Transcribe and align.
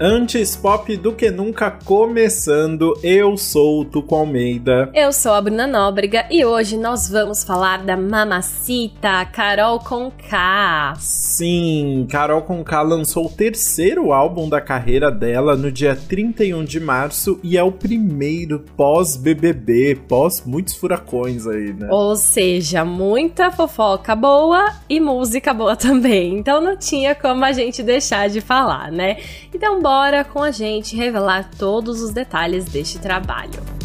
Antes 0.00 0.54
pop 0.54 0.96
do 0.96 1.12
que 1.12 1.28
nunca 1.28 1.72
começando, 1.72 2.96
eu 3.02 3.36
sou 3.36 3.80
o 3.80 3.84
Tuco 3.84 4.14
Almeida. 4.14 4.88
Eu 4.94 5.12
sou 5.12 5.32
a 5.32 5.40
Bruna 5.40 5.66
Nóbrega 5.66 6.24
e 6.30 6.44
hoje 6.44 6.76
nós 6.76 7.10
vamos 7.10 7.42
falar 7.42 7.82
da 7.82 7.96
mamacita 7.96 9.24
Carol 9.24 9.80
Conká. 9.80 10.94
Sim, 11.00 12.06
Carol 12.08 12.42
Conká 12.42 12.80
lançou 12.80 13.26
o 13.26 13.28
terceiro 13.28 14.12
álbum 14.12 14.48
da 14.48 14.60
carreira 14.60 15.10
dela 15.10 15.56
no 15.56 15.72
dia 15.72 15.96
31 15.96 16.64
de 16.64 16.78
março 16.78 17.40
e 17.42 17.58
é 17.58 17.62
o 17.64 17.72
primeiro 17.72 18.64
pós-BBB, 18.76 19.96
pós 20.06 20.44
muitos 20.46 20.76
furacões 20.76 21.44
aí, 21.44 21.72
né? 21.72 21.88
Ou 21.90 22.14
seja, 22.14 22.84
muita 22.84 23.50
fofoca 23.50 24.14
boa 24.14 24.74
e 24.88 25.00
música 25.00 25.52
boa 25.52 25.74
também. 25.74 26.38
Então 26.38 26.60
não 26.60 26.76
tinha 26.76 27.16
como 27.16 27.44
a 27.44 27.50
gente 27.50 27.82
deixar 27.82 28.28
de 28.28 28.40
falar, 28.40 28.92
né? 28.92 29.16
Então 29.52 29.82
bora 29.88 30.22
com 30.22 30.42
a 30.42 30.50
gente 30.50 30.94
revelar 30.94 31.48
todos 31.56 32.02
os 32.02 32.10
detalhes 32.10 32.66
deste 32.66 32.98
trabalho. 32.98 33.77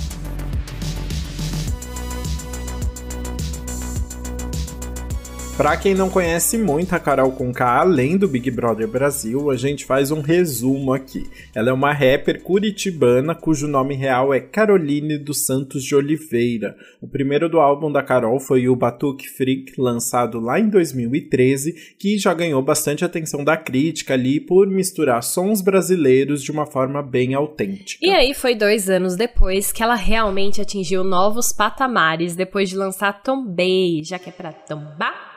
Para 5.55 5.77
quem 5.77 5.93
não 5.93 6.09
conhece 6.09 6.57
muito 6.57 6.95
a 6.95 6.99
Carol 6.99 7.31
Conká, 7.31 7.79
além 7.79 8.17
do 8.17 8.27
Big 8.27 8.49
Brother 8.49 8.87
Brasil, 8.87 9.51
a 9.51 9.55
gente 9.55 9.85
faz 9.85 10.09
um 10.09 10.19
resumo 10.19 10.91
aqui. 10.91 11.29
Ela 11.53 11.69
é 11.69 11.73
uma 11.73 11.93
rapper 11.93 12.41
curitibana 12.41 13.35
cujo 13.35 13.67
nome 13.67 13.93
real 13.93 14.33
é 14.33 14.39
Caroline 14.39 15.15
dos 15.15 15.45
Santos 15.45 15.83
de 15.83 15.95
Oliveira. 15.95 16.75
O 16.99 17.07
primeiro 17.07 17.47
do 17.47 17.59
álbum 17.59 17.91
da 17.91 18.01
Carol 18.01 18.39
foi 18.39 18.67
o 18.67 18.75
Batuque 18.75 19.29
Freak, 19.29 19.79
lançado 19.79 20.39
lá 20.39 20.59
em 20.59 20.67
2013, 20.67 21.95
que 21.99 22.17
já 22.17 22.33
ganhou 22.33 22.61
bastante 22.63 23.05
atenção 23.05 23.43
da 23.43 23.55
crítica 23.55 24.15
ali 24.15 24.39
por 24.39 24.65
misturar 24.65 25.21
sons 25.21 25.61
brasileiros 25.61 26.41
de 26.41 26.51
uma 26.51 26.65
forma 26.65 27.03
bem 27.03 27.35
autêntica. 27.35 28.03
E 28.03 28.09
aí 28.09 28.33
foi 28.33 28.55
dois 28.55 28.89
anos 28.89 29.15
depois 29.15 29.71
que 29.71 29.83
ela 29.83 29.95
realmente 29.95 30.59
atingiu 30.59 31.03
novos 31.03 31.53
patamares 31.53 32.35
depois 32.35 32.69
de 32.69 32.75
lançar 32.75 33.21
Tombei, 33.21 34.01
já 34.03 34.17
que 34.17 34.29
é 34.29 34.33
pra 34.33 34.51
tombar 34.51 35.32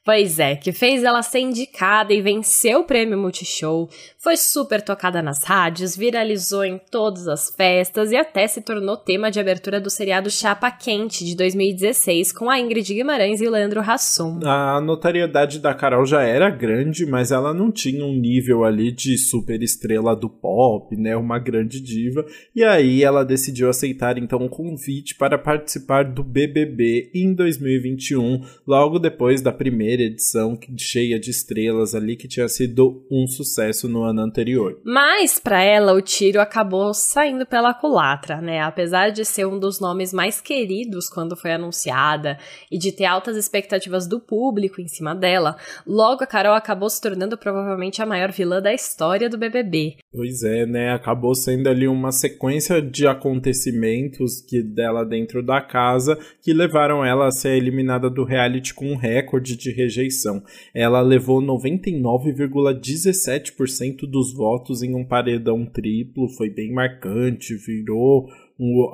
Pois 0.05 0.41
é, 0.41 0.57
que 0.57 0.73
fez 0.73 1.05
ela 1.05 1.23
ser 1.23 1.39
indicada 1.39 2.13
e 2.13 2.21
vencer 2.21 2.77
o 2.77 2.83
prêmio 2.83 3.17
Multishow, 3.17 3.89
foi 4.19 4.37
super 4.37 4.83
tocada 4.83 5.23
nas 5.23 5.45
rádios, 5.45 5.97
viralizou 5.97 6.65
em 6.65 6.77
todas 6.91 7.29
as 7.29 7.55
festas 7.55 8.11
e 8.11 8.17
até 8.17 8.49
se 8.49 8.61
tornou 8.63 8.97
tema 8.97 9.31
de 9.31 9.39
abertura 9.39 9.81
do 9.81 9.89
seriado 9.89 10.29
Chapa 10.29 10.73
Quente 10.73 11.25
de 11.25 11.37
2016 11.37 12.33
com 12.33 12.51
a 12.51 12.59
Ingrid 12.59 12.93
Guimarães 12.93 13.41
e 13.41 13.49
Leandro 13.49 13.79
Hassum. 13.81 14.41
A 14.45 14.81
notoriedade 14.81 15.61
da 15.61 15.73
Carol 15.73 16.05
já 16.05 16.23
era 16.23 16.51
grande, 16.51 17.07
mas 17.07 17.31
ela 17.31 17.55
não 17.55 17.71
tinha 17.71 18.05
um 18.05 18.17
nível 18.17 18.65
ali 18.65 18.91
de 18.91 19.17
super 19.17 19.63
estrela 19.63 20.17
do 20.17 20.29
pop, 20.29 20.97
né, 20.97 21.17
uma 21.17 21.39
grande 21.39 21.81
diva, 21.81 22.27
e 22.57 22.65
aí 22.65 23.05
ela 23.05 23.25
decidiu 23.25 23.71
aceitar 23.71 24.19
então 24.19 24.41
o 24.41 24.47
um 24.47 24.49
convite 24.49 25.15
para 25.15 25.39
participar 25.39 26.05
do 26.07 26.25
BBB 26.25 27.13
em 27.15 27.33
2021, 27.33 28.41
logo 28.67 28.99
depois 28.99 29.41
da 29.41 29.53
primeira 29.53 29.92
primeira 29.93 30.03
edição 30.05 30.59
cheia 30.79 31.21
de 31.21 31.31
estrelas 31.31 31.95
ali 31.95 32.17
que 32.17 32.27
tinha 32.27 32.49
sido 32.49 33.05
um 33.11 33.27
sucesso 33.27 33.89
no 33.89 34.03
ano 34.03 34.23
anterior. 34.23 34.81
Mas 34.85 35.39
para 35.39 35.63
ela 35.63 35.93
o 35.93 36.01
tiro 36.01 36.41
acabou 36.41 36.95
saindo 36.95 37.45
pela 37.45 37.75
culatra, 37.75 38.41
né? 38.41 38.61
Apesar 38.61 39.11
de 39.11 39.25
ser 39.25 39.47
um 39.47 39.59
dos 39.59 39.81
nomes 39.81 40.13
mais 40.13 40.41
queridos 40.41 41.09
quando 41.09 41.37
foi 41.37 41.53
anunciada 41.53 42.39
e 42.71 42.79
de 42.79 42.91
ter 42.91 43.05
altas 43.05 43.37
expectativas 43.37 44.07
do 44.07 44.19
público 44.19 44.81
em 44.81 44.89
cima 44.89 45.15
dela, 45.15 45.57
logo 45.87 46.25
a 46.25 46.27
Carol 46.27 46.55
acabou 46.55 46.89
se 46.89 47.01
tornando 47.01 47.37
provavelmente 47.37 48.01
a 48.01 48.07
maior 48.07 48.33
vilã 48.33 48.61
da 48.63 48.73
história 48.73 49.29
do 49.29 49.37
BBB. 49.37 49.97
Pois 50.11 50.43
é, 50.43 50.65
né? 50.65 50.93
Acabou 50.93 51.35
sendo 51.35 51.69
ali 51.69 51.87
uma 51.87 52.13
sequência 52.13 52.81
de 52.81 53.07
acontecimentos 53.07 54.41
que 54.41 54.63
dela 54.63 55.05
dentro 55.05 55.43
da 55.43 55.61
casa 55.61 56.19
que 56.41 56.53
levaram 56.53 57.05
ela 57.05 57.27
a 57.27 57.33
ser 57.33 57.57
eliminada 57.57 58.09
do 58.09 58.25
reality 58.25 58.73
com 58.73 58.93
um 58.93 58.97
recorde 58.97 59.57
de 59.57 59.71
rejeição. 59.83 60.43
Ela 60.75 61.01
levou 61.01 61.43
99,17% 61.43 64.07
dos 64.07 64.33
votos 64.33 64.83
em 64.83 64.95
um 64.95 65.05
paredão 65.05 65.67
triplo, 65.67 66.29
foi 66.29 66.51
bem 66.51 66.73
marcante, 66.73 67.55
virou 67.55 68.29
um, 68.59 68.91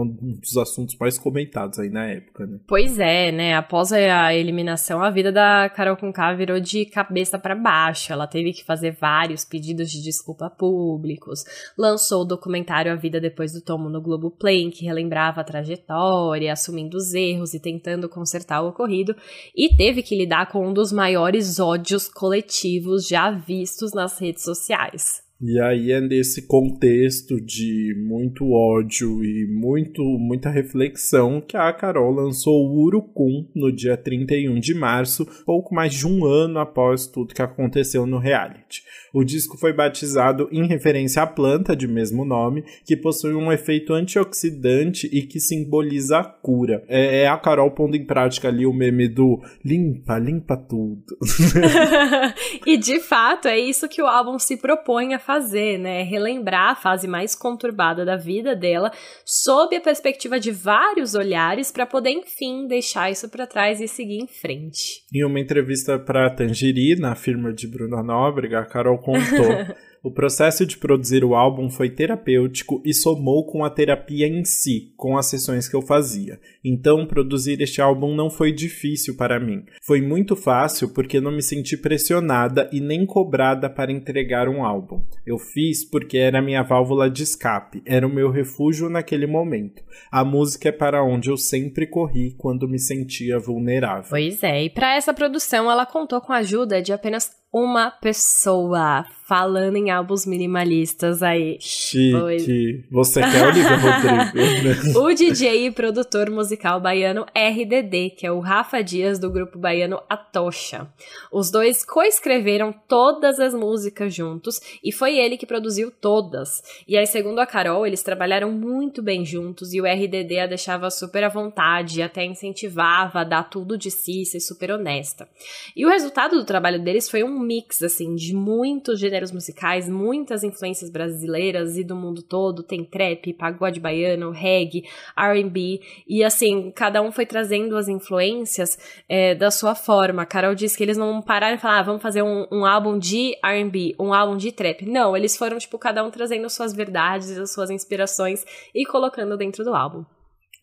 um, 0.00 0.38
dos 0.40 0.56
assuntos 0.56 0.96
mais 0.98 1.18
comentados 1.18 1.78
aí 1.78 1.88
na 1.88 2.06
época, 2.06 2.46
né? 2.46 2.58
Pois 2.66 2.98
é, 2.98 3.30
né? 3.30 3.54
Após 3.54 3.92
a 3.92 4.34
eliminação, 4.34 5.02
a 5.02 5.10
vida 5.10 5.32
da 5.32 5.68
Carol 5.68 5.96
Conká 5.96 6.32
virou 6.34 6.60
de 6.60 6.86
cabeça 6.86 7.38
para 7.38 7.54
baixo. 7.54 8.12
Ela 8.12 8.26
teve 8.26 8.52
que 8.52 8.64
fazer 8.64 8.92
vários 8.92 9.44
pedidos 9.44 9.90
de 9.90 10.02
desculpa 10.02 10.48
públicos, 10.48 11.44
lançou 11.76 12.22
o 12.22 12.26
documentário 12.26 12.92
A 12.92 12.96
Vida 12.96 13.20
Depois 13.20 13.52
do 13.52 13.60
Tomo 13.60 13.88
no 13.88 14.00
Globoplay, 14.00 14.62
em 14.62 14.70
que 14.70 14.84
relembrava 14.84 15.40
a 15.40 15.44
trajetória, 15.44 16.52
assumindo 16.52 16.96
os 16.96 17.12
erros 17.14 17.54
e 17.54 17.60
tentando 17.60 18.08
consertar 18.08 18.62
o 18.62 18.68
ocorrido, 18.68 19.14
e 19.54 19.76
teve 19.76 20.02
que 20.02 20.16
lidar 20.16 20.50
com 20.50 20.66
um 20.66 20.72
dos 20.72 20.92
maiores 20.92 21.58
ódios 21.58 22.08
coletivos 22.08 23.06
já 23.06 23.30
vistos 23.30 23.92
nas 23.92 24.18
redes 24.18 24.42
sociais. 24.42 25.25
E 25.38 25.60
aí 25.60 25.92
é 25.92 26.00
nesse 26.00 26.46
contexto 26.46 27.38
de 27.38 27.94
muito 27.98 28.52
ódio 28.52 29.22
e 29.22 29.46
muito 29.46 30.02
muita 30.02 30.48
reflexão 30.48 31.42
que 31.42 31.58
a 31.58 31.70
Carol 31.74 32.10
lançou 32.10 32.66
o 32.66 32.82
Urucum 32.84 33.46
no 33.54 33.70
dia 33.70 33.98
31 33.98 34.58
de 34.58 34.74
março, 34.74 35.26
pouco 35.44 35.74
mais 35.74 35.92
de 35.92 36.06
um 36.06 36.24
ano 36.24 36.58
após 36.58 37.06
tudo 37.06 37.34
que 37.34 37.42
aconteceu 37.42 38.06
no 38.06 38.18
reality. 38.18 38.82
O 39.16 39.24
disco 39.24 39.56
foi 39.56 39.72
batizado 39.72 40.46
em 40.52 40.66
referência 40.66 41.22
à 41.22 41.26
planta 41.26 41.74
de 41.74 41.88
mesmo 41.88 42.22
nome, 42.22 42.62
que 42.84 42.94
possui 42.94 43.32
um 43.32 43.50
efeito 43.50 43.94
antioxidante 43.94 45.08
e 45.10 45.22
que 45.22 45.40
simboliza 45.40 46.18
a 46.18 46.24
cura. 46.24 46.84
É, 46.86 47.22
é 47.22 47.26
a 47.26 47.38
Carol 47.38 47.70
pondo 47.70 47.96
em 47.96 48.04
prática 48.04 48.48
ali 48.48 48.66
o 48.66 48.74
meme 48.74 49.08
do 49.08 49.40
limpa, 49.64 50.18
limpa 50.18 50.54
tudo. 50.54 51.16
e 52.66 52.76
de 52.76 53.00
fato 53.00 53.48
é 53.48 53.58
isso 53.58 53.88
que 53.88 54.02
o 54.02 54.06
álbum 54.06 54.38
se 54.38 54.58
propõe 54.58 55.14
a 55.14 55.18
fazer, 55.18 55.78
né? 55.78 56.02
Relembrar 56.02 56.72
a 56.72 56.76
fase 56.76 57.08
mais 57.08 57.34
conturbada 57.34 58.04
da 58.04 58.16
vida 58.16 58.54
dela, 58.54 58.92
sob 59.24 59.74
a 59.74 59.80
perspectiva 59.80 60.38
de 60.38 60.50
vários 60.50 61.14
olhares, 61.14 61.72
para 61.72 61.86
poder, 61.86 62.10
enfim, 62.10 62.66
deixar 62.66 63.10
isso 63.10 63.30
para 63.30 63.46
trás 63.46 63.80
e 63.80 63.88
seguir 63.88 64.18
em 64.18 64.26
frente. 64.26 65.06
Em 65.10 65.24
uma 65.24 65.40
entrevista 65.40 65.98
para 65.98 66.28
Tangerina, 66.28 67.08
na 67.08 67.14
firma 67.14 67.50
de 67.50 67.66
Bruna 67.66 68.02
Nóbrega, 68.02 68.58
a 68.58 68.66
Carol 68.66 69.05
contou. 69.06 69.76
O 70.06 70.10
processo 70.12 70.64
de 70.64 70.76
produzir 70.76 71.24
o 71.24 71.34
álbum 71.34 71.68
foi 71.68 71.90
terapêutico 71.90 72.80
e 72.84 72.94
somou 72.94 73.44
com 73.44 73.64
a 73.64 73.70
terapia 73.70 74.28
em 74.28 74.44
si, 74.44 74.92
com 74.96 75.18
as 75.18 75.26
sessões 75.26 75.68
que 75.68 75.74
eu 75.74 75.82
fazia. 75.82 76.38
Então, 76.64 77.04
produzir 77.04 77.60
este 77.60 77.82
álbum 77.82 78.14
não 78.14 78.30
foi 78.30 78.52
difícil 78.52 79.16
para 79.16 79.40
mim. 79.40 79.64
Foi 79.82 80.00
muito 80.00 80.36
fácil 80.36 80.90
porque 80.90 81.20
não 81.20 81.32
me 81.32 81.42
senti 81.42 81.76
pressionada 81.76 82.70
e 82.72 82.80
nem 82.80 83.04
cobrada 83.04 83.68
para 83.68 83.90
entregar 83.90 84.48
um 84.48 84.64
álbum. 84.64 85.02
Eu 85.26 85.38
fiz 85.38 85.84
porque 85.84 86.18
era 86.18 86.40
minha 86.40 86.62
válvula 86.62 87.10
de 87.10 87.24
escape, 87.24 87.82
era 87.84 88.06
o 88.06 88.14
meu 88.14 88.30
refúgio 88.30 88.88
naquele 88.88 89.26
momento. 89.26 89.82
A 90.08 90.24
música 90.24 90.68
é 90.68 90.72
para 90.72 91.02
onde 91.02 91.30
eu 91.30 91.36
sempre 91.36 91.84
corri 91.84 92.32
quando 92.38 92.68
me 92.68 92.78
sentia 92.78 93.40
vulnerável. 93.40 94.08
Pois 94.08 94.40
é, 94.44 94.62
e 94.62 94.70
para 94.70 94.94
essa 94.94 95.12
produção 95.12 95.68
ela 95.68 95.84
contou 95.84 96.20
com 96.20 96.32
a 96.32 96.36
ajuda 96.36 96.80
de 96.80 96.92
apenas 96.92 97.28
uma 97.58 97.90
pessoa 97.90 99.06
falando 99.26 99.74
em 99.74 99.90
álbuns 99.90 100.24
minimalistas 100.24 101.20
aí. 101.20 101.58
Chique. 101.60 102.84
Você 102.92 103.20
quer 103.20 103.44
Olivia 103.44 103.76
Rodrigo, 103.76 104.94
né? 104.94 104.98
o 105.00 105.12
DJ 105.12 105.66
e 105.66 105.70
produtor 105.72 106.30
musical 106.30 106.80
baiano 106.80 107.26
RDD, 107.34 108.10
que 108.16 108.24
é 108.24 108.30
o 108.30 108.38
Rafa 108.38 108.82
Dias 108.82 109.18
do 109.18 109.28
grupo 109.28 109.58
baiano 109.58 110.00
Atocha. 110.08 110.86
Os 111.32 111.50
dois 111.50 111.84
coescreveram 111.84 112.72
todas 112.86 113.40
as 113.40 113.52
músicas 113.52 114.14
juntos 114.14 114.60
e 114.82 114.92
foi 114.92 115.18
ele 115.18 115.36
que 115.36 115.44
produziu 115.44 115.90
todas. 115.90 116.62
E 116.86 116.96
aí, 116.96 117.06
segundo 117.06 117.40
a 117.40 117.46
Carol, 117.46 117.84
eles 117.84 118.04
trabalharam 118.04 118.52
muito 118.52 119.02
bem 119.02 119.24
juntos 119.24 119.74
e 119.74 119.80
o 119.80 119.84
RDD 119.84 120.38
a 120.38 120.46
deixava 120.46 120.88
super 120.88 121.24
à 121.24 121.28
vontade, 121.28 122.00
até 122.00 122.24
incentivava 122.24 123.22
a 123.22 123.24
dar 123.24 123.50
tudo 123.50 123.76
de 123.76 123.90
si, 123.90 124.24
ser 124.24 124.38
super 124.38 124.70
honesta. 124.70 125.28
E 125.74 125.84
o 125.84 125.88
resultado 125.88 126.36
do 126.36 126.44
trabalho 126.44 126.80
deles 126.80 127.10
foi 127.10 127.24
um 127.24 127.40
mix, 127.40 127.82
assim, 127.82 128.14
de 128.14 128.32
muitos 128.32 129.00
gêneros 129.16 129.32
musicais, 129.32 129.88
muitas 129.88 130.44
influências 130.44 130.90
brasileiras 130.90 131.76
e 131.76 131.84
do 131.84 131.96
mundo 131.96 132.22
todo. 132.22 132.62
Tem 132.62 132.84
trap, 132.84 133.32
pagode 133.32 133.80
baiano, 133.80 134.30
reggae, 134.30 134.84
R&B. 135.16 135.80
E, 136.06 136.22
assim, 136.22 136.70
cada 136.70 137.00
um 137.00 137.10
foi 137.10 137.24
trazendo 137.24 137.76
as 137.76 137.88
influências 137.88 138.78
é, 139.08 139.34
da 139.34 139.50
sua 139.50 139.74
forma. 139.74 140.22
A 140.22 140.26
Carol 140.26 140.54
disse 140.54 140.76
que 140.76 140.82
eles 140.82 140.96
não 140.96 141.22
pararam 141.22 141.56
e 141.56 141.58
falaram, 141.58 141.80
ah, 141.80 141.84
vamos 141.84 142.02
fazer 142.02 142.22
um, 142.22 142.46
um 142.52 142.64
álbum 142.64 142.98
de 142.98 143.36
R&B, 143.42 143.94
um 143.98 144.12
álbum 144.12 144.36
de 144.36 144.52
trap. 144.52 144.84
Não, 144.86 145.16
eles 145.16 145.36
foram, 145.36 145.58
tipo, 145.58 145.78
cada 145.78 146.04
um 146.04 146.10
trazendo 146.10 146.48
suas 146.50 146.74
verdades, 146.74 147.36
as 147.38 147.52
suas 147.52 147.70
inspirações 147.70 148.44
e 148.74 148.84
colocando 148.84 149.36
dentro 149.36 149.64
do 149.64 149.74
álbum. 149.74 150.04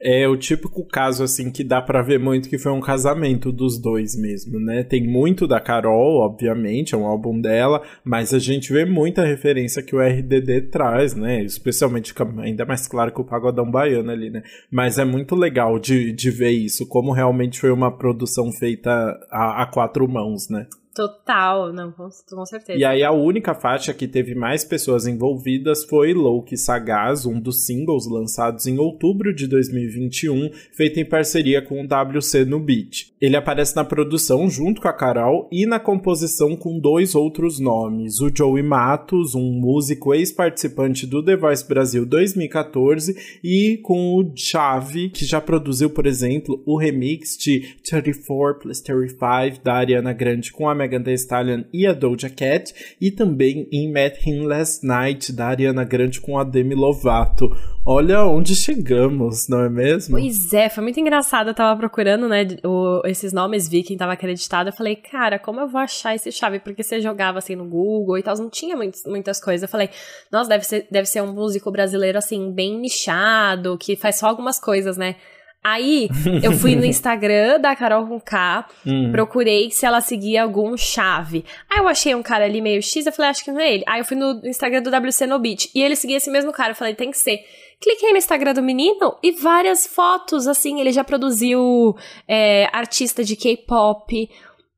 É 0.05 0.27
o 0.27 0.35
típico 0.35 0.85
caso, 0.85 1.23
assim, 1.23 1.49
que 1.49 1.63
dá 1.63 1.81
para 1.81 2.01
ver 2.01 2.19
muito 2.19 2.49
que 2.49 2.57
foi 2.57 2.73
um 2.73 2.81
casamento 2.81 3.53
dos 3.53 3.79
dois 3.79 4.17
mesmo, 4.17 4.59
né? 4.59 4.83
Tem 4.83 5.01
muito 5.01 5.47
da 5.47 5.61
Carol, 5.61 6.17
obviamente, 6.17 6.93
é 6.93 6.97
um 6.97 7.05
álbum 7.05 7.39
dela, 7.39 7.81
mas 8.03 8.33
a 8.33 8.39
gente 8.39 8.73
vê 8.73 8.83
muita 8.83 9.23
referência 9.23 9.81
que 9.81 9.95
o 9.95 10.01
RDD 10.01 10.63
traz, 10.69 11.15
né? 11.15 11.41
Especialmente, 11.41 12.13
ainda 12.39 12.65
mais 12.65 12.85
claro 12.85 13.13
que 13.13 13.21
o 13.21 13.23
Pagodão 13.23 13.71
Baiano 13.71 14.11
ali, 14.11 14.29
né? 14.29 14.43
Mas 14.69 14.97
é 14.97 15.05
muito 15.05 15.37
legal 15.37 15.79
de, 15.79 16.11
de 16.11 16.29
ver 16.29 16.51
isso, 16.51 16.85
como 16.85 17.13
realmente 17.13 17.57
foi 17.57 17.71
uma 17.71 17.89
produção 17.89 18.51
feita 18.51 18.91
a, 19.31 19.63
a 19.63 19.65
quatro 19.67 20.05
mãos, 20.05 20.49
né? 20.49 20.67
Total, 20.93 21.73
não, 21.73 21.91
com, 21.91 22.07
com, 22.29 22.45
certeza. 22.45 22.77
E 22.77 22.85
aí 22.85 23.03
a 23.03 23.11
única 23.11 23.55
faixa 23.55 23.93
que 23.93 24.07
teve 24.07 24.35
mais 24.35 24.63
pessoas 24.63 25.07
envolvidas 25.07 25.83
foi 25.85 26.13
Louque 26.13 26.55
Sagaz, 26.55 27.25
um 27.25 27.39
dos 27.39 27.65
singles 27.65 28.05
lançados 28.05 28.67
em 28.67 28.77
outubro 28.77 29.33
de 29.33 29.47
2021, 29.47 30.51
feito 30.71 30.99
em 30.99 31.05
parceria 31.05 31.63
com 31.63 31.81
o 31.81 31.87
WC 31.87 32.45
no 32.45 32.59
beat. 32.59 33.11
Ele 33.19 33.35
aparece 33.35 33.75
na 33.75 33.83
produção 33.83 34.47
junto 34.47 34.81
com 34.81 34.87
a 34.87 34.93
Carol 34.93 35.49
e 35.51 35.65
na 35.65 35.79
composição 35.79 36.55
com 36.55 36.77
dois 36.77 37.15
outros 37.15 37.59
nomes, 37.59 38.21
o 38.21 38.29
Joey 38.33 38.61
Matos, 38.61 39.33
um 39.33 39.51
músico 39.51 40.13
ex-participante 40.13 41.07
do 41.07 41.23
The 41.23 41.35
Voice 41.35 41.67
Brasil 41.67 42.05
2014, 42.05 43.39
e 43.43 43.79
com 43.81 44.13
o 44.13 44.31
Chave, 44.35 45.09
que 45.09 45.25
já 45.25 45.41
produziu, 45.41 45.89
por 45.89 46.05
exemplo, 46.05 46.61
o 46.67 46.77
remix 46.77 47.35
de 47.35 47.77
34 47.83 48.59
plus 48.59 48.79
35 48.79 49.63
da 49.63 49.73
Ariana 49.73 50.13
Grande 50.13 50.51
com 50.51 50.69
a 50.69 50.82
Megan 50.83 51.01
Thee 51.01 51.13
Stallion 51.13 51.63
e 51.71 51.87
a 51.87 51.93
Doja 51.93 52.29
Cat, 52.29 52.73
e 52.99 53.09
também 53.09 53.67
em 53.71 53.89
Met 53.89 54.29
Him 54.29 54.45
Last 54.45 54.85
Night, 54.85 55.31
da 55.31 55.47
Ariana 55.47 55.85
Grande 55.85 56.19
com 56.19 56.37
a 56.37 56.43
Demi 56.43 56.75
Lovato. 56.75 57.49
Olha 57.85 58.25
onde 58.25 58.55
chegamos, 58.55 59.47
não 59.49 59.61
é 59.61 59.69
mesmo? 59.69 60.17
Pois 60.17 60.53
é, 60.53 60.69
foi 60.69 60.83
muito 60.83 60.99
engraçado. 60.99 61.49
Eu 61.49 61.53
tava 61.53 61.77
procurando, 61.77 62.29
né, 62.29 62.47
o, 62.63 63.01
esses 63.05 63.33
nomes, 63.33 63.67
vi 63.67 63.83
quem 63.83 63.97
tava 63.97 64.13
acreditado. 64.13 64.67
Eu 64.67 64.73
falei, 64.73 64.95
cara, 64.95 65.37
como 65.37 65.59
eu 65.59 65.67
vou 65.67 65.81
achar 65.81 66.15
esse 66.15 66.31
chave? 66.31 66.59
Porque 66.59 66.81
você 66.81 67.01
jogava 67.01 67.39
assim 67.39 67.55
no 67.55 67.65
Google 67.65 68.17
e 68.17 68.23
tal, 68.23 68.37
não 68.37 68.49
tinha 68.49 68.75
muitas 68.75 69.41
coisas. 69.41 69.63
Eu 69.63 69.69
falei, 69.69 69.89
nossa, 70.31 70.49
deve 70.49 70.65
ser, 70.65 70.87
deve 70.89 71.07
ser 71.07 71.21
um 71.21 71.33
músico 71.33 71.71
brasileiro, 71.71 72.17
assim, 72.17 72.51
bem 72.51 72.79
nichado, 72.79 73.77
que 73.77 73.95
faz 73.95 74.17
só 74.17 74.27
algumas 74.27 74.59
coisas, 74.59 74.95
né? 74.95 75.15
Aí 75.63 76.09
eu 76.43 76.51
fui 76.51 76.75
no 76.75 76.83
Instagram 76.85 77.59
da 77.59 77.75
Carol 77.75 78.05
com 78.05 78.19
K, 78.19 78.67
hum. 78.85 79.11
procurei 79.11 79.71
se 79.71 79.85
ela 79.85 80.01
seguia 80.01 80.43
algum 80.43 80.75
chave. 80.75 81.45
Aí 81.69 81.79
eu 81.79 81.87
achei 81.87 82.13
um 82.13 82.21
cara 82.21 82.45
ali 82.45 82.61
meio 82.61 82.81
X, 82.81 83.05
eu 83.05 83.13
falei, 83.13 83.31
acho 83.31 83.43
que 83.43 83.51
não 83.51 83.61
é 83.61 83.73
ele. 83.73 83.83
Aí 83.87 83.99
eu 84.01 84.05
fui 84.05 84.17
no 84.17 84.41
Instagram 84.45 84.81
do 84.81 84.89
WC 84.89 85.25
No 85.25 85.41
e 85.43 85.81
ele 85.81 85.95
seguia 85.95 86.17
esse 86.17 86.29
mesmo 86.29 86.51
cara. 86.51 86.71
Eu 86.71 86.75
falei, 86.75 86.93
tem 86.95 87.11
que 87.11 87.17
ser. 87.17 87.39
Cliquei 87.79 88.11
no 88.11 88.17
Instagram 88.17 88.53
do 88.53 88.61
menino 88.61 89.17
e 89.21 89.31
várias 89.31 89.85
fotos, 89.85 90.47
assim, 90.47 90.79
ele 90.79 90.91
já 90.91 91.03
produziu 91.03 91.95
é, 92.25 92.69
artista 92.71 93.23
de 93.23 93.35
K-pop, 93.35 94.29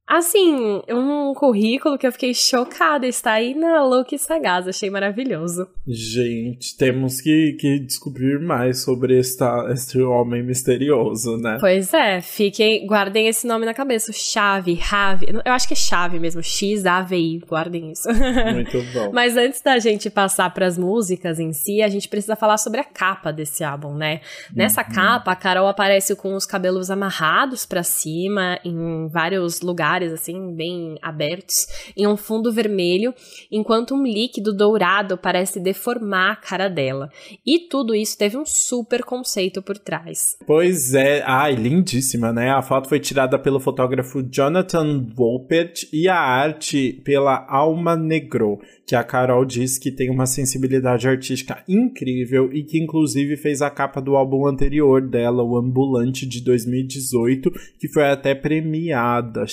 Assim, 0.07 0.83
um 0.87 1.33
currículo 1.33 1.97
que 1.97 2.05
eu 2.05 2.11
fiquei 2.11 2.33
chocada. 2.33 3.07
Está 3.07 3.33
aí 3.33 3.55
na 3.55 3.83
Look 3.83 4.15
Sagaz, 4.19 4.67
achei 4.67 4.87
maravilhoso. 4.89 5.67
Gente, 5.87 6.77
temos 6.77 7.19
que, 7.19 7.53
que 7.59 7.79
descobrir 7.79 8.39
mais 8.39 8.83
sobre 8.83 9.19
esta, 9.19 9.67
este 9.73 9.99
homem 9.99 10.43
misterioso, 10.43 11.37
né? 11.37 11.57
Pois 11.59 11.91
é, 11.91 12.21
fiquem, 12.21 12.85
guardem 12.85 13.27
esse 13.27 13.47
nome 13.47 13.65
na 13.65 13.73
cabeça. 13.73 14.13
Chave, 14.13 14.75
Rave. 14.75 15.25
Eu 15.43 15.51
acho 15.51 15.67
que 15.67 15.73
é 15.73 15.77
chave 15.77 16.19
mesmo, 16.19 16.43
X-A-V-I. 16.43 17.39
Guardem 17.39 17.91
isso. 17.91 18.07
Muito 18.53 18.83
bom. 18.93 19.11
Mas 19.11 19.35
antes 19.35 19.61
da 19.61 19.79
gente 19.79 20.09
passar 20.11 20.53
para 20.53 20.67
as 20.67 20.77
músicas 20.77 21.39
em 21.39 21.51
si, 21.51 21.81
a 21.81 21.87
gente 21.87 22.07
precisa 22.07 22.35
falar 22.35 22.57
sobre 22.57 22.79
a 22.79 22.83
capa 22.83 23.33
desse 23.33 23.63
álbum, 23.63 23.95
né? 23.95 24.21
Nessa 24.55 24.81
uhum. 24.81 24.93
capa, 24.93 25.31
a 25.31 25.35
Carol 25.35 25.67
aparece 25.67 26.15
com 26.15 26.35
os 26.35 26.45
cabelos 26.45 26.91
amarrados 26.91 27.65
para 27.65 27.81
cima 27.81 28.59
em 28.63 29.07
vários 29.07 29.61
lugares 29.61 29.94
assim, 30.03 30.53
bem 30.53 30.97
abertos, 31.01 31.68
em 31.95 32.07
um 32.07 32.18
fundo 32.18 32.51
vermelho, 32.51 33.13
enquanto 33.51 33.95
um 33.95 34.03
líquido 34.03 34.53
dourado 34.53 35.18
parece 35.18 35.59
deformar 35.59 36.31
a 36.31 36.36
cara 36.36 36.68
dela. 36.68 37.09
E 37.45 37.59
tudo 37.69 37.95
isso 37.95 38.18
teve 38.18 38.38
um 38.38 38.45
super 38.45 39.03
conceito 39.03 39.62
por 39.62 39.77
trás. 39.77 40.38
Pois 40.45 40.94
é, 40.94 41.24
ai, 41.25 41.56
lindíssima, 41.56 42.31
né? 42.31 42.50
A 42.51 42.62
foto 42.62 42.89
foi 42.89 43.00
tirada 43.00 43.38
pelo 43.38 43.59
fotógrafo 43.59 44.24
Jonathan 44.24 45.06
Wolpert 45.15 45.88
e 45.92 46.07
a 46.07 46.18
arte 46.18 47.01
pela 47.03 47.45
Alma 47.50 47.95
Negro 47.95 48.59
que 48.86 48.95
a 48.95 49.03
Carol 49.03 49.44
diz 49.45 49.77
que 49.77 49.91
tem 49.91 50.12
uma 50.12 50.27
sensibilidade 50.27 51.07
artística 51.07 51.63
incrível 51.68 52.51
e 52.53 52.63
que 52.63 52.77
inclusive 52.77 53.36
fez 53.36 53.62
a 53.62 53.69
capa 53.69 54.00
do 54.00 54.15
álbum 54.15 54.45
anterior 54.45 55.01
dela, 55.01 55.44
o 55.44 55.57
Ambulante 55.57 56.25
de 56.25 56.41
2018, 56.41 57.51
que 57.80 57.88
foi 57.88 58.03
até 58.03 58.36
premiada, 58.36 59.48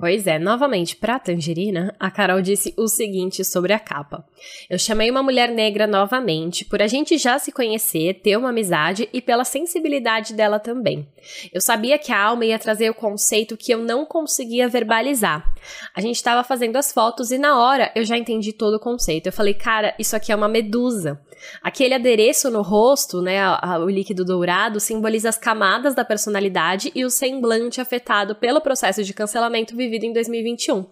Pois 0.00 0.26
é, 0.26 0.38
novamente, 0.38 0.96
pra 0.96 1.18
Tangerina, 1.18 1.94
a 1.98 2.10
Carol 2.10 2.40
disse 2.40 2.74
o 2.76 2.88
seguinte 2.88 3.44
sobre 3.44 3.72
a 3.72 3.78
capa. 3.78 4.24
Eu 4.68 4.78
chamei 4.78 5.10
uma 5.10 5.22
mulher 5.22 5.50
negra 5.50 5.86
novamente 5.86 6.64
por 6.64 6.80
a 6.80 6.86
gente 6.86 7.18
já 7.18 7.38
se 7.38 7.52
conhecer, 7.52 8.20
ter 8.22 8.36
uma 8.36 8.50
amizade 8.50 9.08
e 9.12 9.20
pela 9.20 9.44
sensibilidade 9.44 10.34
dela 10.34 10.58
também. 10.58 11.08
Eu 11.52 11.60
sabia 11.60 11.98
que 11.98 12.12
a 12.12 12.20
alma 12.20 12.44
ia 12.44 12.58
trazer 12.58 12.90
o 12.90 12.94
conceito 12.94 13.56
que 13.56 13.72
eu 13.72 13.78
não 13.78 14.04
conseguia 14.04 14.68
verbalizar. 14.68 15.52
A 15.94 16.00
gente 16.00 16.16
estava 16.16 16.44
fazendo 16.44 16.76
as 16.76 16.92
fotos 16.92 17.30
e 17.30 17.38
na 17.38 17.58
hora 17.58 17.90
eu 17.94 18.04
já 18.04 18.16
entendi 18.16 18.52
todo 18.52 18.74
o 18.74 18.80
conceito. 18.80 19.26
Eu 19.26 19.32
falei, 19.32 19.54
cara, 19.54 19.94
isso 19.98 20.16
aqui 20.16 20.32
é 20.32 20.36
uma 20.36 20.48
medusa. 20.48 21.20
Aquele 21.62 21.94
adereço 21.94 22.50
no 22.50 22.62
rosto, 22.62 23.20
né, 23.20 23.40
o 23.80 23.88
líquido 23.88 24.24
dourado, 24.24 24.80
simboliza 24.80 25.28
as 25.28 25.38
camadas 25.38 25.94
da 25.94 26.04
personalidade 26.04 26.90
e 26.94 27.04
o 27.04 27.10
semblante 27.10 27.80
afetado 27.80 28.34
pelo 28.34 28.60
processo 28.60 29.04
de 29.04 29.14
cancelamento 29.14 29.57
vivido 29.76 30.04
em 30.04 30.12
2021. 30.12 30.86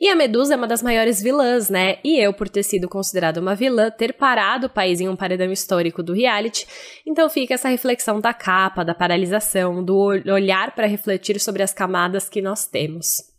E 0.00 0.08
a 0.08 0.14
Medusa 0.14 0.54
é 0.54 0.56
uma 0.56 0.66
das 0.66 0.82
maiores 0.82 1.22
vilãs, 1.22 1.68
né? 1.68 1.98
E 2.04 2.18
eu, 2.18 2.32
por 2.32 2.48
ter 2.48 2.62
sido 2.62 2.88
considerada 2.88 3.40
uma 3.40 3.54
vilã, 3.54 3.90
ter 3.90 4.12
parado 4.12 4.66
o 4.66 4.70
país 4.70 5.00
em 5.00 5.08
um 5.08 5.16
paredão 5.16 5.50
histórico 5.50 6.02
do 6.02 6.12
reality, 6.12 6.66
então 7.06 7.28
fica 7.28 7.54
essa 7.54 7.68
reflexão 7.68 8.20
da 8.20 8.32
capa, 8.32 8.84
da 8.84 8.94
paralisação, 8.94 9.84
do 9.84 9.96
olhar 9.96 10.74
para 10.74 10.86
refletir 10.86 11.40
sobre 11.40 11.62
as 11.62 11.72
camadas 11.72 12.28
que 12.28 12.42
nós 12.42 12.66
temos 12.66 13.36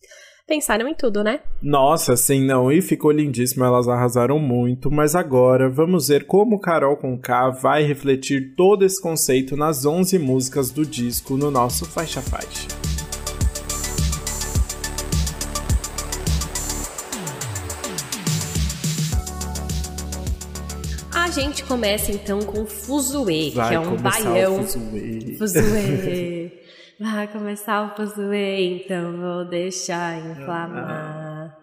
pensaram 0.47 0.87
em 0.87 0.95
tudo, 0.95 1.23
né? 1.23 1.41
Nossa, 1.61 2.15
sim, 2.15 2.45
não, 2.45 2.71
e 2.71 2.81
ficou 2.81 3.11
lindíssimo, 3.11 3.65
elas 3.65 3.87
arrasaram 3.87 4.39
muito, 4.39 4.89
mas 4.89 5.13
agora 5.13 5.69
vamos 5.69 6.07
ver 6.07 6.25
como 6.25 6.59
Carol 6.59 6.95
com 6.95 7.19
K 7.19 7.49
vai 7.49 7.83
refletir 7.83 8.55
todo 8.55 8.85
esse 8.85 9.01
conceito 9.01 9.57
nas 9.57 9.85
11 9.85 10.17
músicas 10.17 10.71
do 10.71 10.85
disco 10.85 11.35
no 11.35 11.51
nosso 11.51 11.85
Faixa 11.85 12.21
Faixa. 12.21 12.96
Gente 21.41 21.63
começa 21.63 22.11
então 22.11 22.39
com 22.39 22.65
Fuzue, 22.65 23.51
que 23.51 23.59
é 23.59 23.79
um 23.79 23.95
baião. 23.95 24.63
Fuzue. 24.63 25.35
Fuzue. 25.37 26.51
Vai 26.99 27.27
começar 27.27 27.83
o 27.83 27.95
fuzuê, 27.95 28.81
então 28.81 29.17
vou 29.17 29.45
deixar 29.45 30.17
inflamar. 30.17 31.55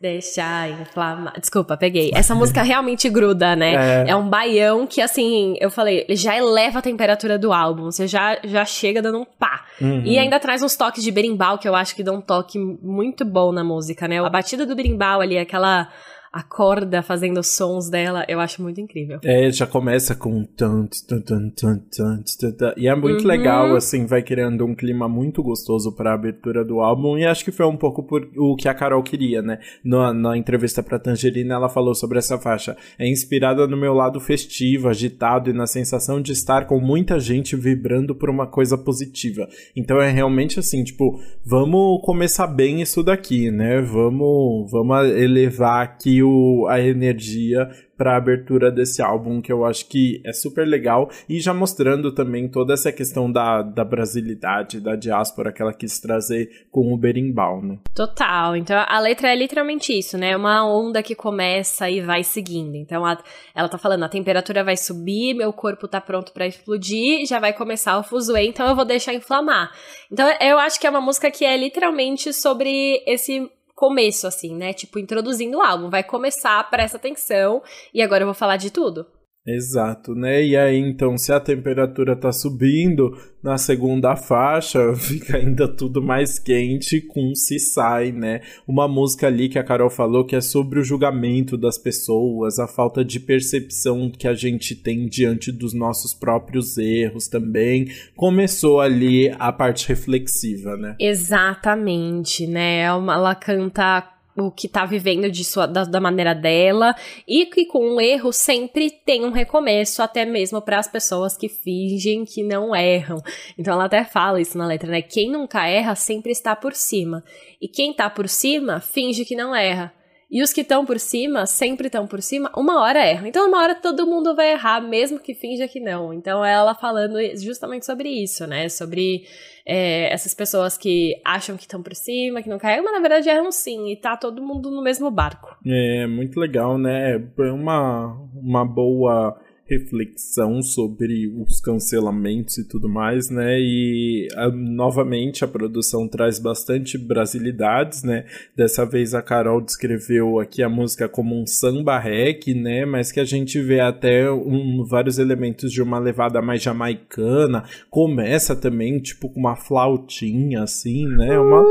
Deixar 0.00 0.70
inflamar. 0.80 1.38
Desculpa, 1.38 1.76
peguei. 1.76 2.10
Essa 2.14 2.34
música 2.34 2.62
realmente 2.64 3.06
gruda, 3.10 3.54
né? 3.54 4.06
É. 4.06 4.10
é. 4.10 4.16
um 4.16 4.26
baião 4.26 4.86
que, 4.86 5.02
assim, 5.02 5.56
eu 5.60 5.70
falei, 5.70 6.06
já 6.10 6.34
eleva 6.34 6.78
a 6.78 6.82
temperatura 6.82 7.38
do 7.38 7.52
álbum. 7.52 7.90
Você 7.90 8.06
já, 8.06 8.38
já 8.42 8.64
chega 8.64 9.02
dando 9.02 9.18
um 9.18 9.26
pá. 9.26 9.66
Uhum. 9.78 10.04
E 10.06 10.18
ainda 10.18 10.40
traz 10.40 10.62
uns 10.62 10.74
toques 10.74 11.02
de 11.02 11.10
berimbau, 11.10 11.58
que 11.58 11.68
eu 11.68 11.74
acho 11.74 11.94
que 11.94 12.02
dão 12.02 12.16
um 12.16 12.22
toque 12.22 12.58
muito 12.58 13.26
bom 13.26 13.52
na 13.52 13.62
música, 13.62 14.08
né? 14.08 14.24
A 14.24 14.30
batida 14.30 14.64
do 14.64 14.74
berimbau 14.74 15.20
ali, 15.20 15.36
aquela 15.36 15.90
a 16.32 16.42
corda 16.42 17.02
fazendo 17.02 17.40
os 17.40 17.48
sons 17.48 17.88
dela, 17.88 18.24
eu 18.28 18.40
acho 18.40 18.62
muito 18.62 18.80
incrível. 18.80 19.18
É, 19.24 19.50
já 19.50 19.66
começa 19.66 20.14
com 20.14 20.44
tant, 20.44 20.90
tant, 21.06 21.22
tant, 21.24 21.54
tant, 21.54 22.22
tant, 22.38 22.74
e 22.76 22.86
é 22.86 22.94
muito 22.94 23.22
uhum. 23.22 23.26
legal, 23.26 23.74
assim, 23.74 24.06
vai 24.06 24.22
criando 24.22 24.64
um 24.64 24.74
clima 24.74 25.08
muito 25.08 25.42
gostoso 25.42 25.92
para 25.92 26.10
a 26.10 26.14
abertura 26.14 26.64
do 26.64 26.80
álbum 26.80 27.16
e 27.16 27.24
acho 27.24 27.44
que 27.44 27.52
foi 27.52 27.66
um 27.66 27.76
pouco 27.76 28.02
por 28.02 28.28
o 28.36 28.56
que 28.56 28.68
a 28.68 28.74
Carol 28.74 29.02
queria, 29.02 29.40
né? 29.40 29.58
Na, 29.82 30.12
na 30.12 30.36
entrevista 30.36 30.82
para 30.82 30.98
Tangerina, 30.98 31.54
ela 31.54 31.68
falou 31.68 31.94
sobre 31.94 32.18
essa 32.18 32.38
faixa. 32.38 32.76
É 32.98 33.08
inspirada 33.08 33.66
no 33.66 33.76
meu 33.76 33.94
lado 33.94 34.20
festivo, 34.20 34.88
agitado 34.88 35.50
e 35.50 35.52
na 35.52 35.66
sensação 35.66 36.20
de 36.20 36.32
estar 36.32 36.66
com 36.66 36.80
muita 36.80 37.18
gente 37.18 37.56
vibrando 37.56 38.14
por 38.14 38.28
uma 38.28 38.46
coisa 38.46 38.76
positiva. 38.76 39.48
Então 39.74 40.00
é 40.00 40.10
realmente 40.10 40.58
assim, 40.58 40.84
tipo, 40.84 41.20
vamos 41.44 42.02
começar 42.04 42.46
bem 42.46 42.82
isso 42.82 43.02
daqui, 43.02 43.50
né? 43.50 43.80
Vamos, 43.80 44.70
vamos 44.70 45.08
elevar 45.10 45.82
aqui 45.82 46.17
o, 46.22 46.66
a 46.68 46.80
energia 46.80 47.68
para 47.98 48.12
a 48.12 48.16
abertura 48.16 48.70
desse 48.70 49.02
álbum, 49.02 49.42
que 49.42 49.52
eu 49.52 49.64
acho 49.64 49.88
que 49.88 50.22
é 50.24 50.32
super 50.32 50.64
legal, 50.64 51.10
e 51.28 51.40
já 51.40 51.52
mostrando 51.52 52.14
também 52.14 52.48
toda 52.48 52.74
essa 52.74 52.92
questão 52.92 53.30
da, 53.30 53.60
da 53.60 53.84
brasilidade, 53.84 54.80
da 54.80 54.94
diáspora 54.94 55.52
que 55.52 55.60
ela 55.60 55.74
quis 55.74 55.98
trazer 55.98 56.66
com 56.70 56.94
o 56.94 56.96
berimbau, 56.96 57.60
né? 57.60 57.78
Total, 57.92 58.54
então 58.54 58.76
a 58.86 59.00
letra 59.00 59.32
é 59.32 59.36
literalmente 59.36 59.92
isso, 59.92 60.16
né? 60.16 60.36
Uma 60.36 60.64
onda 60.64 61.02
que 61.02 61.16
começa 61.16 61.90
e 61.90 62.00
vai 62.00 62.22
seguindo. 62.22 62.76
Então 62.76 63.04
a, 63.04 63.18
ela 63.52 63.68
tá 63.68 63.76
falando, 63.76 64.04
a 64.04 64.08
temperatura 64.08 64.62
vai 64.62 64.76
subir, 64.76 65.34
meu 65.34 65.52
corpo 65.52 65.88
tá 65.88 66.00
pronto 66.00 66.32
para 66.32 66.46
explodir, 66.46 67.26
já 67.26 67.40
vai 67.40 67.52
começar 67.52 67.98
o 67.98 68.04
fuzuê, 68.04 68.46
então 68.46 68.68
eu 68.68 68.76
vou 68.76 68.84
deixar 68.84 69.12
inflamar. 69.12 69.72
Então 70.10 70.28
eu 70.40 70.56
acho 70.58 70.78
que 70.78 70.86
é 70.86 70.90
uma 70.90 71.00
música 71.00 71.32
que 71.32 71.44
é 71.44 71.56
literalmente 71.56 72.32
sobre 72.32 73.02
esse 73.06 73.50
começo, 73.78 74.26
assim, 74.26 74.56
né? 74.56 74.72
Tipo, 74.72 74.98
introduzindo 74.98 75.58
o 75.58 75.62
álbum. 75.62 75.88
Vai 75.88 76.02
começar, 76.02 76.68
presta 76.68 76.96
atenção, 76.96 77.62
e 77.94 78.02
agora 78.02 78.22
eu 78.22 78.26
vou 78.26 78.34
falar 78.34 78.56
de 78.56 78.72
tudo. 78.72 79.06
Exato, 79.46 80.14
né? 80.14 80.44
E 80.44 80.54
aí, 80.56 80.76
então, 80.76 81.16
se 81.16 81.32
a 81.32 81.40
temperatura 81.40 82.14
tá 82.14 82.30
subindo, 82.30 83.16
na 83.42 83.56
segunda 83.56 84.14
faixa 84.14 84.92
fica 84.96 85.38
ainda 85.38 85.66
tudo 85.66 86.02
mais 86.02 86.38
quente 86.38 87.00
com 87.00 87.34
Se 87.34 87.58
Sai, 87.58 88.12
né? 88.12 88.42
Uma 88.66 88.86
música 88.86 89.26
ali 89.26 89.48
que 89.48 89.58
a 89.58 89.64
Carol 89.64 89.88
falou 89.88 90.26
que 90.26 90.36
é 90.36 90.40
sobre 90.40 90.78
o 90.78 90.84
julgamento 90.84 91.56
das 91.56 91.78
pessoas, 91.78 92.58
a 92.58 92.68
falta 92.68 93.02
de 93.02 93.18
percepção 93.18 94.10
que 94.10 94.28
a 94.28 94.34
gente 94.34 94.74
tem 94.76 95.06
diante 95.06 95.50
dos 95.50 95.72
nossos 95.72 96.12
próprios 96.12 96.76
erros 96.76 97.26
também. 97.26 97.86
Começou 98.14 98.80
ali 98.80 99.34
a 99.38 99.50
parte 99.50 99.88
reflexiva, 99.88 100.76
né? 100.76 100.94
Exatamente, 101.00 102.46
né? 102.46 102.80
Ela 102.80 103.34
canta 103.34 104.17
o 104.46 104.50
que 104.50 104.68
tá 104.68 104.84
vivendo 104.84 105.30
de 105.30 105.44
sua, 105.44 105.66
da, 105.66 105.84
da, 105.84 106.00
maneira 106.00 106.34
dela 106.34 106.94
e 107.26 107.46
que 107.46 107.66
com 107.66 107.94
um 107.94 108.00
erro 108.00 108.32
sempre 108.32 108.90
tem 108.90 109.24
um 109.24 109.30
recomeço, 109.30 110.02
até 110.02 110.24
mesmo 110.24 110.60
para 110.62 110.78
as 110.78 110.88
pessoas 110.88 111.36
que 111.36 111.48
fingem 111.48 112.24
que 112.24 112.42
não 112.42 112.74
erram. 112.74 113.22
Então 113.58 113.74
ela 113.74 113.86
até 113.86 114.04
fala 114.04 114.40
isso 114.40 114.56
na 114.56 114.66
letra, 114.66 114.90
né? 114.90 115.02
Quem 115.02 115.30
nunca 115.30 115.66
erra 115.66 115.94
sempre 115.94 116.32
está 116.32 116.54
por 116.54 116.74
cima. 116.74 117.24
E 117.60 117.68
quem 117.68 117.92
tá 117.92 118.08
por 118.08 118.28
cima 118.28 118.80
finge 118.80 119.24
que 119.24 119.34
não 119.34 119.54
erra. 119.54 119.92
E 120.30 120.42
os 120.42 120.52
que 120.52 120.60
estão 120.60 120.84
por 120.84 121.00
cima, 121.00 121.46
sempre 121.46 121.86
estão 121.86 122.06
por 122.06 122.20
cima, 122.20 122.52
uma 122.54 122.82
hora 122.82 123.04
erram. 123.06 123.26
Então, 123.26 123.48
uma 123.48 123.62
hora 123.62 123.74
todo 123.74 124.06
mundo 124.06 124.36
vai 124.36 124.52
errar, 124.52 124.80
mesmo 124.80 125.18
que 125.18 125.34
finja 125.34 125.66
que 125.66 125.80
não. 125.80 126.12
Então, 126.12 126.44
ela 126.44 126.74
falando 126.74 127.18
justamente 127.36 127.86
sobre 127.86 128.10
isso, 128.10 128.46
né? 128.46 128.68
Sobre 128.68 129.24
é, 129.66 130.12
essas 130.12 130.34
pessoas 130.34 130.76
que 130.76 131.18
acham 131.24 131.56
que 131.56 131.62
estão 131.62 131.82
por 131.82 131.94
cima, 131.94 132.42
que 132.42 132.48
não 132.48 132.58
caem, 132.58 132.82
mas 132.82 132.92
na 132.92 133.00
verdade 133.00 133.28
erram 133.28 133.50
sim, 133.50 133.90
e 133.90 133.96
tá 133.96 134.16
todo 134.18 134.42
mundo 134.42 134.70
no 134.70 134.82
mesmo 134.82 135.10
barco. 135.10 135.56
É, 135.66 136.06
muito 136.06 136.38
legal, 136.38 136.76
né? 136.76 137.14
É 137.14 137.52
uma, 137.52 138.14
uma 138.34 138.66
boa 138.66 139.40
reflexão 139.68 140.62
sobre 140.62 141.32
os 141.36 141.60
cancelamentos 141.60 142.56
e 142.58 142.64
tudo 142.64 142.88
mais, 142.88 143.28
né? 143.28 143.58
E 143.60 144.28
a, 144.34 144.48
novamente 144.48 145.44
a 145.44 145.48
produção 145.48 146.08
traz 146.08 146.38
bastante 146.38 146.96
brasilidades, 146.96 148.02
né? 148.02 148.24
Dessa 148.56 148.86
vez 148.86 149.14
a 149.14 149.20
Carol 149.20 149.60
descreveu 149.60 150.40
aqui 150.40 150.62
a 150.62 150.68
música 150.68 151.08
como 151.08 151.40
um 151.40 151.46
samba 151.46 151.98
rec, 151.98 152.46
né? 152.48 152.86
Mas 152.86 153.12
que 153.12 153.20
a 153.20 153.24
gente 153.24 153.60
vê 153.60 153.80
até 153.80 154.30
um, 154.30 154.84
vários 154.84 155.18
elementos 155.18 155.70
de 155.70 155.82
uma 155.82 155.98
levada 155.98 156.40
mais 156.40 156.62
jamaicana. 156.62 157.64
Começa 157.90 158.56
também 158.56 158.98
tipo 158.98 159.28
com 159.28 159.40
uma 159.40 159.56
flautinha 159.56 160.62
assim, 160.62 161.06
né? 161.06 161.38
Uma 161.38 161.64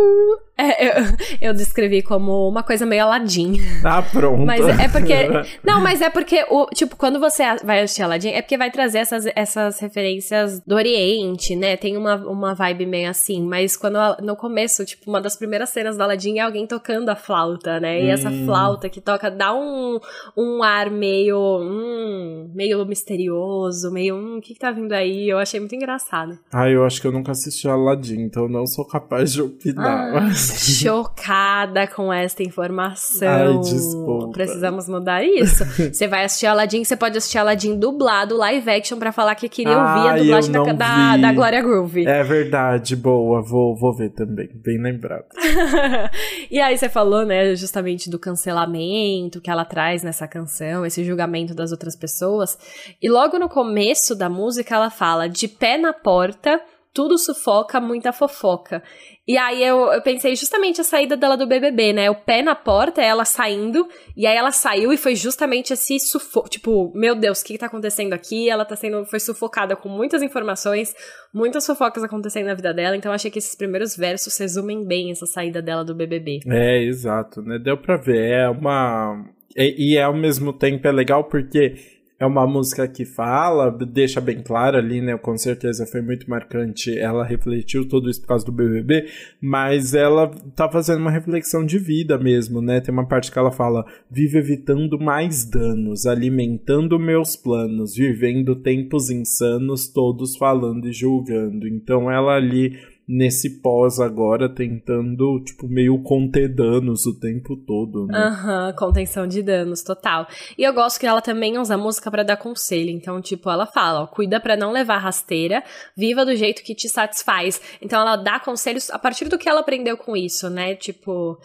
é, 0.58 0.88
eu, 0.88 1.04
eu, 1.40 1.54
descrevi 1.54 2.02
como 2.02 2.50
uma 2.50 2.64
coisa 2.64 2.84
meio 2.84 3.04
Aladdin. 3.04 3.62
Ah, 3.84 4.02
pronto. 4.02 4.44
Mas 4.44 4.66
é 4.68 4.88
porque. 4.88 5.14
Não, 5.64 5.80
mas 5.80 6.02
é 6.02 6.10
porque, 6.10 6.44
o, 6.50 6.66
tipo, 6.74 6.96
quando 6.96 7.20
você 7.20 7.44
vai 7.64 7.87
assistir 7.88 8.04
Aladdin, 8.04 8.30
é 8.30 8.42
porque 8.42 8.58
vai 8.58 8.70
trazer 8.70 9.00
essas, 9.00 9.26
essas 9.36 9.80
referências 9.80 10.60
do 10.62 10.76
Oriente, 10.76 11.56
né? 11.56 11.76
Tem 11.76 11.98
uma, 11.98 12.16
uma 12.16 12.54
vibe 12.54 12.86
meio 12.86 13.10
assim. 13.10 13.44
Mas 13.44 13.76
quando 13.76 13.98
no 14.22 14.36
começo, 14.36 14.86
tipo, 14.86 15.10
uma 15.10 15.20
das 15.20 15.36
primeiras 15.36 15.70
cenas 15.70 15.98
do 15.98 16.04
Aladdin 16.04 16.38
é 16.38 16.42
alguém 16.42 16.68
tocando 16.68 17.10
a 17.10 17.16
flauta, 17.16 17.80
né? 17.80 18.02
E 18.02 18.08
hum. 18.08 18.12
essa 18.12 18.32
flauta 18.46 18.90
que 18.90 19.02
toca 19.02 19.32
dá 19.32 19.54
um, 19.54 20.00
um 20.36 20.64
ar 20.64 20.92
meio. 20.92 21.38
Hum, 21.38 22.52
meio 22.54 22.86
misterioso, 22.86 23.92
meio. 23.92 24.16
Hum, 24.16 24.38
o 24.38 24.42
que, 24.42 24.54
que 24.54 24.60
tá 24.60 24.72
vindo 24.72 24.94
aí? 24.94 25.30
Eu 25.30 25.40
achei 25.40 25.60
muito 25.60 25.76
engraçado. 25.76 26.38
Ah, 26.52 26.70
eu 26.70 26.86
acho 26.86 27.02
que 27.02 27.08
eu 27.08 27.12
nunca 27.12 27.32
assisti 27.32 27.68
Aladdin, 27.68 28.22
então 28.22 28.48
não 28.48 28.68
sou 28.68 28.86
capaz 28.86 29.34
de 29.34 29.42
opinar. 29.42 30.16
Ah. 30.16 30.22
Mas 30.22 30.58
chocada 30.82 31.88
com 31.88 32.12
esta 32.12 32.44
informação. 32.44 33.28
Ai, 33.28 33.60
desculpa. 33.60 34.32
Precisamos 34.34 34.88
mudar 34.88 35.24
isso. 35.24 35.64
Você 35.94 36.08
vai 36.08 36.26
assistir 36.26 36.48
Aladdin, 36.48 36.84
você 36.84 36.96
pode 36.96 37.18
assistir 37.18 37.38
Aladdin 37.38 37.77
dublado, 37.78 38.36
live 38.36 38.70
action, 38.70 38.98
para 38.98 39.12
falar 39.12 39.36
que 39.36 39.48
queria 39.48 39.78
ouvir 39.78 40.10
a 40.10 40.18
dublagem 40.18 40.52
da, 40.52 40.64
da, 40.74 41.18
da 41.18 41.34
Glória 41.34 41.62
Groove. 41.62 42.08
É 42.08 42.24
verdade, 42.24 42.96
boa, 42.96 43.42
vou, 43.42 43.76
vou 43.76 43.94
ver 43.94 44.10
também, 44.10 44.50
bem 44.54 44.82
lembrado. 44.82 45.28
e 46.50 46.60
aí 46.60 46.78
você 46.78 46.90
falou, 46.90 47.26
né, 47.26 47.56
justamente 47.56 48.10
do 48.10 48.20
cancelamento 48.20 49.42
que 49.42 49.50
ela 49.50 49.66
traz 49.66 50.04
nessa 50.04 50.28
canção, 50.28 50.86
esse 50.86 51.04
julgamento 51.04 51.54
das 51.54 51.72
outras 51.72 51.96
pessoas. 51.96 52.58
E 53.02 53.10
logo 53.10 53.38
no 53.38 53.50
começo 53.50 54.16
da 54.16 54.30
música 54.30 54.76
ela 54.76 54.90
fala 54.90 55.28
de 55.28 55.48
pé 55.48 55.78
na 55.78 55.94
porta 55.94 56.62
tudo 56.98 57.16
sufoca, 57.16 57.80
muita 57.80 58.12
fofoca. 58.12 58.82
E 59.28 59.38
aí 59.38 59.62
eu, 59.62 59.92
eu, 59.92 60.02
pensei 60.02 60.38
justamente 60.38 60.80
a 60.80 60.86
saída 60.86 61.18
dela 61.18 61.36
do 61.36 61.46
BBB, 61.46 61.92
né? 61.92 62.10
O 62.10 62.16
pé 62.16 62.42
na 62.42 62.56
porta, 62.56 63.02
ela 63.02 63.26
saindo, 63.26 63.86
e 64.16 64.26
aí 64.26 64.38
ela 64.38 64.54
saiu 64.54 64.94
e 64.94 64.98
foi 64.98 65.16
justamente 65.16 65.74
esse 65.74 66.00
sufoco. 66.00 66.48
Tipo, 66.48 66.94
meu 66.96 67.14
Deus, 67.14 67.42
o 67.42 67.44
que, 67.46 67.54
que 67.54 67.60
tá 67.60 67.66
acontecendo 67.66 68.14
aqui? 68.14 68.50
Ela 68.50 68.64
tá 68.64 68.78
sendo, 68.78 69.04
foi 69.06 69.20
sufocada 69.20 69.76
com 69.76 69.90
muitas 69.90 70.22
informações, 70.22 70.96
muitas 71.34 71.66
fofocas 71.66 72.06
acontecendo 72.06 72.46
na 72.46 72.54
vida 72.54 72.74
dela, 72.74 72.96
então 72.96 73.12
achei 73.12 73.30
que 73.30 73.40
esses 73.40 73.54
primeiros 73.54 73.98
versos 73.98 74.38
resumem 74.38 74.86
bem 74.88 75.12
essa 75.12 75.26
saída 75.26 75.62
dela 75.62 75.84
do 75.84 75.94
BBB. 75.94 76.40
É, 76.48 76.82
exato, 76.84 77.42
né? 77.42 77.60
Deu 77.60 77.78
pra 77.78 77.98
ver, 77.98 78.32
é 78.32 78.50
uma. 78.50 79.26
E, 79.58 79.94
e 79.94 80.00
ao 80.00 80.16
mesmo 80.16 80.54
tempo 80.54 80.88
é 80.88 80.92
legal 80.92 81.26
porque 81.26 81.97
é 82.20 82.26
uma 82.26 82.48
música 82.48 82.88
que 82.88 83.06
fala, 83.06 83.70
deixa 83.70 84.20
bem 84.20 84.42
claro 84.42 84.78
ali, 84.78 85.02
né? 85.02 85.16
Com 85.18 85.38
certeza 85.38 85.86
foi 85.86 86.02
muito 86.02 86.28
marcante. 86.28 86.98
Ela 86.98 87.24
refletiu 87.24 87.88
tudo 87.88 88.10
isso 88.10 88.22
por 88.22 88.30
causa 88.30 88.44
do 88.44 88.52
BBB, 88.52 89.08
mas 89.40 89.94
ela 89.94 90.32
tá 90.56 90.68
fazendo 90.70 91.00
uma 91.00 91.12
reflexão 91.12 91.64
de 91.64 91.78
vida 91.78 92.18
mesmo, 92.18 92.60
né? 92.60 92.82
Tem 92.82 92.92
uma 92.92 93.08
parte 93.08 93.32
que 93.32 93.38
ela 93.38 93.52
fala: 93.52 93.86
vive 94.10 94.40
evitando 94.40 95.00
mais 95.00 95.46
danos, 95.46 96.08
alimentando 96.08 96.98
meus 96.98 97.36
planos, 97.36 97.96
vivendo 97.96 98.56
tempos 98.56 99.12
insanos, 99.12 99.88
todos 99.88 100.36
falando 100.36 100.88
e 100.88 100.94
julgando. 100.94 101.68
Então 101.68 102.10
ela 102.10 102.36
ali 102.36 102.78
nesse 103.08 103.62
pós 103.62 104.00
agora 104.00 104.50
tentando, 104.50 105.42
tipo, 105.46 105.68
meio 105.68 106.02
conter 106.04 106.54
danos 106.54 107.06
o 107.06 107.18
tempo 107.18 107.56
todo, 107.56 108.06
né? 108.06 108.18
Aham, 108.18 108.68
uhum, 108.68 108.76
contenção 108.76 109.26
de 109.26 109.42
danos, 109.42 109.82
total. 109.82 110.28
E 110.58 110.64
eu 110.64 110.74
gosto 110.74 111.00
que 111.00 111.08
ela 111.08 111.22
também 111.22 111.58
usa 111.58 111.78
música 111.78 112.12
para 112.12 112.24
dar 112.24 112.36
conselho. 112.36 112.90
Então, 112.90 113.22
tipo, 113.22 113.50
ela 113.50 113.66
fala, 113.66 114.02
ó, 114.02 114.08
cuida 114.08 114.40
para 114.42 114.58
não 114.58 114.72
levar 114.72 114.98
rasteira, 114.98 115.64
viva 115.96 116.26
do 116.26 116.36
jeito 116.36 116.64
que 116.64 116.76
te 116.76 116.90
satisfaz. 116.90 117.62
Então, 117.82 118.02
ela 118.02 118.18
dá 118.18 118.40
conselhos 118.40 118.90
a 118.90 119.00
partir 119.00 119.30
do 119.30 119.38
que 119.38 119.48
ela 119.48 119.62
aprendeu 119.62 119.96
com 119.96 120.16
isso, 120.16 120.50
né? 120.50 120.76
Tipo, 120.76 121.40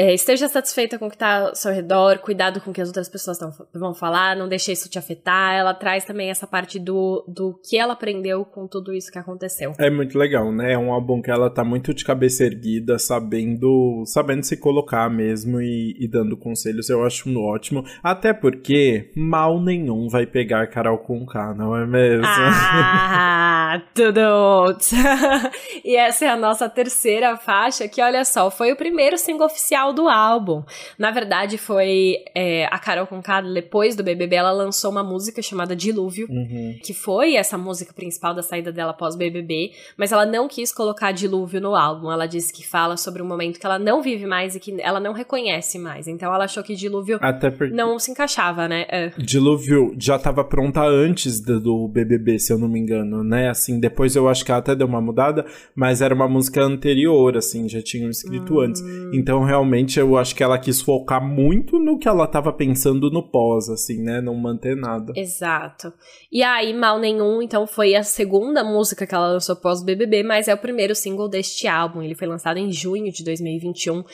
é, 0.00 0.14
esteja 0.14 0.48
satisfeita 0.48 0.98
com 0.98 1.08
o 1.08 1.10
que 1.10 1.16
está 1.16 1.48
ao 1.48 1.54
seu 1.54 1.70
redor, 1.70 2.20
cuidado 2.20 2.58
com 2.58 2.70
o 2.70 2.72
que 2.72 2.80
as 2.80 2.88
outras 2.88 3.06
pessoas 3.06 3.36
tão, 3.36 3.52
vão 3.74 3.92
falar, 3.92 4.34
não 4.34 4.48
deixe 4.48 4.72
isso 4.72 4.88
te 4.88 4.98
afetar. 4.98 5.52
Ela 5.52 5.74
traz 5.74 6.06
também 6.06 6.30
essa 6.30 6.46
parte 6.46 6.78
do, 6.78 7.22
do 7.28 7.60
que 7.62 7.76
ela 7.76 7.92
aprendeu 7.92 8.42
com 8.46 8.66
tudo 8.66 8.94
isso 8.94 9.12
que 9.12 9.18
aconteceu. 9.18 9.74
É 9.78 9.90
muito 9.90 10.16
legal, 10.16 10.50
né? 10.50 10.72
É 10.72 10.78
um 10.78 10.90
álbum 10.90 11.20
que 11.20 11.30
ela 11.30 11.50
tá 11.50 11.62
muito 11.62 11.92
de 11.92 12.02
cabeça 12.02 12.44
erguida, 12.44 12.98
sabendo, 12.98 14.02
sabendo 14.06 14.42
se 14.42 14.56
colocar 14.56 15.10
mesmo 15.10 15.60
e, 15.60 15.94
e 16.00 16.08
dando 16.08 16.34
conselhos. 16.34 16.88
Eu 16.88 17.04
acho 17.04 17.28
ótimo. 17.38 17.84
Até 18.02 18.32
porque 18.32 19.10
mal 19.14 19.62
nenhum 19.62 20.08
vai 20.08 20.24
pegar 20.24 20.66
Carol 20.68 20.96
com 20.96 21.26
K, 21.26 21.52
não 21.54 21.76
é 21.76 21.86
mesmo? 21.86 22.24
Ah, 22.24 23.82
tudo! 23.92 24.78
e 25.84 25.94
essa 25.94 26.24
é 26.24 26.28
a 26.30 26.36
nossa 26.36 26.70
terceira 26.70 27.36
faixa, 27.36 27.86
que 27.86 28.00
olha 28.00 28.24
só, 28.24 28.50
foi 28.50 28.72
o 28.72 28.76
primeiro 28.76 29.18
single 29.18 29.44
oficial 29.44 29.89
do 29.92 30.08
álbum. 30.08 30.62
Na 30.98 31.10
verdade, 31.10 31.58
foi 31.58 32.16
é, 32.34 32.66
a 32.66 32.78
Carol 32.78 33.06
Conká, 33.06 33.40
depois 33.40 33.96
do 33.96 34.02
BBB, 34.02 34.36
ela 34.36 34.52
lançou 34.52 34.90
uma 34.90 35.02
música 35.02 35.42
chamada 35.42 35.74
Dilúvio, 35.74 36.26
uhum. 36.30 36.78
que 36.82 36.92
foi 36.92 37.34
essa 37.34 37.56
música 37.56 37.92
principal 37.92 38.34
da 38.34 38.42
saída 38.42 38.72
dela 38.72 38.92
pós 38.92 39.16
BBB, 39.16 39.72
mas 39.96 40.12
ela 40.12 40.26
não 40.26 40.48
quis 40.48 40.72
colocar 40.72 41.12
Dilúvio 41.12 41.60
no 41.60 41.74
álbum. 41.74 42.10
Ela 42.10 42.26
disse 42.26 42.52
que 42.52 42.66
fala 42.66 42.96
sobre 42.96 43.22
um 43.22 43.26
momento 43.26 43.58
que 43.58 43.66
ela 43.66 43.78
não 43.78 44.02
vive 44.02 44.26
mais 44.26 44.54
e 44.54 44.60
que 44.60 44.80
ela 44.80 45.00
não 45.00 45.12
reconhece 45.12 45.78
mais. 45.78 46.06
Então 46.06 46.32
ela 46.34 46.44
achou 46.44 46.62
que 46.62 46.74
Dilúvio 46.74 47.18
porque... 47.18 47.74
não 47.74 47.98
se 47.98 48.10
encaixava, 48.10 48.68
né? 48.68 48.86
É. 48.88 49.12
Dilúvio 49.18 49.94
já 49.98 50.16
estava 50.16 50.44
pronta 50.44 50.82
antes 50.82 51.40
do 51.40 51.88
BBB, 51.88 52.38
se 52.38 52.52
eu 52.52 52.58
não 52.58 52.68
me 52.68 52.78
engano, 52.78 53.22
né? 53.24 53.48
Assim, 53.48 53.78
depois 53.78 54.16
eu 54.16 54.28
acho 54.28 54.44
que 54.44 54.50
ela 54.50 54.60
até 54.60 54.74
deu 54.74 54.86
uma 54.86 55.00
mudada, 55.00 55.44
mas 55.74 56.00
era 56.00 56.14
uma 56.14 56.28
música 56.28 56.62
anterior, 56.62 57.36
assim, 57.36 57.68
já 57.68 57.82
tinham 57.82 58.10
escrito 58.10 58.54
hum. 58.54 58.60
antes. 58.60 58.82
Então 59.12 59.42
realmente 59.44 59.79
realmente 59.80 59.98
eu 59.98 60.16
acho 60.16 60.34
que 60.34 60.42
ela 60.42 60.58
quis 60.58 60.80
focar 60.80 61.22
muito 61.24 61.78
no 61.78 61.98
que 61.98 62.08
ela 62.08 62.26
tava 62.26 62.52
pensando 62.52 63.10
no 63.10 63.22
pós, 63.22 63.68
assim, 63.68 64.02
né? 64.02 64.20
Não 64.20 64.34
manter 64.34 64.76
nada. 64.76 65.12
Exato. 65.16 65.92
E 66.30 66.42
aí, 66.42 66.72
Mal 66.74 66.98
Nenhum, 66.98 67.42
então, 67.42 67.66
foi 67.66 67.94
a 67.94 68.02
segunda 68.02 68.62
música 68.62 69.06
que 69.06 69.14
ela 69.14 69.32
lançou 69.32 69.56
pós-BBB, 69.56 70.22
mas 70.22 70.48
é 70.48 70.54
o 70.54 70.58
primeiro 70.58 70.94
single 70.94 71.28
deste 71.28 71.66
álbum. 71.66 72.02
Ele 72.02 72.14
foi 72.14 72.28
lançado 72.28 72.58
em 72.58 72.70
junho 72.70 73.10
de 73.10 73.24
2021. 73.24 74.04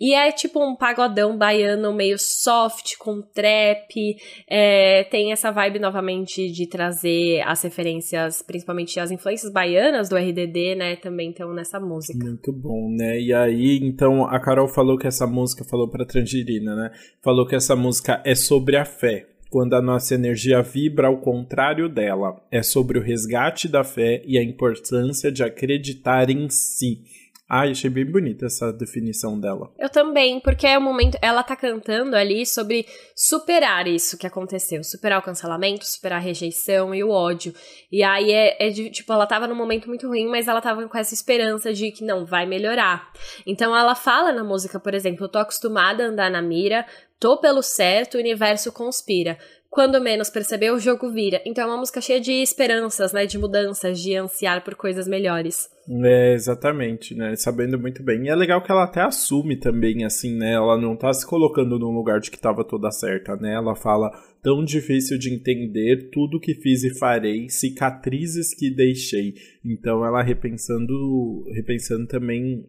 E 0.00 0.14
é 0.14 0.30
tipo 0.30 0.62
um 0.62 0.76
pagodão 0.76 1.36
baiano 1.36 1.92
meio 1.92 2.18
soft, 2.18 2.96
com 2.98 3.20
trap. 3.20 4.16
É, 4.48 5.04
tem 5.04 5.32
essa 5.32 5.50
vibe 5.50 5.78
novamente 5.78 6.50
de 6.50 6.66
trazer 6.66 7.42
as 7.46 7.62
referências, 7.62 8.42
principalmente 8.42 8.98
as 9.00 9.10
influências 9.10 9.52
baianas 9.52 10.08
do 10.08 10.16
RDD, 10.16 10.76
né? 10.76 10.96
Também 10.96 11.30
estão 11.30 11.52
nessa 11.52 11.80
música. 11.80 12.24
Muito 12.24 12.52
bom, 12.52 12.90
né? 12.90 13.18
E 13.20 13.32
aí, 13.32 13.78
então, 13.82 14.24
a 14.24 14.38
Carol 14.40 14.68
falou 14.68 14.96
que 14.96 15.05
essa 15.06 15.26
música, 15.26 15.64
falou 15.64 15.88
pra 15.88 16.04
Tangerina, 16.04 16.74
né? 16.74 16.90
Falou 17.22 17.46
que 17.46 17.54
essa 17.54 17.74
música 17.76 18.20
é 18.24 18.34
sobre 18.34 18.76
a 18.76 18.84
fé. 18.84 19.26
Quando 19.48 19.74
a 19.74 19.82
nossa 19.82 20.14
energia 20.14 20.60
vibra 20.62 21.06
ao 21.06 21.18
contrário 21.18 21.88
dela. 21.88 22.36
É 22.50 22.62
sobre 22.62 22.98
o 22.98 23.02
resgate 23.02 23.68
da 23.68 23.84
fé 23.84 24.22
e 24.26 24.36
a 24.36 24.42
importância 24.42 25.30
de 25.30 25.42
acreditar 25.42 26.28
em 26.30 26.48
si. 26.50 27.02
Ai, 27.48 27.70
achei 27.70 27.88
bem 27.88 28.04
bonita 28.04 28.46
essa 28.46 28.72
definição 28.72 29.38
dela. 29.38 29.72
Eu 29.78 29.88
também, 29.88 30.40
porque 30.40 30.66
é 30.66 30.76
o 30.76 30.80
momento. 30.80 31.16
Ela 31.22 31.44
tá 31.44 31.54
cantando 31.54 32.16
ali 32.16 32.44
sobre 32.44 32.84
superar 33.14 33.86
isso 33.86 34.18
que 34.18 34.26
aconteceu. 34.26 34.82
Superar 34.82 35.20
o 35.20 35.22
cancelamento, 35.22 35.86
superar 35.86 36.18
a 36.18 36.22
rejeição 36.22 36.92
e 36.92 37.04
o 37.04 37.10
ódio. 37.10 37.54
E 37.90 38.02
aí 38.02 38.32
é, 38.32 38.66
é 38.66 38.70
de, 38.70 38.90
tipo, 38.90 39.12
ela 39.12 39.28
tava 39.28 39.46
num 39.46 39.54
momento 39.54 39.86
muito 39.86 40.08
ruim, 40.08 40.26
mas 40.26 40.48
ela 40.48 40.60
tava 40.60 40.88
com 40.88 40.98
essa 40.98 41.14
esperança 41.14 41.72
de 41.72 41.92
que 41.92 42.04
não, 42.04 42.26
vai 42.26 42.46
melhorar. 42.46 43.12
Então 43.46 43.76
ela 43.76 43.94
fala 43.94 44.32
na 44.32 44.42
música, 44.42 44.80
por 44.80 44.92
exemplo, 44.92 45.24
eu 45.24 45.28
tô 45.28 45.38
acostumada 45.38 46.04
a 46.04 46.08
andar 46.08 46.30
na 46.30 46.42
mira, 46.42 46.84
tô 47.20 47.38
pelo 47.38 47.62
certo, 47.62 48.16
o 48.16 48.20
universo 48.20 48.72
conspira 48.72 49.38
quando 49.70 50.00
menos 50.00 50.30
perceber, 50.30 50.70
o 50.70 50.78
jogo 50.78 51.10
vira. 51.10 51.40
Então 51.44 51.64
é 51.64 51.66
uma 51.66 51.76
música 51.76 52.00
cheia 52.00 52.20
de 52.20 52.32
esperanças, 52.32 53.12
né? 53.12 53.26
De 53.26 53.38
mudanças, 53.38 54.00
de 54.00 54.14
ansiar 54.14 54.64
por 54.64 54.74
coisas 54.74 55.06
melhores. 55.06 55.68
É, 56.04 56.32
exatamente, 56.32 57.14
né? 57.14 57.36
Sabendo 57.36 57.78
muito 57.78 58.02
bem. 58.02 58.24
E 58.24 58.28
é 58.28 58.34
legal 58.34 58.62
que 58.62 58.70
ela 58.70 58.84
até 58.84 59.02
assume 59.02 59.56
também, 59.56 60.04
assim, 60.04 60.36
né? 60.36 60.52
Ela 60.52 60.76
não 60.76 60.96
tá 60.96 61.12
se 61.12 61.26
colocando 61.26 61.78
num 61.78 61.94
lugar 61.94 62.20
de 62.20 62.30
que 62.30 62.38
tava 62.38 62.64
toda 62.64 62.90
certa, 62.90 63.36
né? 63.36 63.54
Ela 63.54 63.76
fala, 63.76 64.10
tão 64.42 64.64
difícil 64.64 65.18
de 65.18 65.34
entender, 65.34 66.08
tudo 66.12 66.40
que 66.40 66.54
fiz 66.54 66.84
e 66.84 66.96
farei, 66.96 67.48
cicatrizes 67.48 68.54
que 68.54 68.70
deixei. 68.70 69.34
Então 69.64 70.04
ela 70.04 70.22
repensando, 70.22 71.44
repensando 71.52 72.06
também 72.06 72.64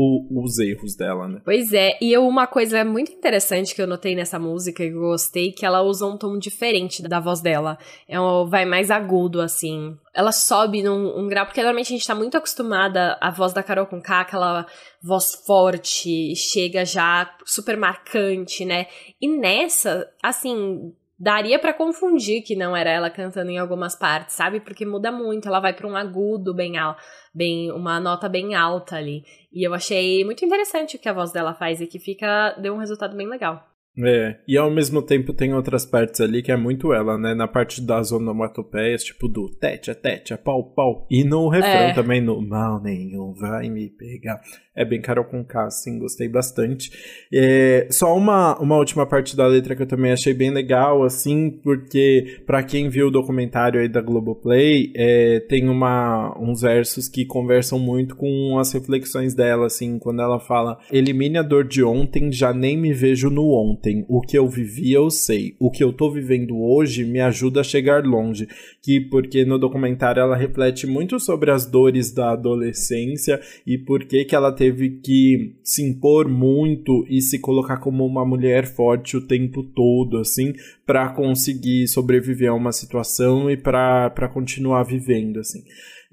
o, 0.00 0.44
os 0.44 0.60
erros 0.60 0.94
dela, 0.94 1.26
né? 1.26 1.40
Pois 1.44 1.72
é, 1.72 1.98
e 2.00 2.16
uma 2.16 2.46
coisa 2.46 2.84
muito 2.84 3.10
interessante 3.10 3.74
que 3.74 3.82
eu 3.82 3.86
notei 3.86 4.14
nessa 4.14 4.38
música 4.38 4.84
e 4.84 4.92
gostei, 4.92 5.50
que 5.50 5.66
ela 5.66 5.82
usa 5.82 6.06
um 6.06 6.16
tom 6.16 6.38
diferente 6.38 7.02
da 7.02 7.18
voz 7.18 7.40
dela. 7.40 7.76
É 8.06 8.20
um, 8.20 8.48
vai 8.48 8.64
mais 8.64 8.92
agudo, 8.92 9.40
assim. 9.40 9.98
Ela 10.14 10.30
sobe 10.30 10.84
num 10.84 11.18
um 11.18 11.26
grau, 11.26 11.46
porque 11.46 11.60
normalmente 11.60 11.92
a 11.92 11.96
gente 11.96 12.06
tá 12.06 12.14
muito 12.14 12.36
acostumada 12.36 13.18
a 13.20 13.32
voz 13.32 13.52
da 13.52 13.60
Carol 13.60 13.86
com 13.86 14.00
K, 14.00 14.20
aquela 14.20 14.66
voz 15.02 15.34
forte, 15.44 16.32
chega 16.36 16.84
já 16.84 17.34
super 17.44 17.76
marcante, 17.76 18.64
né? 18.64 18.86
E 19.20 19.26
nessa, 19.26 20.08
assim, 20.22 20.92
daria 21.18 21.58
para 21.58 21.74
confundir 21.74 22.42
que 22.42 22.54
não 22.54 22.76
era 22.76 22.90
ela 22.90 23.10
cantando 23.10 23.50
em 23.50 23.58
algumas 23.58 23.96
partes, 23.96 24.36
sabe? 24.36 24.60
Porque 24.60 24.86
muda 24.86 25.10
muito, 25.10 25.48
ela 25.48 25.60
vai 25.60 25.72
para 25.72 25.86
um 25.86 25.96
agudo 25.96 26.54
bem 26.54 26.78
alto, 26.78 27.00
bem 27.34 27.72
uma 27.72 27.98
nota 27.98 28.28
bem 28.28 28.54
alta 28.54 28.96
ali. 28.96 29.24
E 29.52 29.66
eu 29.66 29.74
achei 29.74 30.24
muito 30.24 30.44
interessante 30.44 30.96
o 30.96 30.98
que 30.98 31.08
a 31.08 31.12
voz 31.12 31.32
dela 31.32 31.54
faz 31.54 31.80
e 31.80 31.86
que 31.86 31.98
fica 31.98 32.52
deu 32.60 32.74
um 32.74 32.78
resultado 32.78 33.16
bem 33.16 33.28
legal. 33.28 33.68
É, 34.00 34.36
e 34.46 34.56
ao 34.56 34.70
mesmo 34.70 35.02
tempo 35.02 35.32
tem 35.32 35.52
outras 35.52 35.84
partes 35.84 36.20
ali 36.20 36.40
que 36.40 36.52
é 36.52 36.56
muito 36.56 36.92
ela, 36.92 37.18
né? 37.18 37.34
Na 37.34 37.48
parte 37.48 37.80
das 37.80 38.12
onomatopeias, 38.12 39.02
tipo 39.02 39.26
do 39.26 39.50
tete, 39.50 39.92
tete, 39.92 40.36
pau, 40.36 40.72
pau. 40.72 41.06
E 41.10 41.24
no 41.24 41.48
refrão 41.48 41.70
é. 41.70 41.94
também, 41.94 42.20
no 42.20 42.40
mal 42.40 42.80
nenhum 42.80 43.34
vai 43.34 43.68
me 43.68 43.90
pegar 43.90 44.40
é 44.78 44.84
bem 44.84 45.00
Carol 45.00 45.24
com 45.24 45.44
K, 45.44 45.64
assim, 45.64 45.98
gostei 45.98 46.28
bastante. 46.28 46.92
É, 47.34 47.88
só 47.90 48.16
uma, 48.16 48.56
uma 48.60 48.76
última 48.76 49.04
parte 49.04 49.36
da 49.36 49.44
letra 49.44 49.74
que 49.74 49.82
eu 49.82 49.88
também 49.88 50.12
achei 50.12 50.32
bem 50.32 50.52
legal, 50.52 51.02
assim, 51.02 51.50
porque 51.50 52.38
para 52.46 52.62
quem 52.62 52.88
viu 52.88 53.08
o 53.08 53.10
documentário 53.10 53.80
aí 53.80 53.88
da 53.88 54.00
Globoplay, 54.00 54.92
é, 54.94 55.40
tem 55.40 55.68
uma, 55.68 56.32
uns 56.40 56.60
versos 56.60 57.08
que 57.08 57.24
conversam 57.24 57.76
muito 57.76 58.14
com 58.14 58.56
as 58.56 58.72
reflexões 58.72 59.34
dela, 59.34 59.66
assim, 59.66 59.98
quando 59.98 60.22
ela 60.22 60.38
fala: 60.38 60.78
Elimine 60.92 61.38
a 61.38 61.42
dor 61.42 61.66
de 61.66 61.82
ontem, 61.82 62.30
já 62.30 62.54
nem 62.54 62.76
me 62.76 62.92
vejo 62.92 63.28
no 63.30 63.50
ontem. 63.50 64.04
O 64.08 64.20
que 64.20 64.38
eu 64.38 64.46
vivi 64.46 64.92
eu 64.92 65.10
sei. 65.10 65.56
O 65.58 65.72
que 65.72 65.82
eu 65.82 65.92
tô 65.92 66.08
vivendo 66.08 66.56
hoje 66.56 67.04
me 67.04 67.18
ajuda 67.18 67.62
a 67.62 67.64
chegar 67.64 68.04
longe. 68.04 68.46
Que 68.80 69.00
porque 69.00 69.44
no 69.44 69.58
documentário 69.58 70.20
ela 70.20 70.36
reflete 70.36 70.86
muito 70.86 71.18
sobre 71.18 71.50
as 71.50 71.66
dores 71.66 72.12
da 72.12 72.30
adolescência 72.30 73.40
e 73.66 73.76
por 73.76 74.04
que 74.04 74.24
que 74.24 74.36
ela 74.36 74.52
teve 74.52 74.67
teve 74.68 75.00
que 75.02 75.56
se 75.64 75.82
impor 75.82 76.28
muito 76.28 77.06
e 77.08 77.22
se 77.22 77.38
colocar 77.38 77.78
como 77.78 78.04
uma 78.04 78.24
mulher 78.24 78.66
forte 78.66 79.16
o 79.16 79.26
tempo 79.26 79.62
todo, 79.62 80.18
assim, 80.18 80.52
para 80.86 81.08
conseguir 81.08 81.88
sobreviver 81.88 82.50
a 82.50 82.54
uma 82.54 82.70
situação 82.70 83.50
e 83.50 83.56
para 83.56 84.28
continuar 84.32 84.82
vivendo, 84.82 85.40
assim. 85.40 85.60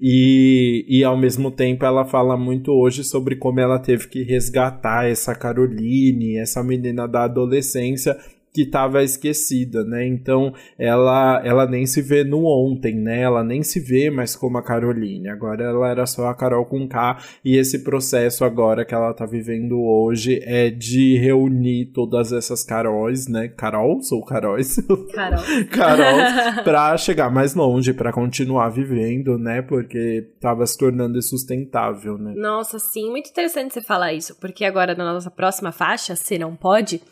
E, 0.00 0.84
e 0.88 1.04
ao 1.04 1.16
mesmo 1.16 1.50
tempo 1.50 1.84
ela 1.84 2.04
fala 2.04 2.36
muito 2.36 2.70
hoje 2.70 3.02
sobre 3.02 3.36
como 3.36 3.60
ela 3.60 3.78
teve 3.78 4.08
que 4.08 4.22
resgatar 4.22 5.06
essa 5.06 5.34
Caroline, 5.34 6.36
essa 6.38 6.62
menina 6.62 7.06
da 7.06 7.24
adolescência, 7.24 8.16
que 8.56 8.62
estava 8.62 9.02
esquecida, 9.02 9.84
né? 9.84 10.06
Então 10.06 10.54
ela 10.78 11.42
ela 11.44 11.66
nem 11.66 11.84
se 11.84 12.00
vê 12.00 12.24
no 12.24 12.46
ontem, 12.46 12.94
né? 12.94 13.20
Ela 13.20 13.44
nem 13.44 13.62
se 13.62 13.78
vê 13.78 14.08
mais 14.08 14.34
como 14.34 14.56
a 14.56 14.62
Caroline. 14.62 15.28
Agora 15.28 15.62
ela 15.62 15.90
era 15.90 16.06
só 16.06 16.28
a 16.28 16.34
Carol 16.34 16.64
com 16.64 16.88
K 16.88 17.18
e 17.44 17.58
esse 17.58 17.84
processo 17.84 18.46
agora 18.46 18.82
que 18.86 18.94
ela 18.94 19.12
tá 19.12 19.26
vivendo 19.26 19.78
hoje 19.78 20.40
é 20.42 20.70
de 20.70 21.18
reunir 21.18 21.92
todas 21.92 22.32
essas 22.32 22.64
Caróis, 22.64 23.28
né? 23.28 23.48
Carols 23.48 24.10
ou 24.10 24.24
Caróis? 24.24 24.76
Carol. 25.12 25.44
Carols 25.70 26.62
para 26.64 26.96
chegar 26.96 27.30
mais 27.30 27.54
longe, 27.54 27.92
para 27.92 28.10
continuar 28.10 28.70
vivendo, 28.70 29.36
né? 29.36 29.60
Porque 29.60 30.30
tava 30.40 30.66
se 30.66 30.78
tornando 30.78 31.18
insustentável, 31.18 32.16
né? 32.16 32.32
Nossa, 32.34 32.78
sim, 32.78 33.10
muito 33.10 33.28
interessante 33.28 33.74
você 33.74 33.82
falar 33.82 34.14
isso, 34.14 34.34
porque 34.40 34.64
agora 34.64 34.94
na 34.94 35.12
nossa 35.12 35.30
próxima 35.30 35.72
faixa, 35.72 36.16
se 36.16 36.38
não 36.38 36.56
pode, 36.56 37.02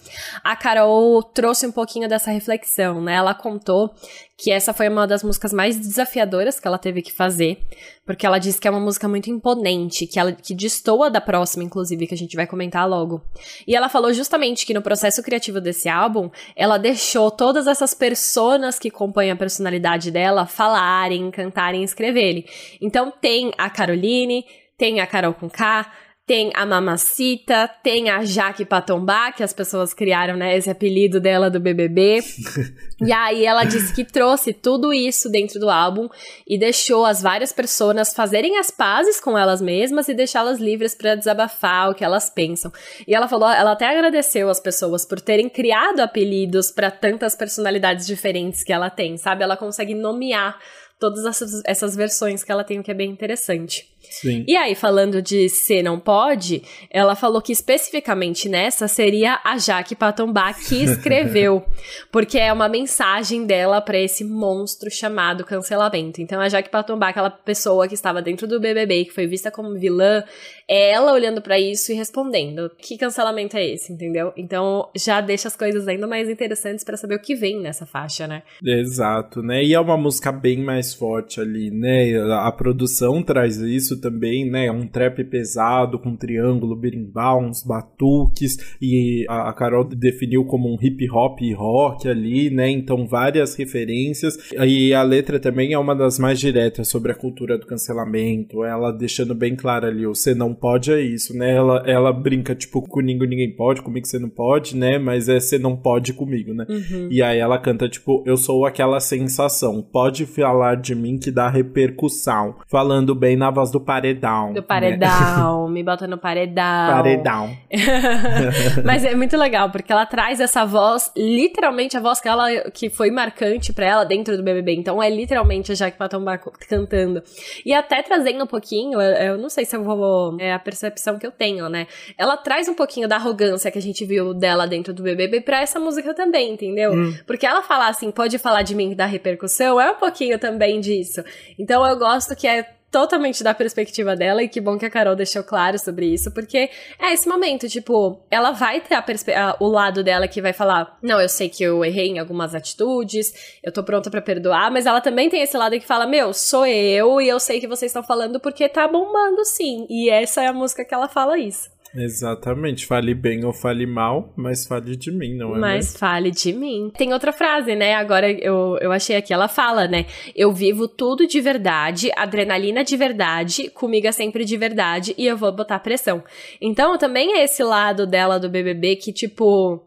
a 0.42 0.56
Carol 0.56 1.22
trouxe 1.34 1.66
um 1.66 1.72
pouquinho 1.72 2.08
dessa 2.08 2.30
reflexão, 2.30 3.02
né? 3.02 3.14
Ela 3.14 3.34
contou 3.34 3.92
que 4.38 4.52
essa 4.52 4.72
foi 4.72 4.88
uma 4.88 5.06
das 5.06 5.24
músicas 5.24 5.52
mais 5.52 5.76
desafiadoras 5.76 6.60
que 6.60 6.66
ela 6.66 6.78
teve 6.78 7.02
que 7.02 7.12
fazer, 7.12 7.58
porque 8.06 8.24
ela 8.24 8.38
disse 8.38 8.60
que 8.60 8.68
é 8.68 8.70
uma 8.70 8.80
música 8.80 9.08
muito 9.08 9.28
imponente, 9.28 10.06
que 10.06 10.18
ela 10.18 10.32
que 10.32 10.54
destoa 10.54 11.10
da 11.10 11.20
próxima, 11.20 11.64
inclusive, 11.64 12.06
que 12.06 12.14
a 12.14 12.16
gente 12.16 12.36
vai 12.36 12.46
comentar 12.46 12.88
logo. 12.88 13.20
E 13.66 13.74
ela 13.74 13.88
falou 13.88 14.12
justamente 14.12 14.64
que 14.64 14.72
no 14.74 14.80
processo 14.80 15.22
criativo 15.22 15.60
desse 15.60 15.88
álbum, 15.88 16.30
ela 16.54 16.78
deixou 16.78 17.30
todas 17.30 17.66
essas 17.66 17.92
personas 17.92 18.78
que 18.78 18.90
compõem 18.90 19.30
a 19.30 19.36
personalidade 19.36 20.10
dela 20.12 20.46
falarem, 20.46 21.30
cantarem, 21.32 21.82
escreverem. 21.82 22.44
Então 22.80 23.12
tem 23.20 23.52
a 23.58 23.68
Caroline, 23.68 24.44
tem 24.78 25.00
a 25.00 25.06
Carol 25.06 25.34
com 25.34 25.50
K, 25.50 25.90
tem 26.26 26.50
a 26.54 26.64
Mamacita, 26.64 27.68
tem 27.82 28.08
a 28.08 28.24
Jaque 28.24 28.64
Patombá, 28.64 29.30
que 29.30 29.42
as 29.42 29.52
pessoas 29.52 29.92
criaram, 29.92 30.36
né, 30.36 30.56
esse 30.56 30.70
apelido 30.70 31.20
dela 31.20 31.50
do 31.50 31.60
BBB. 31.60 32.20
e 33.04 33.12
aí 33.12 33.44
ela 33.44 33.64
disse 33.64 33.94
que 33.94 34.04
trouxe 34.04 34.54
tudo 34.54 34.92
isso 34.92 35.28
dentro 35.28 35.60
do 35.60 35.68
álbum 35.68 36.08
e 36.48 36.58
deixou 36.58 37.04
as 37.04 37.20
várias 37.20 37.52
pessoas 37.52 38.14
fazerem 38.14 38.56
as 38.58 38.70
pazes 38.70 39.20
com 39.20 39.36
elas 39.36 39.60
mesmas 39.60 40.08
e 40.08 40.14
deixá-las 40.14 40.58
livres 40.58 40.94
para 40.94 41.14
desabafar 41.14 41.90
o 41.90 41.94
que 41.94 42.04
elas 42.04 42.30
pensam. 42.30 42.72
E 43.06 43.14
ela 43.14 43.28
falou, 43.28 43.50
ela 43.50 43.72
até 43.72 43.86
agradeceu 43.86 44.48
as 44.48 44.60
pessoas 44.60 45.04
por 45.04 45.20
terem 45.20 45.50
criado 45.50 46.00
apelidos 46.00 46.70
para 46.70 46.90
tantas 46.90 47.34
personalidades 47.34 48.06
diferentes 48.06 48.64
que 48.64 48.72
ela 48.72 48.88
tem, 48.88 49.18
sabe? 49.18 49.44
Ela 49.44 49.58
consegue 49.58 49.94
nomear 49.94 50.58
todas 50.98 51.26
essas, 51.26 51.60
essas 51.66 51.94
versões 51.94 52.42
que 52.42 52.50
ela 52.50 52.64
tem, 52.64 52.78
o 52.78 52.82
que 52.82 52.90
é 52.90 52.94
bem 52.94 53.10
interessante. 53.10 53.93
Sim. 54.10 54.44
E 54.46 54.56
aí, 54.56 54.74
falando 54.74 55.20
de 55.20 55.48
Se 55.48 55.82
Não 55.82 55.98
Pode, 55.98 56.62
ela 56.90 57.14
falou 57.14 57.40
que 57.40 57.52
especificamente 57.52 58.48
nessa 58.48 58.88
seria 58.88 59.40
a 59.44 59.58
Jaque 59.58 59.94
Patombá 59.94 60.52
que 60.52 60.82
escreveu, 60.84 61.64
porque 62.10 62.38
é 62.38 62.52
uma 62.52 62.68
mensagem 62.68 63.46
dela 63.46 63.80
para 63.80 63.98
esse 63.98 64.24
monstro 64.24 64.90
chamado 64.90 65.44
cancelamento. 65.44 66.20
Então, 66.20 66.40
a 66.40 66.48
Jaque 66.48 66.70
Patombá, 66.70 67.08
aquela 67.08 67.30
pessoa 67.30 67.88
que 67.88 67.94
estava 67.94 68.22
dentro 68.22 68.46
do 68.46 68.60
BBB, 68.60 69.06
que 69.06 69.12
foi 69.12 69.26
vista 69.26 69.50
como 69.50 69.78
vilã, 69.78 70.22
é 70.68 70.92
ela 70.92 71.12
olhando 71.12 71.42
para 71.42 71.58
isso 71.58 71.92
e 71.92 71.94
respondendo: 71.94 72.70
que 72.78 72.96
cancelamento 72.96 73.56
é 73.56 73.66
esse, 73.66 73.92
entendeu? 73.92 74.32
Então, 74.36 74.88
já 74.96 75.20
deixa 75.20 75.48
as 75.48 75.56
coisas 75.56 75.86
ainda 75.86 76.06
mais 76.06 76.28
interessantes 76.28 76.84
para 76.84 76.96
saber 76.96 77.16
o 77.16 77.20
que 77.20 77.34
vem 77.34 77.60
nessa 77.60 77.86
faixa, 77.86 78.26
né? 78.26 78.42
Exato, 78.64 79.42
né? 79.42 79.62
E 79.62 79.74
é 79.74 79.80
uma 79.80 79.96
música 79.96 80.32
bem 80.32 80.62
mais 80.62 80.94
forte 80.94 81.40
ali, 81.40 81.70
né? 81.70 82.18
A 82.40 82.50
produção 82.52 83.22
traz 83.22 83.56
isso 83.58 83.93
isso 83.94 84.00
também, 84.00 84.48
né? 84.48 84.70
Um 84.70 84.86
trap 84.86 85.22
pesado 85.24 85.98
com 85.98 86.16
triângulo, 86.16 86.76
berimbau, 86.76 87.40
uns 87.40 87.62
batuques 87.62 88.56
e 88.80 89.24
a, 89.28 89.48
a 89.50 89.52
Carol 89.52 89.84
definiu 89.84 90.44
como 90.44 90.68
um 90.68 90.76
hip 90.80 91.08
hop 91.10 91.40
e 91.40 91.52
rock 91.52 92.08
ali, 92.08 92.50
né? 92.50 92.68
Então 92.70 93.06
várias 93.06 93.54
referências 93.54 94.36
e 94.52 94.92
a 94.92 95.02
letra 95.02 95.38
também 95.38 95.72
é 95.72 95.78
uma 95.78 95.94
das 95.94 96.18
mais 96.18 96.40
diretas 96.40 96.88
sobre 96.88 97.12
a 97.12 97.14
cultura 97.14 97.56
do 97.56 97.66
cancelamento, 97.66 98.64
ela 98.64 98.90
deixando 98.90 99.34
bem 99.34 99.54
claro 99.54 99.86
ali, 99.86 100.06
você 100.06 100.34
não 100.34 100.54
pode 100.54 100.92
é 100.92 101.00
isso, 101.00 101.36
né? 101.36 101.54
Ela, 101.54 101.82
ela 101.86 102.12
brinca 102.12 102.54
tipo 102.54 102.82
comigo 102.82 103.24
ninguém 103.24 103.54
pode, 103.54 103.82
comigo 103.82 104.06
você 104.06 104.18
não 104.18 104.28
pode, 104.28 104.76
né? 104.76 104.98
Mas 104.98 105.28
é 105.28 105.38
você 105.38 105.58
não 105.58 105.76
pode 105.76 106.12
comigo, 106.12 106.52
né? 106.52 106.66
Uhum. 106.68 107.08
E 107.10 107.22
aí 107.22 107.38
ela 107.38 107.58
canta 107.58 107.88
tipo, 107.88 108.22
eu 108.26 108.36
sou 108.36 108.66
aquela 108.66 109.00
sensação, 109.00 109.82
pode 109.82 110.26
falar 110.26 110.76
de 110.76 110.94
mim 110.94 111.18
que 111.18 111.30
dá 111.30 111.48
repercussão, 111.48 112.56
falando 112.68 113.14
bem 113.14 113.36
na 113.36 113.50
voz 113.50 113.70
do 113.70 113.80
paredão. 113.84 114.52
Do 114.52 114.62
paredão, 114.62 115.66
né? 115.68 115.74
me 115.74 115.82
bota 115.82 116.06
no 116.06 116.18
paredão. 116.18 116.94
Paredão. 116.94 117.56
Mas 118.84 119.04
é 119.04 119.14
muito 119.14 119.36
legal, 119.36 119.70
porque 119.70 119.92
ela 119.92 120.06
traz 120.06 120.40
essa 120.40 120.64
voz, 120.64 121.12
literalmente 121.16 121.96
a 121.96 122.00
voz 122.00 122.20
que 122.20 122.28
ela 122.28 122.70
que 122.70 122.90
foi 122.90 123.10
marcante 123.10 123.72
para 123.72 123.86
ela 123.86 124.04
dentro 124.04 124.36
do 124.36 124.42
BBB. 124.42 124.74
Então 124.74 125.02
é 125.02 125.08
literalmente 125.10 125.72
a 125.72 125.74
Jaque 125.74 125.98
Patombá 125.98 126.38
cantando. 126.68 127.22
E 127.64 127.72
até 127.72 128.02
trazendo 128.02 128.44
um 128.44 128.46
pouquinho, 128.46 129.00
eu, 129.00 129.14
eu 129.14 129.38
não 129.38 129.48
sei 129.48 129.64
se 129.64 129.76
eu 129.76 129.84
vou. 129.84 130.36
É 130.40 130.52
a 130.52 130.58
percepção 130.58 131.18
que 131.18 131.26
eu 131.26 131.30
tenho, 131.30 131.68
né? 131.68 131.86
Ela 132.18 132.36
traz 132.36 132.68
um 132.68 132.74
pouquinho 132.74 133.08
da 133.08 133.16
arrogância 133.16 133.70
que 133.70 133.78
a 133.78 133.82
gente 133.82 134.04
viu 134.04 134.34
dela 134.34 134.66
dentro 134.66 134.92
do 134.92 135.02
BBB 135.02 135.40
pra 135.40 135.60
essa 135.60 135.78
música 135.78 136.14
também, 136.14 136.52
entendeu? 136.52 136.92
Hum. 136.92 137.14
Porque 137.26 137.46
ela 137.46 137.62
falar 137.62 137.88
assim, 137.88 138.10
pode 138.10 138.38
falar 138.38 138.62
de 138.62 138.74
mim 138.74 138.94
da 138.94 139.06
repercussão, 139.06 139.80
é 139.80 139.90
um 139.90 139.96
pouquinho 139.96 140.38
também 140.38 140.80
disso. 140.80 141.22
Então 141.58 141.86
eu 141.86 141.98
gosto 141.98 142.34
que 142.34 142.46
é 142.46 142.73
totalmente 142.94 143.42
da 143.42 143.52
perspectiva 143.52 144.14
dela 144.14 144.40
e 144.40 144.48
que 144.48 144.60
bom 144.60 144.78
que 144.78 144.86
a 144.86 144.90
Carol 144.90 145.16
deixou 145.16 145.42
claro 145.42 145.76
sobre 145.80 146.06
isso, 146.06 146.30
porque 146.30 146.70
é 146.96 147.12
esse 147.12 147.28
momento, 147.28 147.68
tipo, 147.68 148.24
ela 148.30 148.52
vai 148.52 148.80
ter 148.80 148.94
a 148.94 149.04
a, 149.34 149.56
o 149.58 149.66
lado 149.66 150.04
dela 150.04 150.28
que 150.28 150.40
vai 150.40 150.52
falar: 150.52 150.96
"Não, 151.02 151.20
eu 151.20 151.28
sei 151.28 151.48
que 151.48 151.64
eu 151.64 151.84
errei 151.84 152.06
em 152.06 152.20
algumas 152.20 152.54
atitudes, 152.54 153.58
eu 153.64 153.72
tô 153.72 153.82
pronta 153.82 154.12
para 154.12 154.22
perdoar", 154.22 154.70
mas 154.70 154.86
ela 154.86 155.00
também 155.00 155.28
tem 155.28 155.42
esse 155.42 155.56
lado 155.56 155.72
que 155.72 155.84
fala: 155.84 156.06
"Meu, 156.06 156.32
sou 156.32 156.64
eu 156.64 157.20
e 157.20 157.28
eu 157.28 157.40
sei 157.40 157.58
que 157.60 157.66
vocês 157.66 157.90
estão 157.90 158.04
falando 158.04 158.38
porque 158.38 158.68
tá 158.68 158.86
bombando 158.86 159.44
sim". 159.44 159.88
E 159.90 160.08
essa 160.08 160.42
é 160.42 160.46
a 160.46 160.52
música 160.52 160.84
que 160.84 160.94
ela 160.94 161.08
fala 161.08 161.36
isso. 161.36 161.73
Exatamente, 161.94 162.86
fale 162.86 163.14
bem 163.14 163.44
ou 163.44 163.52
fale 163.52 163.86
mal, 163.86 164.32
mas 164.36 164.66
fale 164.66 164.96
de 164.96 165.10
mim, 165.12 165.34
não 165.34 165.54
é? 165.54 165.58
Mas 165.58 165.86
mesmo? 165.86 165.98
fale 165.98 166.30
de 166.30 166.52
mim. 166.52 166.90
Tem 166.96 167.12
outra 167.12 167.32
frase, 167.32 167.74
né? 167.74 167.94
Agora 167.94 168.30
eu, 168.30 168.76
eu 168.80 168.90
achei 168.90 169.16
aqui, 169.16 169.32
ela 169.32 169.48
fala, 169.48 169.86
né? 169.86 170.06
Eu 170.34 170.52
vivo 170.52 170.88
tudo 170.88 171.26
de 171.26 171.40
verdade, 171.40 172.10
adrenalina 172.16 172.82
de 172.82 172.96
verdade, 172.96 173.70
comigo 173.70 174.06
é 174.06 174.12
sempre 174.12 174.44
de 174.44 174.56
verdade 174.56 175.14
e 175.16 175.26
eu 175.26 175.36
vou 175.36 175.52
botar 175.52 175.78
pressão. 175.78 176.22
Então 176.60 176.98
também 176.98 177.38
é 177.38 177.44
esse 177.44 177.62
lado 177.62 178.06
dela 178.06 178.38
do 178.38 178.48
BBB 178.48 178.96
que, 178.96 179.12
tipo, 179.12 179.80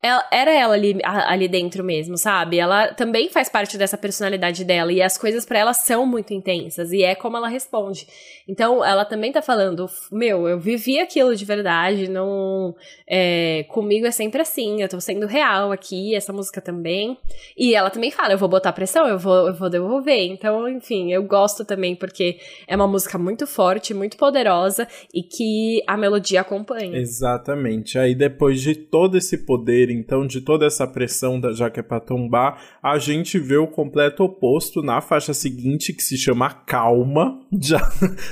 ela, 0.00 0.24
era 0.30 0.52
ela 0.52 0.74
ali, 0.74 0.96
ali 1.02 1.48
dentro 1.48 1.82
mesmo, 1.82 2.16
sabe? 2.16 2.58
Ela 2.58 2.94
também 2.94 3.28
faz 3.28 3.48
parte 3.48 3.76
dessa 3.76 3.98
personalidade 3.98 4.64
dela 4.64 4.92
e 4.92 5.02
as 5.02 5.18
coisas 5.18 5.44
para 5.44 5.58
ela 5.58 5.74
são 5.74 6.06
muito 6.06 6.32
intensas 6.32 6.92
e 6.92 7.02
é 7.02 7.16
como 7.16 7.36
ela 7.36 7.48
responde. 7.48 8.06
Então 8.46 8.84
ela 8.84 9.04
também 9.04 9.32
tá 9.32 9.42
falando, 9.42 9.86
meu, 10.12 10.46
eu 10.46 10.58
vivi 10.58 11.00
aquilo 11.00 11.34
de 11.34 11.44
verdade, 11.44 12.08
não. 12.08 12.76
É, 13.10 13.64
comigo 13.68 14.06
é 14.06 14.10
sempre 14.10 14.42
assim, 14.42 14.82
eu 14.82 14.88
tô 14.88 15.00
sendo 15.00 15.26
real 15.26 15.72
aqui, 15.72 16.14
essa 16.14 16.32
música 16.32 16.60
também. 16.60 17.16
E 17.56 17.74
ela 17.74 17.88
também 17.88 18.10
fala, 18.10 18.34
eu 18.34 18.38
vou 18.38 18.48
botar 18.48 18.72
pressão, 18.72 19.06
eu 19.06 19.18
vou, 19.18 19.48
eu 19.48 19.54
vou 19.54 19.70
devolver. 19.70 20.26
Então, 20.26 20.68
enfim, 20.68 21.12
eu 21.12 21.22
gosto 21.22 21.64
também 21.64 21.96
porque 21.96 22.38
é 22.66 22.76
uma 22.76 22.86
música 22.86 23.16
muito 23.16 23.46
forte, 23.46 23.94
muito 23.94 24.16
poderosa 24.16 24.86
e 25.14 25.22
que 25.22 25.82
a 25.86 25.96
melodia 25.96 26.42
acompanha. 26.42 26.98
Exatamente. 26.98 27.98
Aí 27.98 28.14
depois 28.14 28.60
de 28.60 28.74
todo 28.74 29.16
esse 29.16 29.38
poder 29.38 29.90
então, 29.90 30.26
de 30.26 30.40
toda 30.40 30.66
essa 30.66 30.86
pressão 30.86 31.40
da 31.40 31.52
Jaque 31.52 31.82
pra 31.82 32.00
tombar, 32.00 32.60
a 32.82 32.98
gente 32.98 33.38
vê 33.38 33.56
o 33.56 33.66
completo 33.66 34.24
oposto 34.24 34.82
na 34.82 35.00
faixa 35.00 35.32
seguinte, 35.32 35.92
que 35.92 36.02
se 36.02 36.16
chama 36.18 36.50
Calma, 36.50 37.40
já 37.60 37.80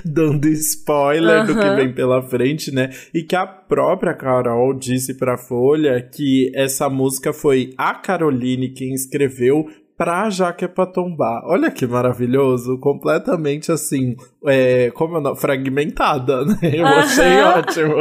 dando 0.04 0.46
spoiler 0.48 1.46
do 1.46 1.54
que 1.54 1.70
vem 1.76 1.92
pela 1.92 2.22
frente, 2.22 2.72
né? 2.72 2.90
E 3.14 3.22
que 3.22 3.34
a 3.34 3.46
própria 3.68 4.14
Carol 4.14 4.74
disse 4.74 5.14
pra 5.14 5.36
Folha 5.36 6.00
que 6.00 6.50
essa 6.54 6.88
música 6.88 7.32
foi 7.32 7.72
a 7.76 7.94
Caroline 7.94 8.70
quem 8.70 8.94
escreveu 8.94 9.66
pra 9.96 10.28
Jaque 10.28 10.68
pra 10.68 10.86
tombar. 10.86 11.42
Olha 11.44 11.70
que 11.70 11.86
maravilhoso, 11.86 12.78
completamente 12.78 13.72
assim, 13.72 14.14
é, 14.44 14.90
como 14.90 15.16
é 15.16 15.30
o 15.30 15.36
fragmentada, 15.36 16.44
né? 16.46 16.58
Eu 16.62 16.86
achei 16.86 17.40
ótimo. 17.42 17.96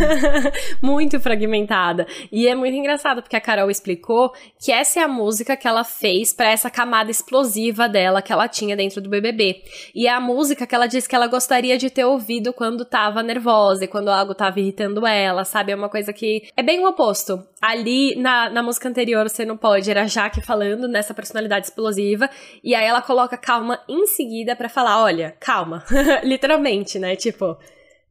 muito 0.80 1.18
fragmentada. 1.18 2.06
E 2.30 2.46
é 2.46 2.54
muito 2.54 2.76
engraçado, 2.76 3.22
porque 3.22 3.36
a 3.36 3.40
Carol 3.40 3.70
explicou 3.70 4.32
que 4.58 4.70
essa 4.70 5.00
é 5.00 5.02
a 5.02 5.08
música 5.08 5.56
que 5.56 5.66
ela 5.66 5.84
fez 5.84 6.32
para 6.32 6.50
essa 6.50 6.70
camada 6.70 7.10
explosiva 7.10 7.88
dela 7.88 8.22
que 8.22 8.32
ela 8.32 8.48
tinha 8.48 8.76
dentro 8.76 9.00
do 9.00 9.10
BBB. 9.10 9.62
E 9.94 10.06
é 10.06 10.12
a 10.12 10.20
música 10.20 10.66
que 10.66 10.74
ela 10.74 10.86
disse 10.86 11.08
que 11.08 11.16
ela 11.16 11.26
gostaria 11.26 11.76
de 11.76 11.90
ter 11.90 12.04
ouvido 12.04 12.52
quando 12.52 12.84
tava 12.84 13.22
nervosa 13.22 13.84
e 13.84 13.88
quando 13.88 14.08
algo 14.08 14.34
tava 14.34 14.60
irritando 14.60 15.06
ela, 15.06 15.44
sabe? 15.44 15.72
É 15.72 15.76
uma 15.76 15.88
coisa 15.88 16.12
que 16.12 16.48
é 16.56 16.62
bem 16.62 16.80
o 16.80 16.88
oposto. 16.88 17.42
Ali, 17.60 18.14
na, 18.16 18.48
na 18.48 18.62
música 18.62 18.88
anterior, 18.88 19.28
você 19.28 19.44
não 19.44 19.56
pode, 19.56 19.90
era 19.90 20.02
a 20.02 20.06
Jaque 20.06 20.40
falando 20.40 20.88
nessa 20.88 21.12
personalidade 21.12 21.66
explosiva, 21.66 22.30
e 22.64 22.74
aí 22.74 22.86
ela 22.86 23.02
coloca 23.02 23.36
calma 23.36 23.78
em 23.86 24.06
seguida 24.06 24.56
para 24.56 24.68
falar, 24.68 25.02
olha, 25.02 25.36
calma. 25.38 25.84
Literalmente, 26.24 26.98
né? 26.98 27.14
Tipo, 27.16 27.58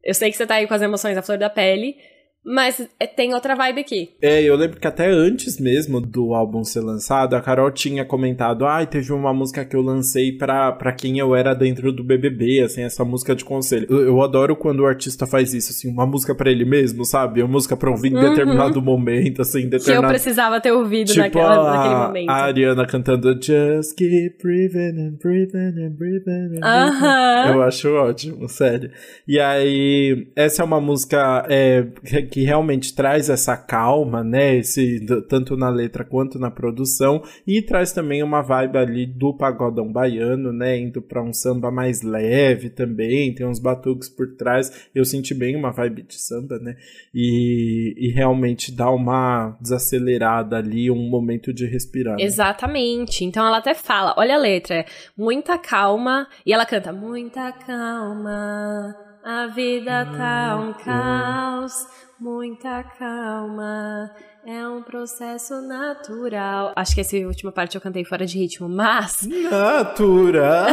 eu 0.04 0.14
sei 0.14 0.30
que 0.30 0.38
você 0.38 0.46
tá 0.46 0.56
aí 0.56 0.68
com 0.68 0.74
as 0.74 0.82
emoções 0.82 1.18
à 1.18 1.22
flor 1.24 1.38
da 1.38 1.50
pele, 1.50 1.98
mas 2.46 2.88
é, 3.00 3.06
tem 3.06 3.34
outra 3.34 3.56
vibe 3.56 3.82
aqui. 3.82 4.10
É, 4.22 4.42
eu 4.42 4.56
lembro 4.56 4.80
que 4.80 4.88
até 4.88 5.10
antes 5.10 5.60
mesmo 5.60 6.00
do 6.00 6.34
álbum 6.34 6.64
ser 6.64 6.80
lançado, 6.80 7.36
a 7.36 7.42
Carol 7.42 7.70
tinha 7.70 8.06
comentado: 8.06 8.66
ai, 8.66 8.84
ah, 8.84 8.88
teve 8.88 9.12
uma 9.12 9.34
música 9.34 9.66
que 9.66 9.76
eu 9.76 9.82
lancei 9.82 10.32
pra, 10.32 10.72
pra 10.72 10.94
quem 10.94 11.20
eu 11.20 11.36
era 11.36 11.54
dentro 11.54 11.92
do 11.92 12.04
BBB, 12.04 12.62
assim, 12.62 12.82
essa 12.82 13.04
música 13.04 13.36
de 13.36 13.44
conselho. 13.44 13.88
Eu, 13.90 14.02
eu 14.02 14.22
adoro 14.22 14.56
quando 14.56 14.82
o 14.82 14.86
artista 14.86 15.28
faz 15.28 15.54
isso, 15.54 15.72
assim, 15.72 15.92
uma 15.92 16.06
música 16.06 16.34
para 16.34 16.50
ele 16.50 16.66
mesmo, 16.66 17.04
sabe? 17.04 17.42
Uma 17.42 17.52
música 17.52 17.76
pra 17.76 17.90
ouvir 17.90 18.12
em 18.12 18.16
uhum. 18.16 18.30
determinado 18.30 18.82
momento, 18.82 19.42
assim, 19.42 19.68
determinado. 19.68 20.00
Que 20.00 20.06
eu 20.06 20.10
precisava 20.10 20.62
ter 20.62 20.72
ouvido 20.72 21.08
tipo 21.08 21.20
naquela, 21.20 21.60
a, 21.60 21.76
naquele 21.76 22.08
momento. 22.08 22.30
A 22.30 22.36
Ariana 22.46 22.88
cantando 22.88 23.30
Just 23.40 23.96
keep 23.96 24.38
breathing 24.42 25.00
and 25.00 25.18
breathing 25.22 25.58
and 25.58 25.92
breathing. 25.92 26.32
And 26.32 26.60
breathing. 26.60 27.54
Eu 27.54 27.62
acho 27.64 27.90
ótimo, 27.94 28.48
sério. 28.48 28.92
E 29.28 29.40
aí, 29.40 30.28
essa 30.36 30.62
é 30.62 30.66
uma 30.66 30.80
música 30.80 31.46
é, 31.50 31.86
que 32.30 32.44
realmente 32.44 32.96
traz 32.96 33.30
essa 33.30 33.58
calma, 33.58 34.24
né? 34.24 34.58
Esse, 34.58 35.06
tanto 35.28 35.58
na 35.58 35.70
letra 35.70 36.04
quanto 36.06 36.40
na 36.40 36.52
produção, 36.52 37.22
e 37.46 37.62
traz 37.62 37.92
também 37.92 38.24
uma 38.24 38.42
vibe 38.42 38.78
ali 38.78 39.06
do 39.06 39.34
pagodão 39.34 39.92
baiano, 39.92 40.54
né? 40.54 40.78
Indo 40.78 41.02
para 41.02 41.22
um 41.22 41.34
samba 41.34 41.72
mais 41.72 42.02
leve 42.02 42.70
também, 42.70 43.34
tem 43.34 43.46
uns 43.46 43.60
batuques 43.60 44.08
por 44.08 44.36
trás. 44.36 44.90
Eu 44.94 45.04
senti 45.04 45.34
bem 45.34 45.56
uma 45.56 45.72
vibe 45.72 46.04
de 46.04 46.16
samba, 46.22 46.60
né? 46.60 46.76
E, 47.14 47.96
e 47.98 48.12
realmente 48.12 48.72
dá 48.72 48.90
uma 48.90 49.58
desacelerada 49.60 50.58
ali, 50.58 50.92
um 50.92 51.10
momento 51.10 51.54
de 51.54 51.66
respirar. 51.66 52.16
Né? 52.16 52.24
Exatamente. 52.24 53.26
Então 53.26 53.46
ela 53.46 53.58
até 53.58 53.74
fala: 53.74 54.14
olha 54.18 54.36
a 54.36 54.40
letra, 54.40 54.86
muita 55.18 55.58
calma, 55.58 56.28
e 56.46 56.54
ela 56.54 56.66
canta: 56.66 56.94
muita 56.94 57.52
calma. 57.52 58.96
A 59.24 59.48
vida 59.48 60.06
tá 60.18 60.58
um 60.58 60.74
caos, 60.74 61.74
muita 62.20 62.84
calma. 62.84 64.12
É 64.46 64.68
um 64.68 64.82
processo 64.82 65.62
natural. 65.62 66.72
Acho 66.76 66.96
que 66.96 67.02
essa 67.02 67.16
última 67.18 67.52
parte 67.52 67.76
eu 67.76 67.82
cantei 67.82 68.06
fora 68.06 68.26
de 68.26 68.40
ritmo, 68.40 68.70
mas. 68.70 69.28
Natural! 69.28 70.68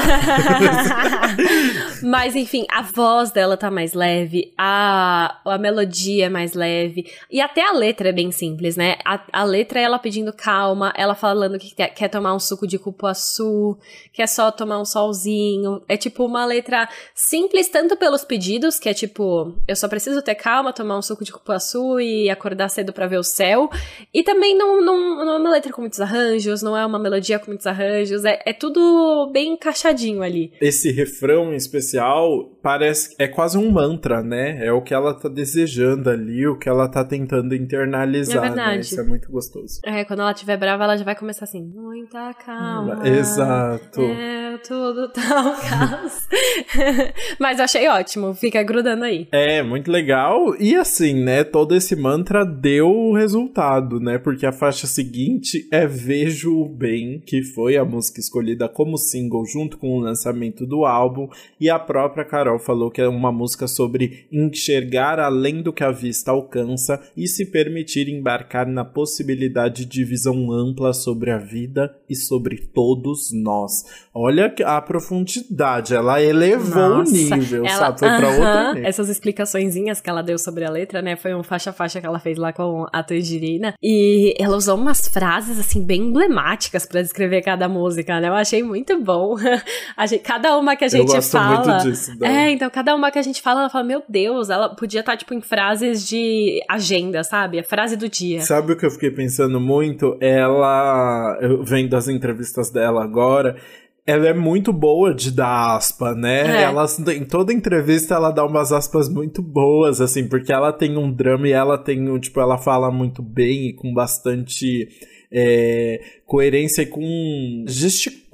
mas 2.03 2.37
enfim, 2.37 2.65
a 2.71 2.81
voz 2.81 3.33
dela 3.33 3.57
tá 3.57 3.71
mais 3.71 3.93
leve, 3.93 4.55
a, 4.57 5.41
a 5.45 5.59
melodia 5.59 6.27
é 6.27 6.29
mais 6.29 6.55
leve. 6.55 7.11
E 7.29 7.41
até 7.41 7.69
a 7.69 7.73
letra 7.73 8.09
é 8.11 8.13
bem 8.13 8.31
simples, 8.31 8.77
né? 8.77 8.97
A, 9.05 9.21
a 9.33 9.45
letra 9.45 9.81
é 9.81 9.83
ela 9.83 9.99
pedindo 9.99 10.33
calma, 10.33 10.93
ela 10.97 11.17
falando 11.17 11.59
que 11.59 11.75
quer, 11.75 11.89
quer 11.89 12.09
tomar 12.09 12.35
um 12.35 12.41
suco 12.41 12.69
de 12.69 12.79
cupuaçu, 12.79 13.77
quer 14.13 14.29
só 14.29 14.53
tomar 14.53 14.81
um 14.81 14.85
solzinho. 14.85 15.83
É 15.89 15.97
tipo 15.97 16.25
uma 16.25 16.47
letra 16.47 16.89
simples, 17.15 17.69
tanto 17.69 17.97
pelos 17.97 18.25
pedidos, 18.25 18.79
que 18.79 18.89
é 18.89 18.95
tipo, 18.95 19.55
eu 19.67 19.75
só 19.75 19.89
preciso 19.89 20.23
ter 20.23 20.37
calma, 20.37 20.73
tomar 20.73 20.97
um 20.97 21.03
suco 21.03 21.25
de 21.25 21.33
cupuaçu 21.37 22.01
e 22.01 22.29
acordar 22.31 22.69
cedo 22.69 22.93
para 22.93 23.07
ver 23.07 23.19
o 23.19 23.23
céu 23.23 23.71
e 24.13 24.23
também 24.23 24.57
não, 24.57 24.81
não, 24.83 25.25
não 25.25 25.33
é 25.35 25.39
uma 25.39 25.51
letra 25.51 25.73
com 25.73 25.81
muitos 25.81 26.01
arranjos, 26.01 26.63
não 26.63 26.77
é 26.77 26.85
uma 26.85 26.99
melodia 26.99 27.39
com 27.39 27.47
muitos 27.47 27.67
arranjos, 27.67 28.25
é, 28.25 28.41
é 28.45 28.53
tudo 28.53 29.31
bem 29.33 29.53
encaixadinho 29.53 30.23
ali. 30.23 30.53
Esse 30.61 30.91
refrão 30.91 31.53
em 31.53 31.57
especial 31.57 32.51
parece 32.63 33.15
é 33.19 33.29
quase 33.29 33.57
um 33.57 33.71
mantra, 33.71 34.23
né? 34.23 34.65
É 34.65 34.73
o 34.73 34.83
que 34.83 34.93
ela 34.93 35.15
tá 35.15 35.29
desejando 35.29 36.11
ali, 36.11 36.47
o 36.47 36.59
que 36.59 36.69
ela 36.69 36.89
tá 36.89 37.05
tentando 37.05 37.55
internalizar. 37.55 38.39
É 38.39 38.41
verdade. 38.41 38.75
Né? 38.75 38.81
Isso 38.81 39.01
é 39.01 39.05
muito 39.05 39.31
gostoso. 39.31 39.81
É, 39.85 40.05
quando 40.05 40.21
ela 40.21 40.33
estiver 40.33 40.57
brava, 40.57 40.85
ela 40.85 40.97
já 40.97 41.05
vai 41.05 41.15
começar 41.15 41.45
assim, 41.45 41.63
muita 41.63 42.35
calma. 42.35 43.07
Exato. 43.07 44.01
É 44.01 44.59
tudo 44.67 45.05
um 45.05 45.11
caos. 45.13 46.29
Mas 47.39 47.59
eu 47.59 47.65
achei 47.65 47.89
ótimo, 47.89 48.35
fica 48.35 48.63
grudando 48.63 49.05
aí. 49.05 49.29
É, 49.31 49.63
muito 49.63 49.91
legal. 49.91 50.57
E 50.59 50.75
assim, 50.75 51.15
né, 51.27 51.43
todo 51.43 51.75
esse 51.75 51.97
mantra 51.97 52.45
deu 52.45 53.11
resultado, 53.11 53.99
né? 53.99 54.17
Porque 54.17 54.47
a 54.47 54.53
faixa 54.53 54.87
seguinte 54.87 55.67
é 55.73 55.85
Vejo 55.85 56.57
o 56.57 56.69
Bem, 56.69 57.19
que 57.19 57.43
foi 57.43 57.77
a 57.77 57.85
música 57.85 58.21
escolhida 58.21 58.69
como 58.69 58.97
single 58.97 59.45
junto 59.45 59.77
com 59.77 59.97
o 59.97 59.99
lançamento 59.99 60.65
do 60.65 60.85
álbum. 60.85 61.29
E 61.61 61.69
a 61.69 61.81
própria 61.81 62.25
Carol 62.25 62.61
falou 62.61 62.93
que 62.93 63.01
é 63.01 63.09
uma 63.09 63.33
música 63.33 63.67
sobre 63.67 64.29
enxergar 64.31 65.19
além 65.19 65.63
do 65.63 65.73
que 65.73 65.83
a 65.83 65.91
vista 65.91 66.31
alcança 66.31 67.03
e 67.17 67.27
se 67.27 67.45
permitir 67.45 68.09
embarcar 68.09 68.65
na 68.65 68.85
possibilidade 68.85 69.85
de 69.85 70.05
visão 70.05 70.53
ampla 70.53 70.93
sobre 70.93 71.33
a 71.33 71.39
vida 71.39 71.93
e 72.09 72.15
sobre 72.15 72.59
todos 72.73 73.33
nós. 73.33 74.07
Olha 74.15 74.55
a 74.65 74.81
profundidade, 74.81 75.93
ela 75.93 76.23
elevou 76.23 76.99
Nossa, 76.99 77.11
o 77.11 77.15
nível, 77.17 77.67
ela, 77.67 77.79
sabe? 77.79 77.99
Foi 77.99 78.09
pra 78.17 78.29
uh 78.29 78.33
-huh, 78.33 78.75
nível. 78.75 78.89
Essas 78.89 79.09
explicaçõezinhas 79.09 80.01
que 80.01 80.09
ela 80.09 80.23
deu 80.23 80.39
sobre 80.39 80.65
a 80.65 80.71
letra, 80.71 81.03
né? 81.03 81.16
Foi 81.17 81.35
um 81.35 81.43
faixa-faixa 81.43 82.01
que 82.01 82.07
ela 82.07 82.19
fez 82.19 82.39
lá 82.39 82.53
com 82.53 82.87
a 82.93 83.03
Tangerina. 83.03 83.75
E 83.83 84.35
ela 84.39 84.57
usou 84.57 84.77
umas 84.77 85.09
frases, 85.09 85.59
assim, 85.59 85.85
bem 85.85 86.03
emblemáticas 86.03 86.87
para 86.87 87.03
descrever 87.03 87.43
cada 87.43 87.69
música, 87.69 88.21
né? 88.21 88.29
Eu 88.29 88.35
achei 88.35 88.63
muito 88.63 89.01
bom. 89.03 89.37
gente, 90.09 90.23
cada 90.23 90.57
uma 90.57 90.77
que 90.77 90.85
a 90.85 90.89
gente 90.89 91.09
Eu 91.09 91.15
gosto 91.15 91.33
fala. 91.33 91.75
Muito 91.75 91.89
disso, 91.89 92.13
É, 92.23 92.51
então 92.51 92.69
cada 92.71 92.95
uma 92.95 93.11
que 93.11 93.19
a 93.19 93.23
gente 93.23 93.43
fala, 93.43 93.61
ela 93.61 93.71
fala, 93.71 93.85
meu 93.85 94.03
Deus, 94.09 94.51
ela 94.51 94.75
podia 94.75 95.01
estar, 95.01 95.13
tá, 95.13 95.19
tipo, 95.19 95.35
em 95.35 95.41
frases 95.41 96.07
de 96.07 96.61
agenda, 96.69 97.23
sabe? 97.25 97.59
A 97.59 97.65
frase 97.65 97.97
do 97.97 98.09
dia. 98.09 98.41
Sabe 98.41 98.73
o 98.73 98.77
que 98.77 98.87
eu 98.87 98.91
fiquei 98.91 99.11
pensando 99.11 99.61
muito? 99.61 100.17
Ela, 100.21 101.39
eu 101.41 101.63
vendo 101.65 101.95
as 101.97 102.09
entrevistas 102.09 102.71
dela 102.71 103.03
agora, 103.03 103.57
ela 104.07 104.29
é 104.29 104.33
muito 104.33 104.73
boa 104.73 105.13
de 105.13 105.33
dar 105.33 105.77
aspa, 105.77 106.15
né? 106.15 106.61
É. 106.61 106.63
Ela, 106.63 106.87
em 107.15 107.25
toda 107.25 107.53
entrevista 107.53 108.15
ela 108.15 108.31
dá 108.31 108.47
umas 108.47 108.71
aspas 108.71 109.09
muito 109.09 109.43
boas, 109.43 110.01
assim, 110.01 110.29
porque 110.29 110.53
ela 110.53 110.73
tem 110.73 110.97
um 110.97 111.13
drama 111.13 111.49
e 111.49 111.53
ela 111.53 111.77
tem 111.77 112.09
um, 112.09 112.19
tipo, 112.19 112.41
ela 112.41 112.57
fala 112.57 112.91
muito 112.91 113.21
bem 113.21 113.71
e 113.71 113.73
com 113.73 113.93
bastante 113.93 114.89
é, 115.31 116.01
coerência 116.25 116.83
e 116.83 116.87
com. 116.87 117.65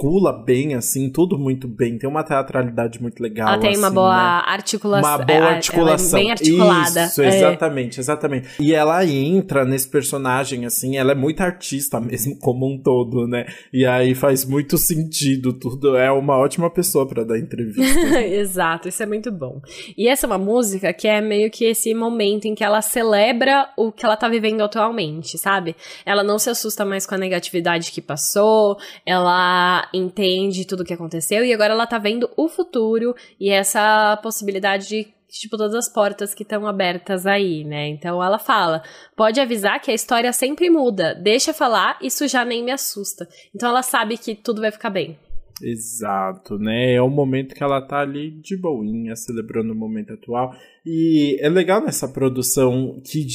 Gesticula 0.02 0.32
bem, 0.32 0.74
assim, 0.74 1.10
tudo 1.10 1.38
muito 1.38 1.68
bem. 1.68 1.96
Tem 1.96 2.08
uma 2.08 2.24
teatralidade 2.24 3.00
muito 3.00 3.22
legal. 3.22 3.48
Ela 3.48 3.58
tem 3.58 3.70
assim, 3.70 3.78
uma 3.78 3.90
boa 3.90 4.16
né? 4.16 4.42
articulação. 4.46 5.16
Uma 5.16 5.24
boa 5.24 5.44
articulação. 5.44 6.18
É, 6.18 6.22
bem 6.22 6.30
articulada. 6.30 7.04
Isso, 7.04 7.22
exatamente, 7.22 7.98
é. 7.98 8.00
exatamente. 8.00 8.48
E 8.60 8.74
ela 8.74 9.04
entra 9.06 9.64
nesse 9.64 9.88
personagem, 9.88 10.66
assim, 10.66 10.96
ela 10.96 11.12
é 11.12 11.14
muito 11.14 11.40
artista 11.40 12.00
mesmo, 12.00 12.36
como 12.38 12.66
um 12.66 12.78
todo, 12.78 13.26
né? 13.26 13.46
E 13.72 13.86
aí 13.86 14.14
faz 14.14 14.44
muito 14.44 14.76
sentido 14.76 15.52
tudo. 15.52 15.96
É 15.96 16.10
uma 16.10 16.36
ótima 16.36 16.68
pessoa 16.68 17.06
para 17.06 17.24
dar 17.24 17.38
entrevista. 17.38 17.82
Exato, 18.22 18.88
isso 18.88 19.02
é 19.02 19.06
muito 19.06 19.30
bom. 19.30 19.60
E 19.96 20.08
essa 20.08 20.26
é 20.26 20.28
uma 20.28 20.38
música 20.38 20.92
que 20.92 21.06
é 21.06 21.20
meio 21.20 21.50
que 21.50 21.64
esse 21.64 21.94
momento 21.94 22.46
em 22.46 22.54
que 22.54 22.64
ela 22.64 22.82
celebra 22.82 23.68
o 23.76 23.92
que 23.92 24.04
ela 24.04 24.16
tá 24.16 24.28
vivendo 24.28 24.62
atualmente, 24.62 25.38
sabe? 25.38 25.76
Ela 26.04 26.24
não 26.24 26.38
se 26.38 26.50
assusta 26.50 26.84
mais 26.84 27.06
com 27.06 27.14
a 27.14 27.18
negatividade 27.18 27.92
que 27.92 28.00
passou, 28.00 28.76
ela 29.06 29.88
entende 29.92 30.66
tudo 30.66 30.80
o 30.80 30.84
que 30.84 30.94
aconteceu 30.94 31.44
e 31.44 31.52
agora 31.52 31.72
ela 31.72 31.86
tá 31.86 31.98
vendo 31.98 32.30
o 32.36 32.48
futuro 32.48 33.14
e 33.38 33.50
essa 33.50 34.16
possibilidade 34.22 34.88
de 34.88 35.12
tipo, 35.28 35.56
todas 35.56 35.74
as 35.74 35.88
portas 35.88 36.34
que 36.34 36.42
estão 36.42 36.66
abertas 36.66 37.26
aí, 37.26 37.64
né? 37.64 37.88
Então 37.88 38.22
ela 38.22 38.38
fala: 38.38 38.82
pode 39.16 39.40
avisar 39.40 39.80
que 39.80 39.90
a 39.90 39.94
história 39.94 40.32
sempre 40.32 40.68
muda, 40.68 41.14
deixa 41.14 41.54
falar, 41.54 41.98
isso 42.02 42.28
já 42.28 42.44
nem 42.44 42.62
me 42.62 42.70
assusta. 42.70 43.26
Então 43.54 43.68
ela 43.68 43.82
sabe 43.82 44.18
que 44.18 44.34
tudo 44.34 44.60
vai 44.60 44.70
ficar 44.70 44.90
bem. 44.90 45.18
Exato, 45.62 46.58
né? 46.58 46.94
É 46.94 47.02
o 47.02 47.08
momento 47.08 47.54
que 47.54 47.62
ela 47.62 47.80
tá 47.80 48.00
ali 48.00 48.30
de 48.30 48.56
boinha, 48.56 49.14
celebrando 49.14 49.72
o 49.72 49.76
momento 49.76 50.12
atual. 50.12 50.52
E 50.84 51.38
é 51.40 51.48
legal 51.48 51.80
nessa 51.80 52.08
produção 52.08 53.00
que 53.04 53.26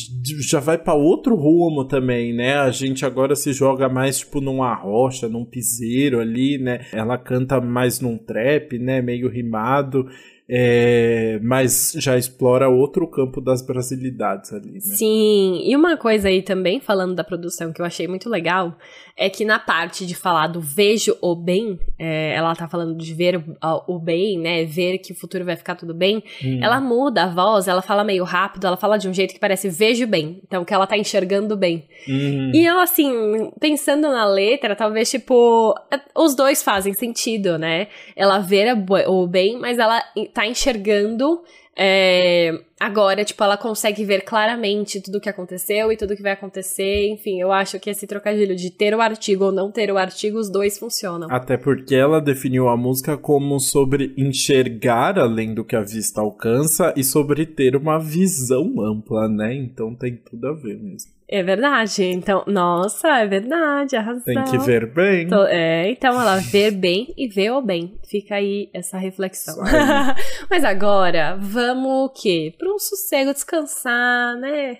já 0.41 0.59
vai 0.59 0.77
para 0.77 0.93
outro 0.93 1.35
rumo 1.35 1.85
também, 1.85 2.33
né? 2.33 2.55
A 2.55 2.71
gente 2.71 3.05
agora 3.05 3.35
se 3.35 3.53
joga 3.53 3.87
mais 3.87 4.19
tipo 4.19 4.41
numa 4.41 4.75
rocha, 4.75 5.29
num 5.29 5.45
piseiro 5.45 6.19
ali, 6.19 6.57
né? 6.57 6.85
Ela 6.91 7.17
canta 7.17 7.61
mais 7.61 8.01
num 8.01 8.17
trap, 8.17 8.77
né? 8.77 9.01
Meio 9.01 9.29
rimado. 9.29 10.07
É, 10.49 11.39
mas 11.43 11.93
já 11.97 12.17
explora 12.17 12.69
outro 12.69 13.05
campo 13.05 13.41
das 13.41 13.61
brasilidades 13.61 14.53
ali. 14.53 14.75
Né? 14.75 14.79
Sim, 14.79 15.61
e 15.61 15.75
uma 15.75 15.97
coisa 15.97 16.29
aí 16.29 16.41
também, 16.41 16.79
falando 16.79 17.13
da 17.13 17.23
produção 17.23 17.73
que 17.73 17.81
eu 17.81 17.85
achei 17.85 18.07
muito 18.07 18.29
legal, 18.29 18.77
é 19.17 19.31
que 19.31 19.43
na 19.43 19.57
parte 19.57 20.05
de 20.05 20.13
falar 20.13 20.45
do 20.45 20.61
vejo 20.61 21.17
o 21.19 21.35
bem, 21.35 21.79
é, 21.97 22.35
ela 22.35 22.55
tá 22.55 22.67
falando 22.67 22.95
de 22.95 23.13
ver 23.15 23.43
o, 23.87 23.97
bem, 23.97 24.37
né? 24.37 24.63
Ver 24.63 24.99
que 24.99 25.11
o 25.11 25.15
futuro 25.15 25.43
vai 25.43 25.55
ficar 25.55 25.73
tudo 25.73 25.91
bem. 25.91 26.23
Hum. 26.43 26.59
Ela 26.61 26.79
muda 26.79 27.23
a 27.23 27.27
voz, 27.27 27.67
ela 27.67 27.81
fala 27.81 28.03
meio 28.03 28.23
rápido, 28.23 28.67
ela 28.67 28.77
fala 28.77 28.95
de 28.97 29.09
um 29.09 29.13
jeito 29.13 29.33
que 29.33 29.39
parece 29.39 29.69
vejo 29.69 30.05
bem. 30.05 30.39
Então, 30.45 30.63
que 30.63 30.71
ela 30.71 30.85
tá 30.85 30.95
enxergando 30.95 31.57
bem. 31.57 31.87
Hum. 32.07 32.51
E 32.53 32.67
ela, 32.67 32.83
assim, 32.83 33.51
pensando 33.59 34.03
na 34.03 34.25
letra, 34.27 34.75
talvez, 34.75 35.09
tipo, 35.09 35.73
os 36.15 36.35
dois 36.35 36.61
fazem 36.61 36.93
sentido, 36.93 37.57
né? 37.57 37.87
Ela 38.15 38.37
vê 38.37 38.65
o 39.07 39.25
bem, 39.25 39.57
mas 39.57 39.79
ela 39.79 39.99
tá 40.31 40.45
enxergando 40.45 41.41
é, 41.79 42.59
agora, 42.79 43.23
tipo, 43.23 43.43
ela 43.43 43.55
consegue 43.55 44.03
ver 44.03 44.21
claramente 44.21 44.99
tudo 44.99 45.19
o 45.19 45.21
que 45.21 45.29
aconteceu 45.29 45.91
e 45.91 45.97
tudo 45.97 46.13
o 46.13 46.17
que 46.17 46.23
vai 46.23 46.31
acontecer. 46.31 47.09
Enfim, 47.09 47.39
eu 47.39 47.51
acho 47.51 47.79
que 47.79 47.91
esse 47.91 48.07
trocadilho 48.07 48.55
de 48.55 48.71
ter 48.71 48.95
o 48.95 49.01
artigo 49.01 49.45
ou 49.45 49.51
não 49.51 49.71
ter 49.71 49.91
o 49.91 49.97
artigo, 49.97 50.39
os 50.39 50.49
dois 50.49 50.79
funcionam. 50.79 51.27
Até 51.29 51.55
porque 51.55 51.93
ela 51.93 52.19
definiu 52.19 52.67
a 52.67 52.75
música 52.75 53.15
como 53.15 53.59
sobre 53.59 54.11
enxergar 54.17 55.19
além 55.19 55.53
do 55.53 55.63
que 55.63 55.75
a 55.75 55.81
vista 55.81 56.19
alcança 56.19 56.93
e 56.97 57.03
sobre 57.03 57.45
ter 57.45 57.75
uma 57.75 57.99
visão 57.99 58.81
ampla, 58.81 59.29
né? 59.29 59.53
Então 59.53 59.93
tem 59.93 60.15
tudo 60.17 60.47
a 60.47 60.53
ver 60.53 60.79
mesmo. 60.79 61.16
É 61.29 61.43
verdade. 61.43 62.03
Então, 62.05 62.43
nossa, 62.47 63.19
é 63.19 63.27
verdade, 63.27 63.97
a 63.97 64.01
razão. 64.01 64.23
Tem 64.23 64.43
que 64.45 64.57
ver 64.59 64.85
bem. 64.93 65.27
É, 65.49 65.91
então 65.91 66.19
ela 66.19 66.37
vê 66.37 66.71
bem 66.71 67.13
e 67.17 67.27
vê 67.27 67.51
o 67.51 67.61
bem. 67.61 67.99
Fica 68.09 68.35
aí 68.35 68.69
essa 68.73 68.97
reflexão. 68.97 69.57
Mas 70.49 70.63
agora, 70.63 71.37
vamos 71.39 72.05
o 72.05 72.09
quê? 72.09 72.53
Para 72.57 72.73
um 72.73 72.79
sossego 72.79 73.33
descansar, 73.33 74.37
né? 74.37 74.77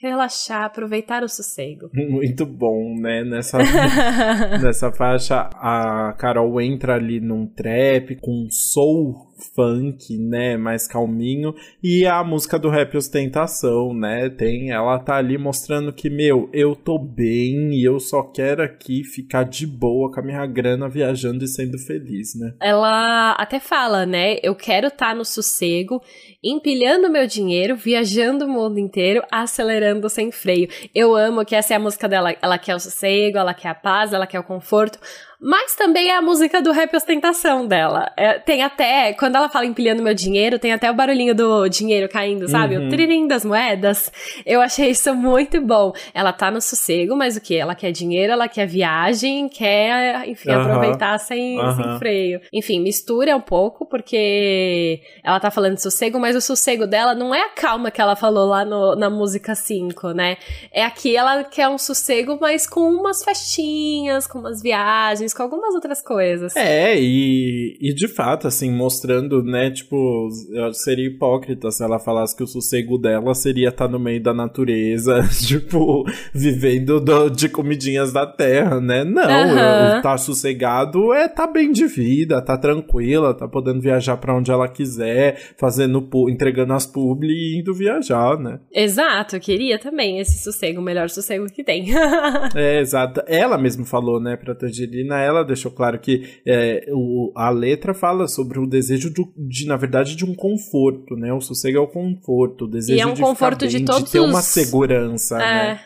Relaxar, 0.00 0.64
aproveitar 0.64 1.22
o 1.22 1.28
sossego. 1.28 1.88
Muito 1.94 2.44
bom, 2.46 2.96
né? 2.98 3.22
Nessa, 3.22 3.58
nessa 4.60 4.90
faixa, 4.90 5.48
a 5.54 6.14
Carol 6.18 6.60
entra 6.60 6.94
ali 6.94 7.20
num 7.20 7.46
trap 7.46 8.16
com 8.16 8.48
soul 8.50 9.31
funk, 9.54 10.16
né, 10.18 10.56
mais 10.56 10.86
calminho, 10.86 11.54
e 11.82 12.06
a 12.06 12.22
música 12.22 12.58
do 12.58 12.68
rap 12.68 12.96
ostentação, 12.96 13.92
né, 13.94 14.28
tem, 14.30 14.70
ela 14.70 14.98
tá 14.98 15.16
ali 15.16 15.36
mostrando 15.36 15.92
que, 15.92 16.08
meu, 16.08 16.48
eu 16.52 16.74
tô 16.74 16.98
bem 16.98 17.74
e 17.74 17.84
eu 17.84 17.98
só 17.98 18.22
quero 18.22 18.62
aqui 18.62 19.04
ficar 19.04 19.44
de 19.44 19.66
boa 19.66 20.10
com 20.12 20.20
a 20.20 20.22
minha 20.22 20.46
grana 20.46 20.88
viajando 20.88 21.44
e 21.44 21.48
sendo 21.48 21.78
feliz, 21.78 22.34
né. 22.34 22.54
Ela 22.60 23.32
até 23.32 23.58
fala, 23.58 24.06
né, 24.06 24.36
eu 24.42 24.54
quero 24.54 24.88
estar 24.88 25.10
tá 25.10 25.14
no 25.14 25.24
sossego, 25.24 26.00
empilhando 26.42 27.10
meu 27.10 27.26
dinheiro, 27.26 27.76
viajando 27.76 28.46
o 28.46 28.48
mundo 28.48 28.78
inteiro, 28.78 29.22
acelerando 29.30 30.08
sem 30.08 30.32
freio. 30.32 30.68
Eu 30.94 31.14
amo 31.14 31.44
que 31.44 31.54
essa 31.54 31.74
é 31.74 31.76
a 31.76 31.80
música 31.80 32.08
dela, 32.08 32.34
ela 32.42 32.58
quer 32.58 32.74
o 32.74 32.80
sossego, 32.80 33.38
ela 33.38 33.54
quer 33.54 33.68
a 33.68 33.74
paz, 33.74 34.12
ela 34.12 34.26
quer 34.26 34.40
o 34.40 34.44
conforto, 34.44 34.98
mas 35.42 35.74
também 35.74 36.08
é 36.08 36.16
a 36.16 36.22
música 36.22 36.62
do 36.62 36.70
rap 36.70 36.94
ostentação 36.94 37.66
dela. 37.66 38.12
É, 38.16 38.38
tem 38.38 38.62
até, 38.62 39.12
quando 39.12 39.34
ela 39.34 39.48
fala 39.48 39.66
empilhando 39.66 40.00
meu 40.00 40.14
dinheiro, 40.14 40.56
tem 40.56 40.72
até 40.72 40.88
o 40.88 40.94
barulhinho 40.94 41.34
do 41.34 41.68
dinheiro 41.68 42.08
caindo, 42.08 42.46
sabe? 42.48 42.76
Uhum. 42.76 42.86
O 42.86 42.88
tririm 42.88 43.26
das 43.26 43.44
moedas. 43.44 44.12
Eu 44.46 44.60
achei 44.60 44.90
isso 44.90 45.12
muito 45.12 45.60
bom. 45.60 45.92
Ela 46.14 46.32
tá 46.32 46.48
no 46.48 46.60
sossego, 46.60 47.16
mas 47.16 47.36
o 47.36 47.40
que? 47.40 47.56
Ela 47.56 47.74
quer 47.74 47.90
dinheiro, 47.90 48.32
ela 48.32 48.46
quer 48.46 48.66
viagem, 48.66 49.48
quer, 49.48 50.28
enfim, 50.28 50.50
uhum. 50.50 50.60
aproveitar 50.60 51.18
sem, 51.18 51.58
uhum. 51.58 51.74
sem 51.74 51.98
freio. 51.98 52.40
Enfim, 52.52 52.80
mistura 52.80 53.36
um 53.36 53.40
pouco, 53.40 53.84
porque 53.84 55.00
ela 55.24 55.40
tá 55.40 55.50
falando 55.50 55.74
de 55.74 55.82
sossego, 55.82 56.20
mas 56.20 56.36
o 56.36 56.40
sossego 56.40 56.86
dela 56.86 57.16
não 57.16 57.34
é 57.34 57.42
a 57.42 57.48
calma 57.48 57.90
que 57.90 58.00
ela 58.00 58.14
falou 58.14 58.48
lá 58.48 58.64
no, 58.64 58.94
na 58.94 59.10
música 59.10 59.56
5, 59.56 60.12
né? 60.12 60.36
É 60.70 60.84
aqui 60.84 61.16
ela 61.16 61.42
quer 61.42 61.68
um 61.68 61.78
sossego, 61.78 62.38
mas 62.40 62.64
com 62.64 62.88
umas 62.88 63.24
festinhas, 63.24 64.24
com 64.24 64.38
umas 64.38 64.62
viagens, 64.62 65.31
com 65.34 65.42
algumas 65.42 65.74
outras 65.74 66.02
coisas. 66.02 66.54
É, 66.56 66.98
e, 66.98 67.76
e 67.80 67.94
de 67.94 68.08
fato, 68.08 68.46
assim, 68.46 68.70
mostrando, 68.70 69.42
né, 69.42 69.70
tipo, 69.70 70.28
seria 70.72 71.06
hipócrita 71.06 71.70
se 71.70 71.82
ela 71.82 71.98
falasse 71.98 72.36
que 72.36 72.42
o 72.42 72.46
sossego 72.46 72.98
dela 72.98 73.34
seria 73.34 73.68
estar 73.68 73.86
tá 73.86 73.90
no 73.90 73.98
meio 73.98 74.22
da 74.22 74.34
natureza, 74.34 75.20
tipo, 75.46 76.04
vivendo 76.32 77.00
do, 77.00 77.28
de 77.28 77.48
comidinhas 77.48 78.12
da 78.12 78.26
terra, 78.26 78.80
né? 78.80 79.04
Não, 79.04 79.22
uhum. 79.22 79.96
eu, 79.96 80.02
tá 80.02 80.16
sossegado 80.16 81.12
é 81.12 81.28
tá 81.28 81.46
bem 81.46 81.72
de 81.72 81.86
vida, 81.86 82.40
tá 82.42 82.56
tranquila, 82.56 83.34
tá 83.34 83.48
podendo 83.48 83.80
viajar 83.80 84.16
para 84.16 84.36
onde 84.36 84.50
ela 84.50 84.68
quiser, 84.68 85.38
fazendo, 85.56 86.08
entregando 86.28 86.72
as 86.72 86.86
publi 86.86 87.32
e 87.32 87.60
indo 87.60 87.74
viajar, 87.74 88.38
né? 88.38 88.60
Exato, 88.72 89.36
eu 89.36 89.40
queria 89.40 89.78
também 89.78 90.18
esse 90.18 90.42
sossego, 90.42 90.80
o 90.80 90.84
melhor 90.84 91.08
sossego 91.08 91.46
que 91.46 91.64
tem. 91.64 91.86
é, 92.54 92.80
exato. 92.80 93.22
Ela 93.26 93.58
mesmo 93.58 93.84
falou, 93.84 94.20
né, 94.20 94.36
pra 94.36 94.54
Tangerina, 94.54 95.20
ela 95.22 95.44
deixou 95.44 95.70
claro 95.70 95.98
que 95.98 96.40
é, 96.46 96.86
o, 96.90 97.32
a 97.34 97.50
letra 97.50 97.94
fala 97.94 98.28
sobre 98.28 98.58
o 98.58 98.66
desejo 98.66 99.10
de, 99.10 99.24
de, 99.36 99.66
na 99.66 99.76
verdade, 99.76 100.16
de 100.16 100.24
um 100.24 100.34
conforto, 100.34 101.16
né? 101.16 101.32
O 101.32 101.40
sossego 101.40 101.78
é 101.78 101.80
o 101.80 101.88
conforto, 101.88 102.64
o 102.64 102.68
desejo 102.68 102.98
e 102.98 103.00
é 103.00 103.06
um 103.06 103.14
de 103.14 103.20
conforto 103.20 103.60
bem, 103.60 103.68
de 103.68 103.84
todos 103.84 104.04
de 104.04 104.12
ter 104.12 104.20
uma 104.20 104.42
segurança, 104.42 105.36
é. 105.36 105.38
né? 105.38 105.80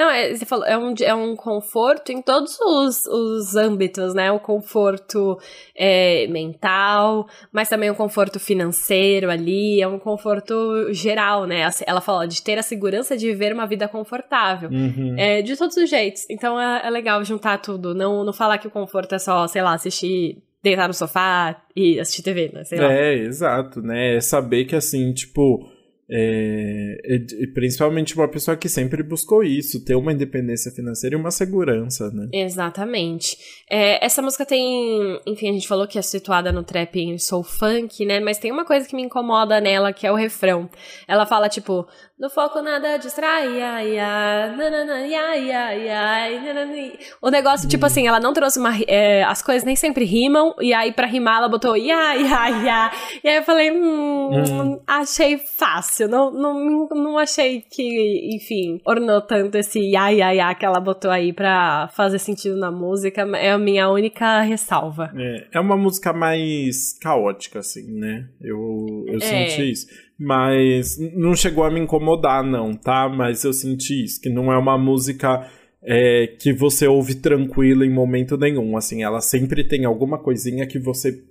Não, 0.00 0.08
é, 0.08 0.34
você 0.34 0.46
falou, 0.46 0.64
é 0.64 0.78
um, 0.78 0.94
é 1.02 1.14
um 1.14 1.36
conforto 1.36 2.10
em 2.10 2.22
todos 2.22 2.58
os, 2.58 3.04
os 3.04 3.54
âmbitos, 3.54 4.14
né? 4.14 4.32
O 4.32 4.40
conforto 4.40 5.38
é, 5.76 6.26
mental, 6.28 7.28
mas 7.52 7.68
também 7.68 7.90
um 7.90 7.94
conforto 7.94 8.40
financeiro 8.40 9.30
ali, 9.30 9.78
é 9.82 9.86
um 9.86 9.98
conforto 9.98 10.90
geral, 10.94 11.44
né? 11.44 11.68
Ela 11.86 12.00
fala 12.00 12.26
de 12.26 12.42
ter 12.42 12.58
a 12.58 12.62
segurança 12.62 13.14
de 13.14 13.26
viver 13.26 13.52
uma 13.52 13.66
vida 13.66 13.86
confortável. 13.88 14.70
Uhum. 14.70 15.16
É, 15.18 15.42
de 15.42 15.54
todos 15.54 15.76
os 15.76 15.90
jeitos. 15.90 16.24
Então 16.30 16.58
é, 16.58 16.80
é 16.86 16.88
legal 16.88 17.22
juntar 17.22 17.58
tudo. 17.58 17.94
Não, 17.94 18.24
não 18.24 18.32
falar 18.32 18.56
que 18.56 18.68
o 18.68 18.70
conforto 18.70 19.14
é 19.14 19.18
só, 19.18 19.46
sei 19.48 19.60
lá, 19.60 19.74
assistir 19.74 20.42
deitar 20.62 20.88
no 20.88 20.94
sofá 20.94 21.62
e 21.76 22.00
assistir 22.00 22.22
TV, 22.22 22.50
né? 22.54 22.64
Sei 22.64 22.78
lá. 22.78 22.90
É, 22.90 23.16
exato, 23.16 23.82
né? 23.82 24.16
É 24.16 24.20
saber 24.22 24.64
que 24.64 24.76
assim, 24.76 25.12
tipo, 25.12 25.68
é, 26.12 26.98
é, 27.04 27.46
principalmente 27.54 28.16
uma 28.16 28.26
pessoa 28.26 28.56
que 28.56 28.68
sempre 28.68 29.02
buscou 29.02 29.44
isso, 29.44 29.84
ter 29.84 29.94
uma 29.94 30.12
independência 30.12 30.72
financeira 30.72 31.14
e 31.14 31.18
uma 31.18 31.30
segurança, 31.30 32.10
né? 32.10 32.28
Exatamente. 32.32 33.38
É, 33.70 34.04
essa 34.04 34.20
música 34.20 34.44
tem, 34.44 35.20
enfim, 35.24 35.50
a 35.50 35.52
gente 35.52 35.68
falou 35.68 35.86
que 35.86 35.98
é 35.98 36.02
situada 36.02 36.50
no 36.50 36.64
trap 36.64 36.96
em 36.96 37.16
soul 37.16 37.44
funk, 37.44 38.04
né? 38.04 38.18
Mas 38.18 38.38
tem 38.38 38.50
uma 38.50 38.64
coisa 38.64 38.88
que 38.88 38.96
me 38.96 39.02
incomoda 39.02 39.60
nela, 39.60 39.92
que 39.92 40.06
é 40.06 40.10
o 40.10 40.16
refrão. 40.16 40.68
Ela 41.06 41.26
fala, 41.26 41.48
tipo, 41.48 41.86
no 42.18 42.28
foco 42.28 42.60
nada 42.60 42.96
distrai, 42.98 43.62
ai, 43.62 43.98
ai, 43.98 44.56
nanana, 44.56 44.94
ai, 44.94 45.50
ai, 45.50 45.88
ai, 45.88 46.40
nanana. 46.40 46.92
O 47.22 47.30
negócio, 47.30 47.68
tipo 47.68 47.86
assim, 47.86 48.08
ela 48.08 48.18
não 48.18 48.32
trouxe 48.32 48.58
uma. 48.58 48.76
É, 48.88 49.22
as 49.22 49.42
coisas 49.42 49.64
nem 49.64 49.76
sempre 49.76 50.04
rimam, 50.04 50.54
e 50.60 50.74
aí 50.74 50.92
pra 50.92 51.06
rimar 51.06 51.38
ela 51.38 51.48
botou 51.48 51.76
ia, 51.76 52.16
ia, 52.16 52.50
ia. 52.50 52.92
E 53.22 53.28
aí 53.28 53.36
eu 53.36 53.42
falei, 53.44 53.70
hum, 53.70 54.30
hum. 54.32 54.82
achei 54.86 55.38
fácil. 55.38 55.99
Não, 56.08 56.30
não, 56.30 56.88
não 56.88 57.18
achei 57.18 57.60
que, 57.60 58.36
enfim, 58.36 58.80
ornou 58.84 59.20
tanto 59.20 59.56
esse 59.56 59.80
ia, 59.80 60.12
ia, 60.12 60.34
ia 60.34 60.54
que 60.54 60.64
ela 60.64 60.80
botou 60.80 61.10
aí 61.10 61.32
pra 61.32 61.88
fazer 61.94 62.18
sentido 62.18 62.56
na 62.56 62.70
música. 62.70 63.22
É 63.36 63.52
a 63.52 63.58
minha 63.58 63.88
única 63.90 64.40
ressalva. 64.42 65.10
É, 65.16 65.46
é 65.54 65.60
uma 65.60 65.76
música 65.76 66.12
mais 66.12 66.98
caótica, 67.00 67.60
assim, 67.60 67.90
né? 67.98 68.28
Eu, 68.40 69.04
eu 69.08 69.16
é. 69.16 69.20
senti 69.20 69.70
isso. 69.70 69.86
Mas 70.18 70.98
não 71.16 71.34
chegou 71.34 71.64
a 71.64 71.70
me 71.70 71.80
incomodar, 71.80 72.44
não, 72.44 72.74
tá? 72.74 73.08
Mas 73.08 73.42
eu 73.42 73.52
senti 73.52 74.04
isso, 74.04 74.20
que 74.20 74.28
não 74.28 74.52
é 74.52 74.58
uma 74.58 74.76
música 74.76 75.48
é, 75.82 76.26
que 76.26 76.52
você 76.52 76.86
ouve 76.86 77.14
tranquilo 77.14 77.84
em 77.84 77.90
momento 77.90 78.36
nenhum. 78.36 78.76
Assim, 78.76 79.02
ela 79.02 79.20
sempre 79.20 79.64
tem 79.64 79.84
alguma 79.84 80.18
coisinha 80.18 80.66
que 80.66 80.78
você 80.78 81.22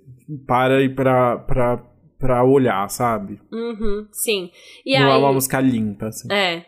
para 0.46 0.82
e 0.82 0.88
pra, 0.88 1.38
pra, 1.38 1.76
pra 2.20 2.44
olhar, 2.44 2.88
sabe? 2.90 3.40
Uhum, 3.50 4.06
sim. 4.12 4.50
E 4.84 4.96
não 4.98 5.06
aí, 5.06 5.14
é 5.14 5.16
uma 5.16 5.32
música 5.32 5.58
limpa, 5.58 6.08
assim. 6.08 6.28
É. 6.30 6.66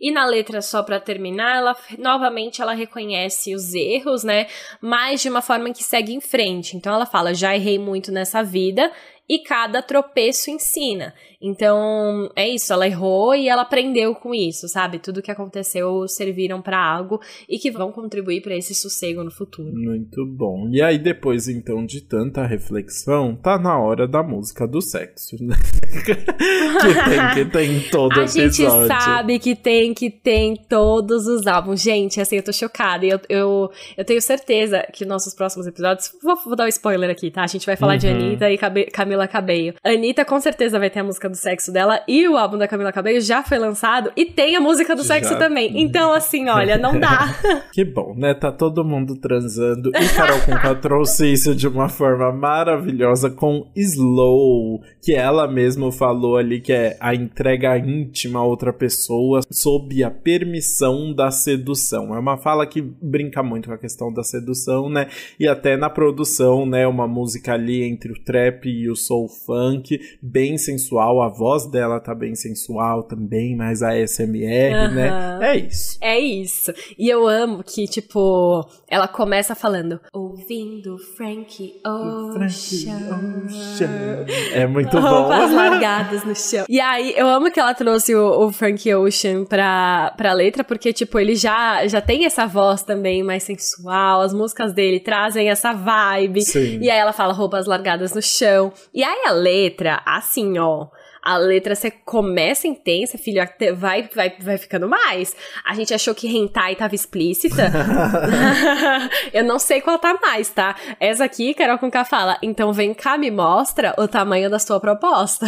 E 0.00 0.10
na 0.10 0.24
letra, 0.24 0.60
só 0.60 0.82
para 0.82 0.98
terminar, 0.98 1.56
ela 1.56 1.76
novamente 1.98 2.62
ela 2.62 2.72
reconhece 2.72 3.54
os 3.54 3.74
erros, 3.74 4.24
né? 4.24 4.46
Mas 4.80 5.20
de 5.20 5.28
uma 5.28 5.42
forma 5.42 5.72
que 5.72 5.84
segue 5.84 6.12
em 6.12 6.20
frente. 6.20 6.76
Então 6.76 6.94
ela 6.94 7.06
fala: 7.06 7.34
já 7.34 7.54
errei 7.54 7.78
muito 7.78 8.10
nessa 8.10 8.42
vida 8.42 8.90
e 9.28 9.40
cada 9.40 9.80
tropeço 9.82 10.50
ensina. 10.50 11.14
Então, 11.42 12.30
é 12.36 12.48
isso, 12.48 12.72
ela 12.72 12.86
errou 12.86 13.34
e 13.34 13.48
ela 13.48 13.62
aprendeu 13.62 14.14
com 14.14 14.32
isso, 14.32 14.68
sabe? 14.68 14.98
Tudo 14.98 15.20
que 15.20 15.30
aconteceu 15.30 16.06
serviram 16.06 16.62
para 16.62 16.78
algo 16.78 17.20
e 17.48 17.58
que 17.58 17.70
vão 17.70 17.90
contribuir 17.90 18.40
para 18.40 18.56
esse 18.56 18.74
sossego 18.74 19.24
no 19.24 19.30
futuro. 19.30 19.72
Muito 19.74 20.24
bom. 20.24 20.68
E 20.70 20.80
aí 20.80 20.98
depois 20.98 21.48
então 21.48 21.84
de 21.84 22.00
tanta 22.00 22.46
reflexão, 22.46 23.34
tá 23.34 23.58
na 23.58 23.78
hora 23.78 24.06
da 24.06 24.22
música 24.22 24.66
do 24.66 24.80
sexo, 24.80 25.36
né? 25.42 25.56
que 26.04 26.14
tem 26.14 27.34
que 27.34 27.50
tem 27.50 27.80
todo 27.90 28.12
A 28.12 28.22
episódio. 28.22 28.52
gente 28.52 28.86
sabe 28.86 29.38
que 29.38 29.56
tem 29.56 29.92
que 29.92 30.10
tem 30.10 30.54
todos 30.56 31.26
os 31.26 31.46
álbuns. 31.46 31.82
Gente, 31.82 32.20
assim, 32.20 32.36
eu 32.36 32.42
tô 32.42 32.52
chocada. 32.52 33.04
Eu, 33.04 33.20
eu, 33.28 33.70
eu 33.96 34.04
tenho 34.04 34.22
certeza 34.22 34.86
que 34.92 35.04
nossos 35.04 35.34
próximos 35.34 35.66
episódios. 35.66 36.12
Vou, 36.22 36.36
vou 36.44 36.56
dar 36.56 36.64
um 36.64 36.68
spoiler 36.68 37.10
aqui, 37.10 37.30
tá? 37.30 37.42
A 37.42 37.46
gente 37.46 37.66
vai 37.66 37.76
falar 37.76 37.94
uhum. 37.94 37.98
de 37.98 38.08
Anitta 38.08 38.50
e 38.50 38.58
Camila 38.90 39.26
Cabello. 39.26 39.74
Anitta 39.82 40.24
com 40.24 40.38
certeza 40.40 40.78
vai 40.78 40.90
ter 40.90 41.00
a 41.00 41.04
música 41.04 41.31
do 41.32 41.36
sexo 41.36 41.72
dela 41.72 42.00
e 42.06 42.28
o 42.28 42.36
álbum 42.36 42.56
da 42.56 42.68
Camila 42.68 42.92
Cabello 42.92 43.20
já 43.20 43.42
foi 43.42 43.58
lançado 43.58 44.12
e 44.16 44.26
tem 44.26 44.54
a 44.54 44.60
música 44.60 44.94
do 44.94 45.02
já. 45.02 45.14
sexo 45.14 45.36
também. 45.38 45.80
Então, 45.82 46.12
assim, 46.12 46.48
olha, 46.48 46.78
não 46.78 46.98
dá. 46.98 47.34
que 47.72 47.84
bom, 47.84 48.14
né? 48.16 48.34
Tá 48.34 48.52
todo 48.52 48.84
mundo 48.84 49.16
transando. 49.16 49.90
E 49.90 50.08
Carol 50.14 50.40
Conká 50.40 50.74
trouxe 50.76 51.32
isso 51.32 51.54
de 51.54 51.66
uma 51.66 51.88
forma 51.88 52.30
maravilhosa 52.30 53.30
com 53.30 53.66
Slow, 53.74 54.80
que 55.02 55.14
ela 55.14 55.48
mesma 55.48 55.90
falou 55.90 56.36
ali 56.36 56.60
que 56.60 56.72
é 56.72 56.96
a 57.00 57.14
entrega 57.14 57.76
íntima 57.78 58.40
a 58.40 58.44
outra 58.44 58.72
pessoa 58.72 59.40
sob 59.50 60.02
a 60.04 60.10
permissão 60.10 61.12
da 61.12 61.30
sedução. 61.30 62.14
É 62.14 62.18
uma 62.18 62.36
fala 62.36 62.66
que 62.66 62.80
brinca 62.80 63.42
muito 63.42 63.68
com 63.68 63.74
a 63.74 63.78
questão 63.78 64.12
da 64.12 64.22
sedução, 64.22 64.88
né? 64.88 65.08
E 65.38 65.48
até 65.48 65.76
na 65.76 65.88
produção, 65.90 66.66
né? 66.66 66.86
Uma 66.86 67.08
música 67.08 67.54
ali 67.54 67.82
entre 67.82 68.12
o 68.12 68.22
trap 68.22 68.68
e 68.68 68.90
o 68.90 68.96
soul 68.96 69.28
funk, 69.28 70.00
bem 70.20 70.58
sensual 70.58 71.21
a 71.22 71.28
voz 71.28 71.66
dela 71.66 72.00
tá 72.00 72.14
bem 72.14 72.34
sensual 72.34 73.02
também, 73.02 73.56
mas 73.56 73.82
a 73.82 73.94
SMR, 73.94 74.88
uhum. 74.88 74.94
né? 74.94 75.38
É 75.40 75.56
isso. 75.56 75.98
É 76.00 76.18
isso. 76.18 76.72
E 76.98 77.08
eu 77.08 77.26
amo 77.26 77.62
que, 77.62 77.86
tipo, 77.86 78.66
ela 78.88 79.08
começa 79.08 79.54
falando, 79.54 80.00
ouvindo 80.12 80.98
Frank 81.16 81.74
Ocean. 81.84 83.44
Ocean. 83.46 84.26
É 84.52 84.66
muito 84.66 85.00
bom. 85.00 85.22
Roupas 85.22 85.52
largadas 85.54 86.24
no 86.24 86.34
chão. 86.34 86.64
E 86.68 86.80
aí, 86.80 87.14
eu 87.16 87.26
amo 87.28 87.50
que 87.50 87.60
ela 87.60 87.74
trouxe 87.74 88.14
o, 88.14 88.46
o 88.46 88.52
Frank 88.52 88.92
Ocean 88.94 89.44
pra, 89.44 90.12
pra 90.16 90.32
letra, 90.32 90.64
porque, 90.64 90.92
tipo, 90.92 91.18
ele 91.18 91.34
já, 91.34 91.86
já 91.86 92.00
tem 92.00 92.24
essa 92.24 92.46
voz 92.46 92.82
também 92.82 93.22
mais 93.22 93.42
sensual, 93.42 94.20
as 94.20 94.34
músicas 94.34 94.72
dele 94.72 95.00
trazem 95.00 95.50
essa 95.50 95.72
vibe. 95.72 96.42
Sim. 96.42 96.78
E 96.80 96.90
aí 96.90 96.98
ela 96.98 97.12
fala 97.12 97.32
roupas 97.32 97.66
largadas 97.66 98.14
no 98.14 98.22
chão. 98.22 98.72
E 98.92 99.02
aí 99.02 99.24
a 99.26 99.32
letra, 99.32 100.02
assim, 100.04 100.58
ó 100.58 100.88
a 101.22 101.36
letra 101.36 101.74
você 101.74 101.90
começa 101.90 102.66
intensa, 102.66 103.16
filho, 103.16 103.42
vai, 103.76 104.08
vai, 104.14 104.34
vai 104.40 104.58
ficando 104.58 104.88
mais. 104.88 105.34
A 105.64 105.74
gente 105.74 105.94
achou 105.94 106.14
que 106.14 106.26
hentai 106.26 106.74
tava 106.74 106.94
explícita. 106.94 107.70
eu 109.32 109.44
não 109.44 109.58
sei 109.58 109.80
qual 109.80 109.98
tá 109.98 110.18
mais, 110.20 110.48
tá? 110.50 110.74
Essa 110.98 111.24
aqui, 111.24 111.54
Carol 111.54 111.78
com 111.78 111.90
K 111.90 112.04
fala, 112.04 112.38
então 112.42 112.72
vem 112.72 112.94
cá, 112.94 113.16
me 113.16 113.30
mostra 113.30 113.94
o 113.98 114.08
tamanho 114.08 114.50
da 114.50 114.58
sua 114.58 114.80
proposta. 114.80 115.46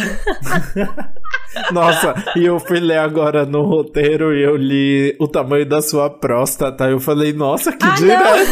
Nossa, 1.71 2.13
e 2.35 2.45
eu 2.45 2.59
fui 2.59 2.79
ler 2.79 2.97
agora 2.97 3.45
no 3.45 3.63
roteiro 3.63 4.35
e 4.35 4.43
eu 4.43 4.55
li 4.57 5.15
o 5.19 5.27
tamanho 5.27 5.65
da 5.65 5.81
sua 5.81 6.09
próstata. 6.09 6.85
Eu 6.89 6.99
falei, 6.99 7.31
nossa, 7.31 7.71
que 7.71 7.85
ah, 7.85 7.95
direto. 7.95 8.51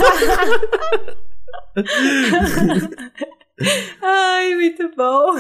Ai, 4.02 4.56
muito 4.56 4.90
bom. 4.96 5.34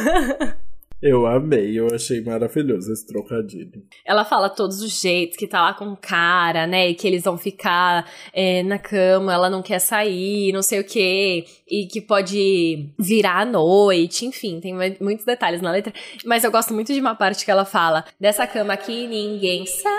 Eu 1.05 1.25
amei, 1.25 1.77
eu 1.77 1.93
achei 1.93 2.21
maravilhoso 2.21 2.93
esse 2.93 3.05
trocadilho. 3.05 3.83
Ela 4.05 4.23
fala 4.23 4.49
todos 4.49 4.81
os 4.81 5.01
jeitos, 5.01 5.35
que 5.35 5.45
tá 5.45 5.61
lá 5.61 5.73
com 5.73 5.93
cara, 5.97 6.65
né? 6.65 6.87
E 6.87 6.95
que 6.95 7.05
eles 7.05 7.25
vão 7.25 7.37
ficar 7.37 8.09
é, 8.31 8.63
na 8.63 8.79
cama, 8.79 9.33
ela 9.33 9.49
não 9.49 9.61
quer 9.61 9.79
sair, 9.79 10.53
não 10.53 10.63
sei 10.63 10.79
o 10.79 10.83
quê. 10.85 11.43
E 11.67 11.87
que 11.87 11.99
pode 11.99 12.89
virar 12.97 13.41
à 13.41 13.45
noite, 13.45 14.25
enfim, 14.25 14.61
tem 14.61 14.73
muitos 15.01 15.25
detalhes 15.25 15.61
na 15.61 15.71
letra. 15.71 15.91
Mas 16.23 16.45
eu 16.45 16.51
gosto 16.51 16.73
muito 16.73 16.93
de 16.93 17.01
uma 17.01 17.15
parte 17.15 17.43
que 17.43 17.51
ela 17.51 17.65
fala: 17.65 18.05
dessa 18.17 18.47
cama 18.47 18.71
aqui 18.71 19.05
ninguém 19.05 19.65
sai. 19.65 19.91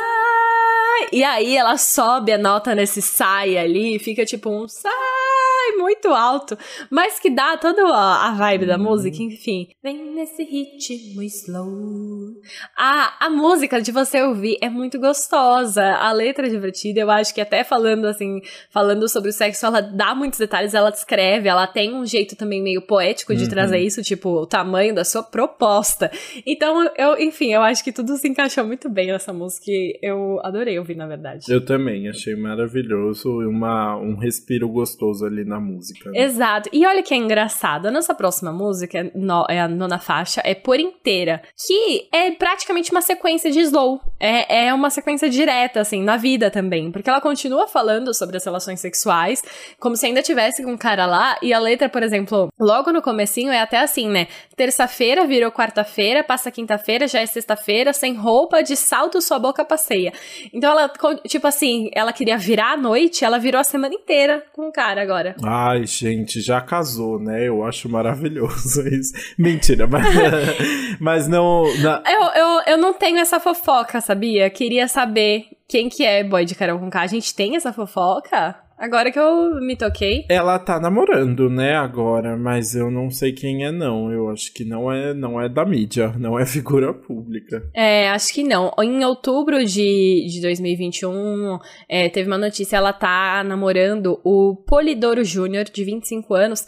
E 1.12 1.22
aí 1.22 1.54
ela 1.54 1.76
sobe 1.76 2.32
a 2.32 2.38
nota 2.38 2.74
nesse 2.74 3.02
sai 3.02 3.58
ali, 3.58 3.98
fica 3.98 4.24
tipo 4.24 4.48
um 4.48 4.66
sai 4.66 5.43
muito 5.72 6.09
alto, 6.09 6.57
mas 6.90 7.18
que 7.18 7.31
dá 7.31 7.57
toda 7.57 7.83
a, 7.87 8.33
vibe 8.33 8.66
da 8.66 8.79
música, 8.79 9.22
enfim. 9.22 9.68
Vem 9.83 10.14
nesse 10.14 10.42
ritmo 10.42 11.22
slow. 11.22 12.35
Ah, 12.77 13.16
a 13.20 13.31
música 13.31 13.81
de 13.81 13.92
você 13.92 14.22
ouvir 14.22 14.57
é 14.61 14.68
muito 14.68 14.98
gostosa, 14.98 15.85
a 15.85 16.12
letra 16.12 16.46
é 16.46 16.50
divertida, 16.50 17.00
eu 17.00 17.11
acho 17.11 17.35
que 17.35 17.40
até 17.40 17.64
falando 17.64 18.07
assim, 18.07 18.40
falando 18.70 19.09
sobre 19.09 19.31
o 19.31 19.33
sexo, 19.33 19.66
ela 19.66 19.81
dá 19.81 20.14
muitos 20.14 20.38
detalhes, 20.38 20.74
ela 20.74 20.90
descreve, 20.90 21.48
ela 21.48 21.66
tem 21.66 21.94
um 21.94 22.05
jeito 22.05 22.37
também 22.37 22.62
meio 22.62 22.83
poético 22.83 23.35
de 23.35 23.44
uhum. 23.44 23.50
trazer 23.50 23.79
isso, 23.79 24.03
tipo, 24.03 24.31
o 24.31 24.46
tamanho 24.46 24.94
da 24.94 25.05
sua 25.05 25.22
proposta. 25.22 26.11
Então, 26.46 26.90
eu, 26.96 27.18
enfim, 27.18 27.53
eu 27.53 27.62
acho 27.62 27.83
que 27.83 27.92
tudo 27.92 28.16
se 28.16 28.29
encaixou 28.29 28.64
muito 28.64 28.88
bem 28.88 29.09
nessa 29.09 29.33
música 29.33 29.64
e 29.68 29.98
eu 30.03 30.40
adorei 30.42 30.79
ouvir, 30.79 30.96
na 30.96 31.07
verdade. 31.07 31.47
Eu 31.49 31.64
também, 31.64 32.09
achei 32.09 32.34
maravilhoso 32.34 33.43
e 33.43 33.47
uma, 33.47 33.97
um 33.97 34.16
respiro 34.16 34.68
gostoso 34.68 35.24
ali 35.24 35.45
na 35.45 35.53
música 35.61 35.84
música. 35.84 36.11
Né? 36.11 36.22
Exato. 36.22 36.68
E 36.72 36.86
olha 36.86 37.02
que 37.02 37.12
é 37.12 37.16
engraçado. 37.16 37.86
A 37.86 37.90
nossa 37.90 38.14
próxima 38.14 38.52
música 38.52 39.11
é 39.48 39.61
a 39.61 39.68
nona 39.68 39.98
faixa, 39.98 40.40
é 40.44 40.55
Por 40.55 40.80
Inteira, 40.80 41.42
que 41.66 42.09
é 42.12 42.30
praticamente 42.30 42.90
uma 42.90 43.00
sequência 43.00 43.50
de 43.50 43.61
slow. 43.61 44.00
É, 44.18 44.66
é 44.66 44.74
uma 44.74 44.90
sequência 44.90 45.28
direta, 45.28 45.80
assim, 45.80 46.02
na 46.02 46.16
vida 46.16 46.50
também. 46.50 46.90
Porque 46.90 47.11
ela 47.11 47.20
continua 47.20 47.66
falando 47.66 48.14
sobre 48.14 48.36
as 48.36 48.44
relações 48.44 48.80
sexuais, 48.80 49.42
como 49.78 49.96
se 49.96 50.07
ainda 50.07 50.22
tivesse 50.22 50.62
com 50.62 50.72
um 50.72 50.78
cara 50.78 51.07
lá, 51.07 51.36
e 51.42 51.52
a 51.52 51.59
letra, 51.59 51.88
por 51.88 52.02
exemplo, 52.02 52.48
logo 52.59 52.92
no 52.92 53.02
comecinho 53.02 53.52
é 53.52 53.61
até 53.61 53.78
assim, 53.78 54.09
né? 54.09 54.28
Terça-feira 54.57 55.26
virou 55.26 55.50
quarta-feira, 55.52 56.24
passa 56.24 56.50
quinta-feira, 56.50 57.07
já 57.07 57.20
é 57.20 57.26
sexta-feira, 57.26 57.92
sem 57.92 58.14
roupa, 58.14 58.62
de 58.62 58.76
salto, 58.76 59.20
sua 59.20 59.38
boca 59.38 59.64
passeia. 59.64 60.12
Então 60.52 60.70
ela, 60.70 60.90
tipo 61.26 61.46
assim, 61.46 61.90
ela 61.92 62.12
queria 62.12 62.38
virar 62.38 62.72
a 62.72 62.76
noite, 62.76 63.24
ela 63.24 63.38
virou 63.38 63.61
a 63.61 63.64
semana 63.64 63.94
inteira 63.94 64.44
com 64.52 64.68
o 64.68 64.72
cara 64.72 65.02
agora. 65.02 65.34
Ai, 65.47 65.86
gente, 65.86 66.40
já 66.40 66.61
casou, 66.61 67.18
né? 67.18 67.49
Eu 67.49 67.64
acho 67.64 67.88
maravilhoso 67.88 68.86
isso. 68.88 69.12
Mentira, 69.38 69.86
mas, 69.86 70.07
mas 71.01 71.28
não. 71.28 71.64
Na... 71.80 72.03
Eu, 72.07 72.22
eu, 72.22 72.62
eu 72.66 72.78
não 72.78 72.95
tenho 72.95 73.18
essa 73.18 73.38
fofoca, 73.38 74.01
sabia? 74.01 74.49
Queria 74.51 74.88
saber 74.88 75.47
quem 75.68 75.88
que 75.88 76.05
é 76.05 76.24
boy 76.24 76.45
de 76.45 76.55
Carol 76.55 76.78
com 76.78 76.90
K. 76.90 77.01
A 77.03 77.07
gente 77.07 77.34
tem 77.34 77.57
essa 77.57 77.72
fofoca? 77.72 78.63
Agora 78.79 79.11
que 79.11 79.18
eu 79.18 79.61
me 79.61 79.77
toquei. 79.77 80.25
Ela 80.29 80.59
tá 80.59 80.81
namorando, 80.81 81.49
né, 81.49 81.75
agora, 81.75 82.37
mas 82.37 82.75
eu 82.75 82.91
não 82.91 83.09
sei 83.11 83.33
quem 83.33 83.64
é 83.64 83.70
não. 83.70 84.12
Eu 84.12 84.29
acho 84.31 84.53
que 84.53 84.64
não 84.64 84.91
é, 84.93 85.14
não 85.14 85.41
é 85.41 85.49
da 85.49 85.64
mídia, 85.64 86.12
não 86.18 86.39
é 86.39 86.45
figura 86.45 86.93
pública. 86.93 87.62
É, 87.75 88.09
acho 88.11 88.33
que 88.35 88.43
não. 88.43 88.72
Em 88.83 89.05
outubro 89.05 89.64
de, 89.64 90.27
de 90.29 90.41
2021, 90.43 91.59
é, 91.89 92.09
teve 92.09 92.29
uma 92.29 92.39
notícia, 92.39 92.77
ela 92.77 92.93
tá 92.93 93.43
namorando 93.45 94.20
o 94.25 94.57
Polidoro 94.66 95.25
Júnior, 95.25 95.64
de 95.64 95.85
25 95.85 96.35
anos, 96.35 96.66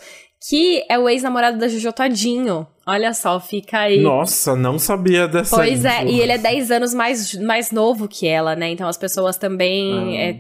que 0.49 0.85
é 0.89 0.99
o 0.99 1.09
ex-namorado 1.09 1.59
da 1.59 1.69
Jojo 1.69 1.93
Todinho. 1.93 2.67
Olha 2.89 3.13
só, 3.13 3.41
fica 3.41 3.81
aí. 3.81 4.01
Nossa, 4.01 4.55
não 4.55 4.79
sabia 4.79 5.27
dessa 5.27 5.57
Pois 5.57 5.85
é, 5.85 6.05
e 6.05 6.21
ele 6.21 6.31
é 6.31 6.39
10 6.39 6.71
anos 6.71 6.95
mais, 6.95 7.35
mais 7.35 7.73
novo 7.73 8.07
que 8.07 8.29
ela, 8.29 8.55
né? 8.55 8.71
Então 8.71 8.87
as 8.87 8.97
pessoas 8.97 9.37
também 9.37 10.17
ah. 10.17 10.23
é, 10.23 10.33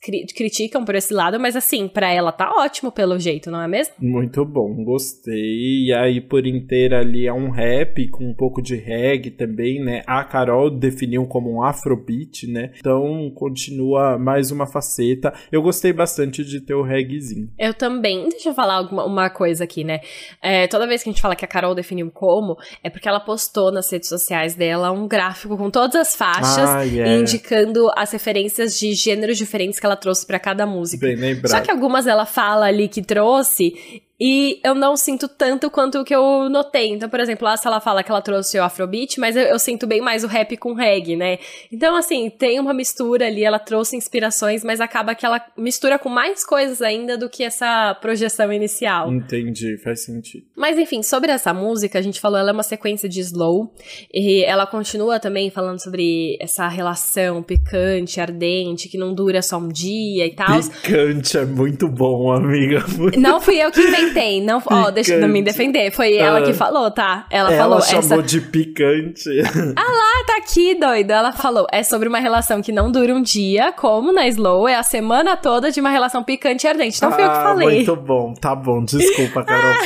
cri 0.00 0.24
criticam 0.26 0.84
por 0.84 0.94
esse 0.94 1.12
lado, 1.12 1.40
mas 1.40 1.56
assim, 1.56 1.88
pra 1.88 2.12
ela 2.12 2.30
tá 2.30 2.48
ótimo 2.56 2.92
pelo 2.92 3.18
jeito, 3.18 3.50
não 3.50 3.60
é 3.60 3.66
mesmo? 3.66 3.94
Muito 3.98 4.44
bom, 4.44 4.84
gostei. 4.84 5.86
E 5.86 5.92
aí, 5.92 6.20
por 6.20 6.46
inteira 6.46 7.00
ali, 7.00 7.26
é 7.26 7.32
um 7.32 7.50
rap 7.50 8.06
com 8.10 8.24
um 8.24 8.34
pouco 8.34 8.62
de 8.62 8.76
reggae 8.76 9.32
também, 9.32 9.82
né? 9.82 10.02
A 10.06 10.22
Carol 10.22 10.70
definiu 10.70 11.26
como 11.26 11.52
um 11.52 11.64
afrobeat, 11.64 12.46
né? 12.46 12.70
Então, 12.78 13.28
continua 13.34 14.16
mais 14.16 14.52
uma 14.52 14.66
faceta. 14.66 15.34
Eu 15.50 15.62
gostei 15.62 15.92
bastante 15.92 16.44
de 16.44 16.60
ter 16.60 16.74
o 16.74 16.82
reggaezinho. 16.82 17.50
Eu 17.58 17.74
também. 17.74 18.28
Deixa 18.28 18.50
eu 18.50 18.54
falar 18.54 18.74
alguma, 18.74 19.04
uma 19.04 19.28
coisa 19.28 19.64
aqui, 19.64 19.82
né? 19.82 20.00
É, 20.40 20.68
toda 20.68 20.86
vez 20.86 21.02
que 21.02 21.08
a 21.08 21.12
gente 21.12 21.22
fala 21.22 21.34
que 21.34 21.44
a 21.44 21.48
Carol 21.48 21.74
definiu 21.74 21.87
definiu 21.88 22.10
como, 22.10 22.58
é 22.82 22.90
porque 22.90 23.08
ela 23.08 23.20
postou 23.20 23.72
nas 23.72 23.90
redes 23.90 24.08
sociais 24.08 24.54
dela 24.54 24.92
um 24.92 25.08
gráfico 25.08 25.56
com 25.56 25.70
todas 25.70 25.96
as 25.96 26.14
faixas, 26.14 26.68
ah, 26.68 26.82
yeah. 26.82 27.16
indicando 27.16 27.90
as 27.96 28.12
referências 28.12 28.78
de 28.78 28.92
gêneros 28.92 29.38
diferentes 29.38 29.80
que 29.80 29.86
ela 29.86 29.96
trouxe 29.96 30.26
para 30.26 30.38
cada 30.38 30.66
música. 30.66 31.06
Bem 31.06 31.16
lembrado. 31.16 31.50
Só 31.50 31.60
que 31.60 31.70
algumas 31.70 32.06
ela 32.06 32.26
fala 32.26 32.66
ali 32.66 32.88
que 32.88 33.02
trouxe 33.02 34.02
e 34.20 34.60
eu 34.64 34.74
não 34.74 34.96
sinto 34.96 35.28
tanto 35.28 35.70
quanto 35.70 36.00
o 36.00 36.04
que 36.04 36.14
eu 36.14 36.48
notei. 36.48 36.88
Então, 36.88 37.08
por 37.08 37.20
exemplo, 37.20 37.44
lá 37.44 37.56
se 37.56 37.66
ela 37.66 37.80
fala 37.80 38.02
que 38.02 38.10
ela 38.10 38.20
trouxe 38.20 38.58
o 38.58 38.64
Afrobeat, 38.64 39.20
mas 39.20 39.36
eu, 39.36 39.44
eu, 39.44 39.58
sinto 39.58 39.86
bem 39.86 40.00
mais 40.00 40.24
o 40.24 40.26
rap 40.26 40.56
com 40.56 40.72
reggae, 40.72 41.14
né? 41.14 41.38
Então, 41.70 41.94
assim, 41.94 42.28
tem 42.28 42.58
uma 42.58 42.74
mistura 42.74 43.26
ali, 43.26 43.44
ela 43.44 43.58
trouxe 43.58 43.96
inspirações, 43.96 44.64
mas 44.64 44.80
acaba 44.80 45.14
que 45.14 45.24
ela 45.24 45.44
mistura 45.56 45.98
com 45.98 46.08
mais 46.08 46.44
coisas 46.44 46.82
ainda 46.82 47.16
do 47.16 47.28
que 47.28 47.44
essa 47.44 47.94
projeção 48.00 48.52
inicial. 48.52 49.12
Entendi, 49.12 49.76
faz 49.78 50.04
sentido. 50.04 50.46
Mas 50.56 50.78
enfim, 50.78 51.02
sobre 51.02 51.30
essa 51.30 51.54
música, 51.54 51.98
a 51.98 52.02
gente 52.02 52.20
falou, 52.20 52.38
ela 52.38 52.50
é 52.50 52.52
uma 52.52 52.62
sequência 52.62 53.08
de 53.08 53.20
slow, 53.20 53.72
e 54.12 54.42
ela 54.44 54.66
continua 54.66 55.20
também 55.20 55.50
falando 55.50 55.80
sobre 55.80 56.36
essa 56.40 56.66
relação 56.66 57.42
picante, 57.68 58.20
ardente, 58.20 58.88
que 58.88 58.96
não 58.96 59.12
dura 59.14 59.42
só 59.42 59.58
um 59.58 59.68
dia 59.68 60.26
e 60.26 60.34
tal. 60.34 60.60
Picante 60.60 61.36
é 61.36 61.44
muito 61.44 61.86
bom, 61.88 62.32
amiga. 62.32 62.82
Não 63.16 63.40
fui 63.40 63.62
eu 63.62 63.70
que 63.70 63.80
inventei. 63.86 64.42
Não, 64.42 64.60
ó, 64.66 64.90
deixa 64.90 65.14
eu 65.14 65.28
me 65.28 65.40
defender. 65.42 65.90
Foi 65.90 66.16
ela 66.16 66.42
que 66.42 66.50
ah. 66.50 66.54
falou, 66.54 66.90
tá? 66.90 67.26
Ela, 67.30 67.52
ela 67.52 67.58
falou. 67.58 67.82
chamou 67.82 68.20
essa... 68.20 68.22
de 68.22 68.40
picante. 68.40 69.28
Ah 69.76 69.82
lá, 69.82 70.24
tá 70.26 70.36
aqui, 70.38 70.74
doido. 70.74 71.10
Ela 71.10 71.32
falou. 71.32 71.66
É 71.70 71.82
sobre 71.82 72.08
uma 72.08 72.18
relação 72.18 72.62
que 72.62 72.72
não 72.72 72.90
dura 72.90 73.14
um 73.14 73.20
dia, 73.22 73.72
como 73.72 74.10
na 74.12 74.26
Slow, 74.28 74.66
é 74.68 74.74
a 74.74 74.82
semana 74.82 75.36
toda 75.36 75.70
de 75.70 75.80
uma 75.80 75.90
relação 75.90 76.24
picante 76.24 76.66
e 76.66 76.68
ardente. 76.68 77.00
Não 77.02 77.10
ah, 77.10 77.12
fui 77.12 77.24
eu 77.24 77.30
que 77.30 77.36
ah, 77.36 77.42
falei. 77.42 77.76
Muito 77.76 77.96
bom, 77.96 78.34
tá 78.34 78.54
bom. 78.54 78.84
Desculpa, 78.84 79.44
Carol 79.44 79.74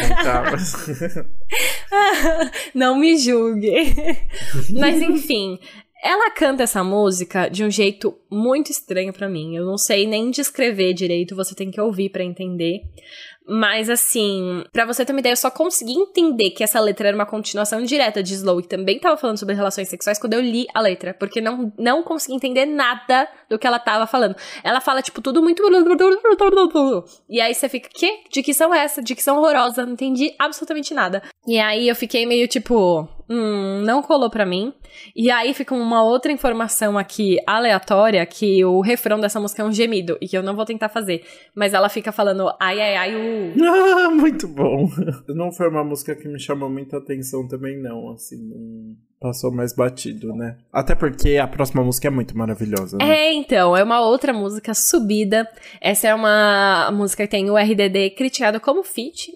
Não 2.74 2.96
me 2.96 3.16
julgue. 3.18 3.94
Mas 4.78 5.00
enfim. 5.00 5.58
Ela 6.02 6.32
canta 6.32 6.64
essa 6.64 6.82
música 6.82 7.48
de 7.48 7.64
um 7.64 7.70
jeito 7.70 8.18
muito 8.28 8.70
estranho 8.70 9.12
para 9.12 9.28
mim. 9.28 9.54
Eu 9.54 9.64
não 9.64 9.78
sei 9.78 10.04
nem 10.04 10.30
descrever 10.30 10.92
direito, 10.94 11.36
você 11.36 11.54
tem 11.54 11.70
que 11.70 11.80
ouvir 11.80 12.10
para 12.10 12.24
entender. 12.24 12.82
Mas 13.46 13.90
assim, 13.90 14.64
para 14.72 14.84
você 14.84 15.04
ter 15.04 15.12
uma 15.12 15.20
ideia, 15.20 15.32
eu 15.32 15.36
só 15.36 15.50
consegui 15.50 15.92
entender 15.92 16.50
que 16.50 16.62
essa 16.62 16.78
letra 16.80 17.08
era 17.08 17.16
uma 17.16 17.26
continuação 17.26 17.82
direta 17.82 18.22
de 18.22 18.34
Slow 18.34 18.60
e 18.60 18.66
também 18.66 18.98
tava 18.98 19.16
falando 19.16 19.38
sobre 19.38 19.54
relações 19.54 19.88
sexuais 19.88 20.18
quando 20.18 20.34
eu 20.34 20.40
li 20.40 20.66
a 20.72 20.80
letra, 20.80 21.14
porque 21.14 21.40
não 21.40 21.72
não 21.78 22.02
consegui 22.02 22.34
entender 22.34 22.66
nada 22.66 23.28
do 23.48 23.58
que 23.58 23.66
ela 23.66 23.78
tava 23.78 24.06
falando. 24.06 24.36
Ela 24.62 24.80
fala 24.80 25.02
tipo 25.02 25.20
tudo 25.20 25.42
muito 25.42 25.62
e 27.28 27.40
aí 27.40 27.54
você 27.54 27.68
fica, 27.68 27.88
que? 27.92 28.42
Que 28.42 28.54
são 28.54 28.72
essa? 28.72 29.02
Que 29.02 29.22
são 29.22 29.38
horrorosa? 29.38 29.84
Não 29.84 29.92
entendi 29.92 30.34
absolutamente 30.38 30.94
nada. 30.94 31.22
E 31.46 31.58
aí 31.58 31.88
eu 31.88 31.96
fiquei 31.96 32.24
meio 32.26 32.46
tipo, 32.46 33.08
hum, 33.28 33.82
não 33.84 34.02
colou 34.02 34.30
pra 34.30 34.46
mim. 34.46 34.72
E 35.14 35.30
aí 35.30 35.54
fica 35.54 35.74
uma 35.74 36.02
outra 36.02 36.32
informação 36.32 36.98
aqui 36.98 37.38
aleatória 37.46 38.24
que 38.26 38.64
o 38.64 38.80
refrão 38.80 39.20
dessa 39.20 39.40
música 39.40 39.62
é 39.62 39.64
um 39.64 39.72
gemido 39.72 40.18
e 40.20 40.28
que 40.28 40.36
eu 40.36 40.42
não 40.42 40.54
vou 40.54 40.64
tentar 40.64 40.88
fazer. 40.88 41.24
Mas 41.54 41.74
ela 41.74 41.88
fica 41.88 42.12
falando 42.12 42.52
ai, 42.60 42.80
ai, 42.80 42.96
ai, 42.96 43.14
uh. 43.14 43.54
Ah, 44.02 44.10
muito 44.10 44.48
bom. 44.48 44.88
Não 45.28 45.52
foi 45.52 45.68
uma 45.68 45.84
música 45.84 46.14
que 46.14 46.28
me 46.28 46.38
chamou 46.38 46.68
muita 46.70 46.98
atenção 46.98 47.46
também, 47.46 47.80
não. 47.80 48.10
Assim, 48.10 48.36
não 48.36 48.96
passou 49.22 49.52
mais 49.52 49.72
batido, 49.72 50.34
né? 50.34 50.56
Até 50.72 50.96
porque 50.96 51.36
a 51.36 51.46
próxima 51.46 51.82
música 51.84 52.08
é 52.08 52.10
muito 52.10 52.36
maravilhosa. 52.36 52.98
Né? 52.98 53.08
É, 53.08 53.32
então, 53.32 53.76
é 53.76 53.84
uma 53.84 54.00
outra 54.00 54.32
música 54.32 54.74
subida. 54.74 55.48
Essa 55.80 56.08
é 56.08 56.14
uma 56.14 56.90
música 56.92 57.24
que 57.24 57.30
tem 57.30 57.48
o 57.48 57.56
RDD 57.56 58.10
criticado 58.16 58.58
como 58.58 58.82
feat, 58.82 59.32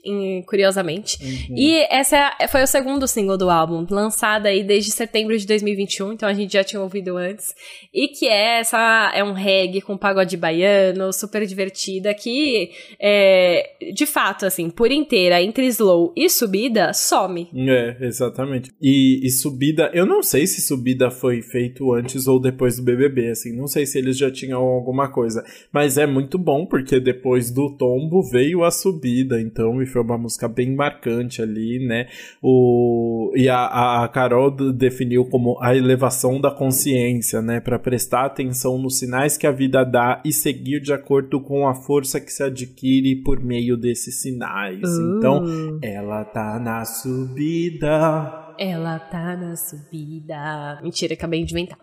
curiosamente. 0.46 1.18
Uhum. 1.22 1.56
E 1.56 1.86
essa 1.88 2.34
é, 2.40 2.48
foi 2.48 2.64
o 2.64 2.66
segundo 2.66 3.06
single 3.06 3.38
do 3.38 3.48
álbum, 3.48 3.86
lançada 3.88 4.48
aí 4.48 4.64
desde 4.64 4.90
setembro 4.90 5.38
de 5.38 5.46
2021, 5.46 6.12
então 6.12 6.28
a 6.28 6.34
gente 6.34 6.52
já 6.52 6.64
tinha 6.64 6.82
ouvido 6.82 7.16
antes. 7.16 7.54
E 7.94 8.08
que 8.08 8.26
é 8.26 8.60
essa 8.60 9.12
é 9.14 9.22
um 9.22 9.32
reggae 9.32 9.80
com 9.80 9.96
pagode 9.96 10.36
baiano, 10.36 11.12
super 11.12 11.46
divertida, 11.46 12.12
que 12.12 12.70
é, 13.00 13.92
de 13.94 14.06
fato, 14.06 14.46
assim, 14.46 14.68
por 14.68 14.90
inteira, 14.90 15.40
entre 15.40 15.66
slow 15.66 16.12
e 16.16 16.28
subida, 16.28 16.92
some. 16.92 17.48
É, 17.54 17.96
exatamente. 18.00 18.72
E, 18.82 19.24
e 19.24 19.30
subida 19.30 19.75
subida, 19.76 19.90
eu 19.92 20.06
não 20.06 20.22
sei 20.22 20.46
se 20.46 20.62
subida 20.62 21.10
foi 21.10 21.42
feito 21.42 21.92
antes 21.92 22.26
ou 22.26 22.40
depois 22.40 22.76
do 22.76 22.82
BBB, 22.82 23.30
assim, 23.30 23.54
não 23.54 23.66
sei 23.66 23.84
se 23.84 23.98
eles 23.98 24.16
já 24.16 24.30
tinham 24.30 24.62
alguma 24.62 25.08
coisa, 25.08 25.44
mas 25.70 25.98
é 25.98 26.06
muito 26.06 26.38
bom 26.38 26.64
porque 26.64 26.98
depois 26.98 27.50
do 27.50 27.76
tombo 27.76 28.22
veio 28.22 28.64
a 28.64 28.70
subida, 28.70 29.40
então 29.40 29.82
e 29.82 29.86
foi 29.86 30.02
uma 30.02 30.16
música 30.16 30.48
bem 30.48 30.74
marcante 30.74 31.42
ali, 31.42 31.84
né? 31.86 32.06
O 32.42 33.32
e 33.34 33.48
a, 33.48 34.04
a 34.04 34.08
Carol 34.08 34.50
definiu 34.50 35.24
como 35.26 35.58
a 35.60 35.76
elevação 35.76 36.40
da 36.40 36.50
consciência, 36.50 37.42
né, 37.42 37.60
para 37.60 37.78
prestar 37.78 38.24
atenção 38.24 38.78
nos 38.78 38.98
sinais 38.98 39.36
que 39.36 39.46
a 39.46 39.52
vida 39.52 39.84
dá 39.84 40.22
e 40.24 40.32
seguir 40.32 40.80
de 40.80 40.92
acordo 40.92 41.40
com 41.40 41.68
a 41.68 41.74
força 41.74 42.20
que 42.20 42.32
se 42.32 42.42
adquire 42.42 43.16
por 43.16 43.40
meio 43.40 43.76
desses 43.76 44.22
sinais. 44.22 44.82
Uh. 44.82 45.18
Então, 45.18 45.44
ela 45.82 46.24
tá 46.24 46.58
na 46.58 46.84
subida 46.84 48.45
ela 48.58 48.98
tá 48.98 49.36
na 49.36 49.56
subida. 49.56 50.78
Mentira, 50.82 51.14
acabei 51.14 51.44
de 51.44 51.52
inventar. 51.52 51.78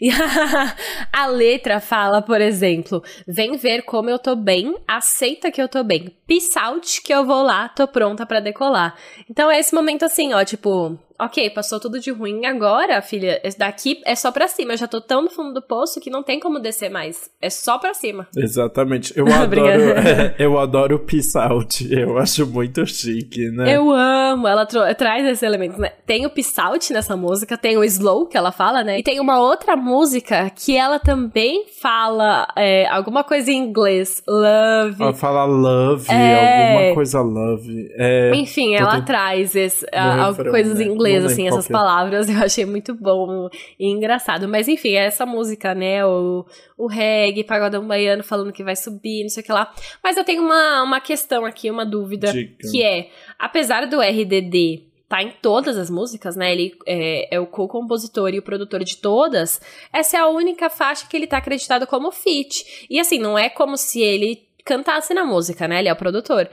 E 0.00 0.10
a, 0.12 0.76
a, 1.12 1.26
letra 1.26 1.80
fala, 1.80 2.22
por 2.22 2.40
exemplo, 2.40 3.02
vem 3.26 3.56
ver 3.56 3.82
como 3.82 4.10
eu 4.10 4.18
tô 4.18 4.36
bem, 4.36 4.76
aceita 4.86 5.50
que 5.50 5.60
eu 5.60 5.68
tô 5.68 5.82
bem. 5.82 6.16
Peace 6.26 6.58
out 6.58 7.02
que 7.02 7.12
eu 7.12 7.24
vou 7.24 7.42
lá, 7.42 7.68
tô 7.68 7.86
pronta 7.86 8.26
para 8.26 8.40
decolar. 8.40 8.94
Então 9.28 9.50
é 9.50 9.58
esse 9.58 9.74
momento 9.74 10.04
assim, 10.04 10.32
ó, 10.32 10.44
tipo, 10.44 10.98
ok, 11.18 11.50
passou 11.50 11.80
tudo 11.80 12.00
de 12.00 12.10
ruim 12.10 12.46
agora, 12.46 13.00
filha, 13.02 13.40
daqui 13.58 14.00
é 14.04 14.14
só 14.14 14.30
pra 14.30 14.48
cima. 14.48 14.72
Eu 14.72 14.76
já 14.76 14.86
tô 14.86 15.00
tão 15.00 15.22
no 15.22 15.30
fundo 15.30 15.52
do 15.52 15.62
poço 15.62 16.00
que 16.00 16.10
não 16.10 16.22
tem 16.22 16.38
como 16.38 16.60
descer 16.60 16.90
mais. 16.90 17.30
É 17.40 17.50
só 17.50 17.78
pra 17.78 17.94
cima. 17.94 18.26
Exatamente. 18.36 19.12
Eu 19.16 19.26
adoro, 19.32 19.94
eu 20.38 20.58
adoro 20.58 20.98
Peace 21.00 21.36
Out. 21.36 21.92
Eu 21.92 22.18
acho 22.18 22.46
muito 22.46 22.86
chique, 22.86 23.50
né? 23.50 23.76
Eu 23.76 23.90
amo. 23.90 24.46
Ela 24.46 24.66
traz 24.66 25.26
esse 25.26 25.44
elemento, 25.44 25.80
né? 25.80 25.90
Tem 26.06 26.26
o 26.26 26.30
Peace 26.30 26.60
Out 26.60 26.92
nessa 26.92 27.16
música, 27.16 27.56
tem 27.56 27.76
o 27.76 27.84
Slow 27.84 28.26
que 28.26 28.36
ela 28.36 28.52
fala, 28.52 28.84
né? 28.84 28.98
E 28.98 29.02
tem 29.02 29.20
uma 29.20 29.40
outra 29.40 29.76
música 29.76 30.50
que 30.50 30.76
ela 30.76 30.98
também 30.98 31.66
fala 31.80 32.46
é, 32.56 32.86
alguma 32.88 33.24
coisa 33.24 33.50
em 33.50 33.56
inglês. 33.56 34.22
Love. 34.26 35.02
Ela 35.02 35.14
fala 35.14 35.44
love, 35.44 36.10
é... 36.10 36.72
alguma 36.74 36.94
coisa 36.94 37.20
love. 37.20 37.88
É... 37.96 38.32
Enfim, 38.34 38.74
ela 38.74 39.00
traz 39.02 39.54
esse, 39.54 39.86
a, 39.92 40.32
coisas 40.34 40.78
né? 40.78 40.84
em 40.84 40.88
inglês, 40.88 41.07
assim, 41.16 41.46
essas 41.48 41.68
é. 41.68 41.72
palavras. 41.72 42.28
Eu 42.28 42.38
achei 42.38 42.64
muito 42.64 42.94
bom 42.94 43.48
e 43.78 43.88
engraçado. 43.88 44.48
Mas 44.48 44.68
enfim, 44.68 44.90
é 44.90 45.06
essa 45.06 45.24
música, 45.26 45.74
né? 45.74 46.04
O, 46.04 46.44
o 46.76 46.86
reggae, 46.86 47.44
pagodão 47.44 47.86
baiano 47.86 48.22
falando 48.22 48.52
que 48.52 48.64
vai 48.64 48.76
subir, 48.76 49.22
não 49.22 49.30
sei 49.30 49.42
o 49.42 49.46
que 49.46 49.52
lá. 49.52 49.72
Mas 50.02 50.16
eu 50.16 50.24
tenho 50.24 50.42
uma, 50.42 50.82
uma 50.82 51.00
questão 51.00 51.44
aqui, 51.44 51.70
uma 51.70 51.84
dúvida, 51.84 52.32
Dica. 52.32 52.68
que 52.70 52.82
é, 52.82 53.08
apesar 53.38 53.86
do 53.86 54.00
RDD 54.00 54.88
tá 55.08 55.22
em 55.22 55.30
todas 55.40 55.78
as 55.78 55.88
músicas, 55.88 56.36
né? 56.36 56.52
Ele 56.52 56.76
é, 56.86 57.36
é 57.36 57.40
o 57.40 57.46
co-compositor 57.46 58.28
e 58.34 58.38
o 58.38 58.42
produtor 58.42 58.84
de 58.84 58.98
todas. 58.98 59.60
Essa 59.92 60.18
é 60.18 60.20
a 60.20 60.28
única 60.28 60.68
faixa 60.68 61.06
que 61.08 61.16
ele 61.16 61.26
tá 61.26 61.38
acreditado 61.38 61.86
como 61.86 62.12
feat. 62.12 62.86
E 62.90 63.00
assim, 63.00 63.18
não 63.18 63.38
é 63.38 63.48
como 63.48 63.76
se 63.76 64.02
ele 64.02 64.46
cantasse 64.64 65.14
na 65.14 65.24
música, 65.24 65.66
né? 65.66 65.78
Ele 65.78 65.88
é 65.88 65.92
o 65.92 65.96
produtor. 65.96 66.50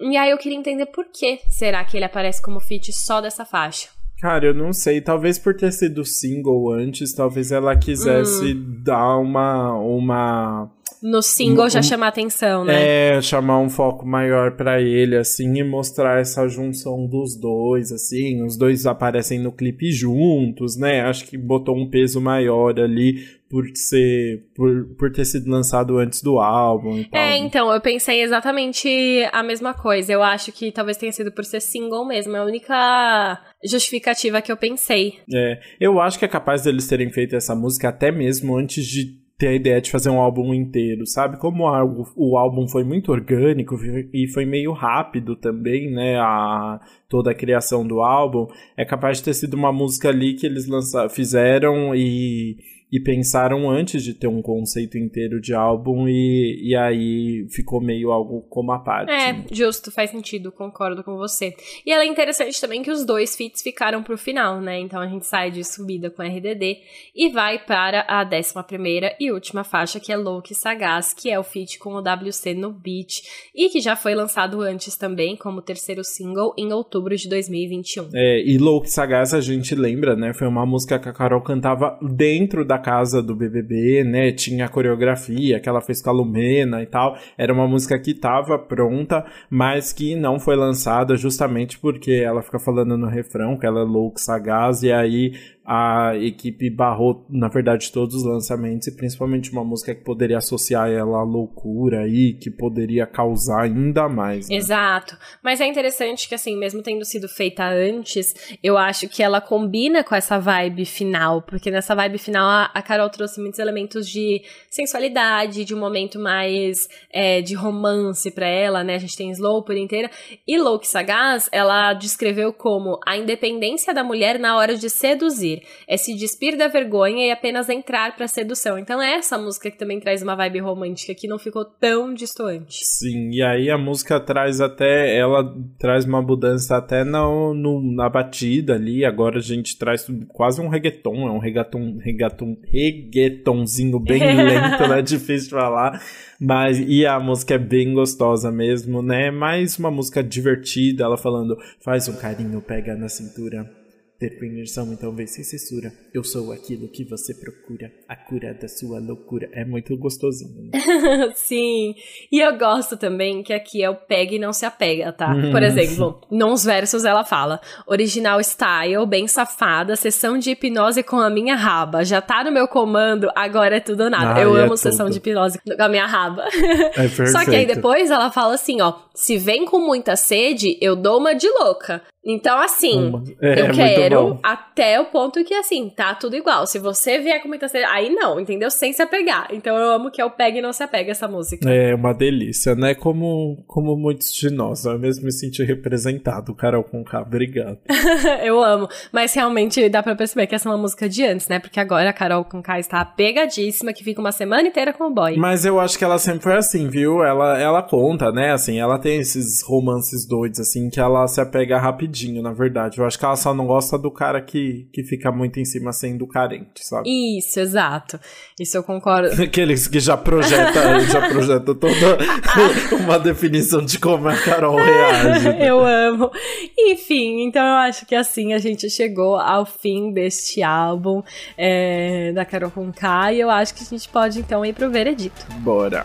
E 0.00 0.16
aí 0.16 0.30
eu 0.30 0.38
queria 0.38 0.56
entender 0.56 0.86
por 0.86 1.06
que 1.06 1.40
será 1.50 1.84
que 1.84 1.96
ele 1.96 2.04
aparece 2.04 2.40
como 2.40 2.60
feat 2.60 2.92
só 2.92 3.20
dessa 3.20 3.44
faixa. 3.44 3.90
Cara, 4.20 4.46
eu 4.46 4.54
não 4.54 4.72
sei. 4.72 5.00
Talvez 5.00 5.38
por 5.38 5.54
ter 5.54 5.72
sido 5.72 6.04
single 6.04 6.72
antes, 6.72 7.12
talvez 7.12 7.52
ela 7.52 7.76
quisesse 7.76 8.52
hum. 8.52 8.80
dar 8.82 9.16
uma. 9.16 9.72
uma 9.74 10.70
no 11.02 11.22
single 11.22 11.66
um, 11.66 11.70
já 11.70 11.82
chamar 11.82 12.08
atenção, 12.08 12.64
né? 12.64 13.16
É, 13.16 13.22
chamar 13.22 13.58
um 13.60 13.70
foco 13.70 14.06
maior 14.06 14.56
para 14.56 14.80
ele, 14.80 15.16
assim, 15.16 15.58
e 15.58 15.64
mostrar 15.64 16.20
essa 16.20 16.46
junção 16.48 17.06
dos 17.06 17.36
dois, 17.36 17.92
assim. 17.92 18.42
Os 18.42 18.56
dois 18.56 18.86
aparecem 18.86 19.38
no 19.38 19.52
clipe 19.52 19.90
juntos, 19.90 20.76
né? 20.76 21.02
Acho 21.02 21.24
que 21.24 21.36
botou 21.36 21.76
um 21.76 21.88
peso 21.88 22.20
maior 22.20 22.78
ali 22.78 23.38
por 23.48 23.64
ser 23.74 24.44
por, 24.54 24.94
por 24.98 25.10
ter 25.10 25.24
sido 25.24 25.50
lançado 25.50 25.98
antes 25.98 26.22
do 26.22 26.38
álbum. 26.38 27.04
É, 27.12 27.36
então, 27.36 27.72
eu 27.72 27.80
pensei 27.80 28.22
exatamente 28.22 28.88
a 29.32 29.42
mesma 29.42 29.72
coisa. 29.72 30.12
Eu 30.12 30.22
acho 30.22 30.52
que 30.52 30.70
talvez 30.70 30.96
tenha 30.96 31.12
sido 31.12 31.32
por 31.32 31.44
ser 31.44 31.60
single 31.60 32.06
mesmo. 32.06 32.36
É 32.36 32.40
a 32.40 32.44
única 32.44 33.40
justificativa 33.64 34.42
que 34.42 34.52
eu 34.52 34.56
pensei. 34.56 35.14
É, 35.32 35.60
eu 35.80 36.00
acho 36.00 36.18
que 36.18 36.24
é 36.24 36.28
capaz 36.28 36.62
deles 36.62 36.86
terem 36.86 37.10
feito 37.10 37.34
essa 37.34 37.54
música 37.54 37.88
até 37.88 38.10
mesmo 38.10 38.56
antes 38.56 38.84
de 38.84 39.27
ter 39.38 39.46
a 39.46 39.54
ideia 39.54 39.80
de 39.80 39.90
fazer 39.90 40.10
um 40.10 40.20
álbum 40.20 40.52
inteiro, 40.52 41.06
sabe? 41.06 41.38
Como 41.38 41.64
o, 41.64 42.04
o 42.16 42.36
álbum 42.36 42.66
foi 42.66 42.82
muito 42.82 43.12
orgânico 43.12 43.76
e 44.12 44.26
foi 44.26 44.44
meio 44.44 44.72
rápido 44.72 45.36
também, 45.36 45.88
né? 45.92 46.18
A, 46.18 46.80
toda 47.08 47.30
a 47.30 47.34
criação 47.34 47.86
do 47.86 48.02
álbum, 48.02 48.48
é 48.76 48.84
capaz 48.84 49.18
de 49.18 49.24
ter 49.24 49.34
sido 49.34 49.54
uma 49.54 49.72
música 49.72 50.08
ali 50.08 50.34
que 50.34 50.44
eles 50.44 50.66
lançaram, 50.66 51.08
fizeram 51.08 51.94
e 51.94 52.56
e 52.90 52.98
pensaram 52.98 53.70
antes 53.70 54.02
de 54.02 54.14
ter 54.14 54.26
um 54.26 54.40
conceito 54.40 54.96
inteiro 54.96 55.40
de 55.40 55.54
álbum 55.54 56.08
e, 56.08 56.70
e 56.70 56.76
aí 56.76 57.46
ficou 57.50 57.80
meio 57.80 58.10
algo 58.10 58.42
como 58.48 58.72
a 58.72 58.78
parte. 58.78 59.12
É, 59.12 59.32
né? 59.32 59.44
justo, 59.52 59.90
faz 59.90 60.10
sentido, 60.10 60.50
concordo 60.50 61.04
com 61.04 61.16
você. 61.16 61.54
E 61.84 61.92
ela 61.92 62.02
é 62.02 62.06
interessante 62.06 62.58
também 62.60 62.82
que 62.82 62.90
os 62.90 63.04
dois 63.04 63.36
feats 63.36 63.62
ficaram 63.62 64.02
pro 64.02 64.16
final, 64.16 64.60
né? 64.60 64.80
Então 64.80 65.00
a 65.00 65.06
gente 65.06 65.26
sai 65.26 65.50
de 65.50 65.62
subida 65.64 66.10
com 66.10 66.22
RDD 66.22 66.78
e 67.14 67.28
vai 67.28 67.58
para 67.58 68.06
a 68.08 68.24
décima 68.24 68.62
primeira 68.62 69.14
e 69.20 69.30
última 69.30 69.64
faixa, 69.64 70.00
que 70.00 70.10
é 70.10 70.16
Louque 70.16 70.54
Sagaz, 70.54 71.12
que 71.12 71.30
é 71.30 71.38
o 71.38 71.44
feat 71.44 71.78
com 71.78 71.94
o 71.94 72.00
WC 72.00 72.54
no 72.54 72.72
Beat 72.72 73.22
e 73.54 73.68
que 73.68 73.80
já 73.80 73.96
foi 73.96 74.14
lançado 74.14 74.62
antes 74.62 74.96
também 74.96 75.36
como 75.36 75.60
terceiro 75.60 76.02
single 76.02 76.54
em 76.56 76.72
outubro 76.72 77.14
de 77.14 77.28
2021. 77.28 78.08
É, 78.14 78.42
e 78.42 78.56
Louque 78.56 78.90
Sagaz 78.90 79.34
a 79.34 79.40
gente 79.40 79.74
lembra, 79.74 80.16
né? 80.16 80.32
Foi 80.32 80.46
uma 80.46 80.64
música 80.64 80.98
que 80.98 81.08
a 81.08 81.12
Carol 81.12 81.42
cantava 81.42 81.98
dentro 82.02 82.64
da 82.64 82.77
casa 82.78 83.22
do 83.22 83.34
BBB, 83.34 84.04
né? 84.04 84.32
Tinha 84.32 84.66
a 84.66 84.68
coreografia 84.68 85.60
que 85.60 85.68
ela 85.68 85.80
fez 85.80 86.00
com 86.00 86.10
a 86.10 86.12
Lumena 86.12 86.82
e 86.82 86.86
tal. 86.86 87.16
Era 87.36 87.52
uma 87.52 87.66
música 87.66 87.98
que 87.98 88.12
estava 88.12 88.58
pronta, 88.58 89.24
mas 89.50 89.92
que 89.92 90.14
não 90.14 90.38
foi 90.38 90.56
lançada 90.56 91.16
justamente 91.16 91.78
porque 91.78 92.12
ela 92.12 92.42
fica 92.42 92.58
falando 92.58 92.96
no 92.96 93.06
refrão 93.06 93.56
que 93.58 93.66
ela 93.66 93.80
é 93.80 93.84
louca, 93.84 94.18
sagaz, 94.18 94.82
e 94.82 94.92
aí 94.92 95.32
a 95.70 96.16
equipe 96.16 96.70
barrou, 96.70 97.26
na 97.28 97.46
verdade, 97.46 97.92
todos 97.92 98.14
os 98.14 98.24
lançamentos 98.24 98.88
e 98.88 98.96
principalmente 98.96 99.52
uma 99.52 99.62
música 99.62 99.94
que 99.94 100.02
poderia 100.02 100.38
associar 100.38 100.88
ela 100.88 101.18
à 101.18 101.22
loucura 101.22 102.04
aí, 102.04 102.32
que 102.32 102.50
poderia 102.50 103.06
causar 103.06 103.64
ainda 103.64 104.08
mais. 104.08 104.48
Né? 104.48 104.56
Exato. 104.56 105.18
Mas 105.44 105.60
é 105.60 105.66
interessante 105.66 106.26
que, 106.26 106.34
assim, 106.34 106.56
mesmo 106.56 106.82
tendo 106.82 107.04
sido 107.04 107.28
feita 107.28 107.68
antes, 107.68 108.34
eu 108.62 108.78
acho 108.78 109.10
que 109.10 109.22
ela 109.22 109.42
combina 109.42 110.02
com 110.02 110.14
essa 110.14 110.38
vibe 110.38 110.86
final, 110.86 111.42
porque 111.42 111.70
nessa 111.70 111.94
vibe 111.94 112.16
final 112.16 112.48
a, 112.48 112.70
a 112.72 112.80
Carol 112.80 113.10
trouxe 113.10 113.38
muitos 113.38 113.58
elementos 113.58 114.08
de 114.08 114.40
sensualidade, 114.70 115.66
de 115.66 115.74
um 115.74 115.78
momento 115.78 116.18
mais 116.18 116.88
é, 117.12 117.42
de 117.42 117.54
romance 117.54 118.30
para 118.30 118.46
ela, 118.46 118.82
né? 118.82 118.94
A 118.94 118.98
gente 118.98 119.18
tem 119.18 119.30
Slow 119.32 119.62
por 119.62 119.76
inteira. 119.76 120.10
E 120.46 120.56
Louque 120.58 120.88
Sagaz, 120.88 121.46
ela 121.52 121.92
descreveu 121.92 122.54
como 122.54 122.98
a 123.06 123.18
independência 123.18 123.92
da 123.92 124.02
mulher 124.02 124.38
na 124.38 124.56
hora 124.56 124.74
de 124.74 124.88
seduzir 124.88 125.57
é 125.86 125.96
se 125.96 126.14
despir 126.14 126.56
da 126.56 126.68
vergonha 126.68 127.26
e 127.26 127.30
apenas 127.30 127.68
entrar 127.68 128.16
pra 128.16 128.28
sedução. 128.28 128.78
Então 128.78 129.00
é 129.00 129.14
essa 129.14 129.38
música 129.38 129.70
que 129.70 129.78
também 129.78 130.00
traz 130.00 130.22
uma 130.22 130.34
vibe 130.34 130.60
romântica 130.60 131.14
que 131.14 131.28
não 131.28 131.38
ficou 131.38 131.64
tão 131.64 132.12
distoante. 132.12 132.80
Sim, 132.84 133.30
e 133.30 133.42
aí 133.42 133.70
a 133.70 133.78
música 133.78 134.20
traz 134.20 134.60
até, 134.60 135.16
ela 135.16 135.54
traz 135.78 136.04
uma 136.04 136.22
mudança 136.22 136.76
até 136.76 137.04
no, 137.04 137.54
no, 137.54 137.80
na 137.94 138.08
batida 138.08 138.74
ali, 138.74 139.04
agora 139.04 139.38
a 139.38 139.42
gente 139.42 139.78
traz 139.78 140.06
quase 140.28 140.60
um 140.60 140.68
reggaeton, 140.68 141.28
é 141.28 141.30
um 141.30 141.38
reggaeton, 141.38 141.98
reggaeton, 141.98 142.56
reggaetonzinho 142.64 143.98
bem 143.98 144.20
lento, 144.44 144.88
né, 144.88 145.02
difícil 145.02 145.48
de 145.48 145.54
falar, 145.54 146.00
mas, 146.40 146.78
e 146.78 147.06
a 147.06 147.18
música 147.18 147.54
é 147.54 147.58
bem 147.58 147.94
gostosa 147.94 148.50
mesmo, 148.50 149.02
né, 149.02 149.30
mais 149.30 149.78
uma 149.78 149.90
música 149.90 150.22
divertida, 150.22 151.04
ela 151.04 151.16
falando, 151.16 151.56
faz 151.80 152.08
um 152.08 152.16
carinho, 152.16 152.60
pega 152.60 152.94
na 152.94 153.08
cintura, 153.08 153.77
permissão, 154.18 154.92
então 154.92 155.14
vem 155.14 155.26
sem 155.26 155.44
censura. 155.44 155.92
Eu 156.12 156.24
sou 156.24 156.52
aquilo 156.52 156.88
que 156.88 157.04
você 157.04 157.32
procura, 157.34 157.92
a 158.08 158.16
cura 158.16 158.52
da 158.52 158.66
sua 158.66 158.98
loucura. 158.98 159.48
É 159.52 159.64
muito 159.64 159.96
gostosinho. 159.96 160.70
Né? 160.72 160.80
Sim. 161.36 161.94
E 162.32 162.40
eu 162.40 162.58
gosto 162.58 162.96
também 162.96 163.42
que 163.44 163.52
aqui 163.52 163.82
é 163.82 163.88
o 163.88 163.94
pega 163.94 164.34
e 164.34 164.38
não 164.38 164.52
se 164.52 164.66
apega, 164.66 165.12
tá? 165.12 165.32
Por 165.52 165.62
exemplo, 165.62 166.20
nos 166.30 166.64
versos 166.64 167.04
ela 167.04 167.24
fala: 167.24 167.60
original 167.86 168.40
style, 168.40 169.06
bem 169.06 169.28
safada, 169.28 169.94
sessão 169.94 170.36
de 170.36 170.50
hipnose 170.50 171.02
com 171.04 171.16
a 171.16 171.30
minha 171.30 171.54
raba. 171.54 172.04
Já 172.04 172.20
tá 172.20 172.42
no 172.42 172.50
meu 172.50 172.66
comando, 172.66 173.30
agora 173.36 173.76
é 173.76 173.80
tudo 173.80 174.04
ou 174.04 174.10
nada. 174.10 174.34
Ah, 174.34 174.40
eu 174.40 174.54
amo 174.56 174.74
é 174.74 174.76
sessão 174.76 175.06
tudo. 175.06 175.12
de 175.12 175.18
hipnose 175.18 175.58
com 175.58 175.82
a 175.82 175.88
minha 175.88 176.06
raba. 176.06 176.44
É 176.52 176.88
perfeito. 176.90 177.30
Só 177.32 177.44
que 177.44 177.54
aí 177.54 177.66
depois 177.66 178.10
ela 178.10 178.32
fala 178.32 178.54
assim: 178.54 178.80
ó, 178.80 178.94
se 179.14 179.38
vem 179.38 179.64
com 179.64 179.78
muita 179.78 180.16
sede, 180.16 180.76
eu 180.80 180.96
dou 180.96 181.18
uma 181.18 181.34
de 181.34 181.48
louca. 181.48 182.02
Então, 182.30 182.60
assim, 182.60 183.10
é, 183.40 183.62
eu 183.62 183.72
quero 183.72 184.38
até 184.42 185.00
o 185.00 185.06
ponto 185.06 185.42
que, 185.42 185.54
assim, 185.54 185.88
tá 185.88 186.14
tudo 186.14 186.36
igual. 186.36 186.66
Se 186.66 186.78
você 186.78 187.18
vier 187.18 187.40
com 187.40 187.48
muita 187.48 187.68
sede, 187.68 187.86
aí 187.86 188.10
não, 188.10 188.38
entendeu? 188.38 188.70
Sem 188.70 188.92
se 188.92 189.00
apegar. 189.00 189.48
Então 189.50 189.74
eu 189.74 189.92
amo 189.92 190.10
que 190.10 190.20
é 190.20 190.24
o 190.26 190.30
pegue 190.30 190.58
e 190.58 190.60
não 190.60 190.70
se 190.70 190.82
apega 190.82 191.10
essa 191.12 191.26
música. 191.26 191.66
É 191.72 191.94
uma 191.94 192.12
delícia, 192.12 192.74
né? 192.74 192.94
Como, 192.94 193.64
como 193.66 193.96
muitos 193.96 194.30
de 194.30 194.50
nós. 194.50 194.84
Eu 194.84 194.98
mesmo 194.98 195.24
me 195.24 195.32
senti 195.32 195.64
representado, 195.64 196.54
Carol 196.54 196.84
com 196.84 197.02
K. 197.02 197.22
Obrigado. 197.22 197.78
eu 198.44 198.62
amo. 198.62 198.90
Mas 199.10 199.32
realmente 199.32 199.88
dá 199.88 200.02
pra 200.02 200.14
perceber 200.14 200.46
que 200.46 200.54
essa 200.54 200.68
é 200.68 200.72
uma 200.72 200.78
música 200.78 201.08
de 201.08 201.24
antes, 201.24 201.48
né? 201.48 201.58
Porque 201.58 201.80
agora 201.80 202.10
a 202.10 202.12
Carol 202.12 202.44
com 202.44 202.60
K 202.60 202.78
está 202.78 203.02
pegadíssima, 203.06 203.94
que 203.94 204.04
fica 204.04 204.20
uma 204.20 204.32
semana 204.32 204.68
inteira 204.68 204.92
com 204.92 205.04
o 205.04 205.10
boy. 205.10 205.38
Mas 205.38 205.64
eu 205.64 205.80
acho 205.80 205.96
que 205.96 206.04
ela 206.04 206.18
sempre 206.18 206.42
foi 206.42 206.56
assim, 206.56 206.88
viu? 206.88 207.24
Ela, 207.24 207.58
ela 207.58 207.82
conta, 207.82 208.30
né? 208.30 208.52
Assim, 208.52 208.78
ela 208.78 208.98
tem 208.98 209.18
esses 209.18 209.62
romances 209.62 210.26
doidos, 210.28 210.60
assim, 210.60 210.90
que 210.90 211.00
ela 211.00 211.26
se 211.26 211.40
apega 211.40 211.78
rapidinho 211.78 212.17
rapidinho, 212.18 212.42
na 212.42 212.52
verdade. 212.52 212.98
Eu 212.98 213.06
acho 213.06 213.18
que 213.18 213.24
ela 213.24 213.36
só 213.36 213.54
não 213.54 213.66
gosta 213.66 213.96
do 213.96 214.10
cara 214.10 214.40
que, 214.40 214.88
que 214.92 215.04
fica 215.04 215.30
muito 215.30 215.60
em 215.60 215.64
cima 215.64 215.92
sendo 215.92 216.26
carente, 216.26 216.84
sabe? 216.86 217.08
Isso, 217.38 217.60
exato. 217.60 218.18
Isso 218.58 218.76
eu 218.76 218.82
concordo. 218.82 219.30
Aqueles 219.40 219.86
que 219.86 220.00
já 220.00 220.16
projeta, 220.16 221.00
já 221.00 221.28
projeta 221.28 221.74
toda 221.74 222.18
uma 223.00 223.18
definição 223.18 223.84
de 223.84 223.98
como 223.98 224.28
a 224.28 224.36
Carol 224.36 224.76
reage. 224.76 225.48
Né? 225.48 225.68
Eu 225.68 225.84
amo. 225.84 226.30
Enfim, 226.76 227.42
então 227.42 227.62
eu 227.62 227.76
acho 227.76 228.04
que 228.04 228.14
assim 228.14 228.52
a 228.52 228.58
gente 228.58 228.90
chegou 228.90 229.36
ao 229.36 229.64
fim 229.64 230.12
deste 230.12 230.62
álbum 230.62 231.22
é, 231.56 232.32
da 232.32 232.44
Carol 232.44 232.70
Conká 232.70 233.32
e 233.32 233.40
eu 233.40 233.50
acho 233.50 233.74
que 233.74 233.82
a 233.82 233.86
gente 233.86 234.08
pode 234.08 234.40
então 234.40 234.64
ir 234.64 234.72
pro 234.72 234.90
veredito. 234.90 235.46
Bora. 235.60 236.04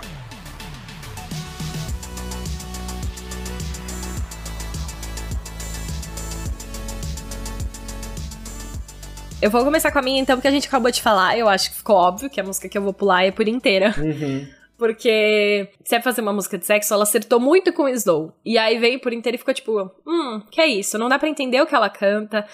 Eu 9.43 9.49
vou 9.49 9.61
começar 9.61 9.91
com 9.91 9.99
a 9.99 10.01
minha 10.01 10.21
então, 10.21 10.37
porque 10.37 10.47
a 10.47 10.51
gente 10.51 10.69
acabou 10.69 10.89
de 10.89 11.01
falar. 11.01 11.37
Eu 11.37 11.49
acho 11.49 11.69
que 11.69 11.75
ficou 11.75 11.97
óbvio 11.97 12.29
que 12.29 12.39
a 12.39 12.43
música 12.45 12.69
que 12.69 12.77
eu 12.77 12.81
vou 12.81 12.93
pular 12.93 13.25
é 13.25 13.31
por 13.31 13.45
inteira. 13.45 13.93
Uhum. 13.97 14.47
Porque 14.75 15.69
se 15.85 15.95
é 15.95 16.01
fazer 16.01 16.21
uma 16.21 16.33
música 16.33 16.57
de 16.57 16.65
sexo, 16.65 16.93
ela 16.93 17.03
acertou 17.03 17.39
muito 17.39 17.71
com 17.71 17.83
o 17.83 17.89
Slow. 17.89 18.33
E 18.43 18.57
aí 18.57 18.77
veio 18.79 18.99
por 18.99 19.13
inteiro 19.13 19.35
e 19.35 19.37
ficou 19.37 19.53
tipo, 19.53 19.89
hum, 20.05 20.41
que 20.51 20.59
é 20.59 20.65
isso? 20.65 20.97
Não 20.97 21.07
dá 21.07 21.17
para 21.17 21.29
entender 21.29 21.61
o 21.61 21.65
que 21.65 21.75
ela 21.75 21.89
canta. 21.89 22.45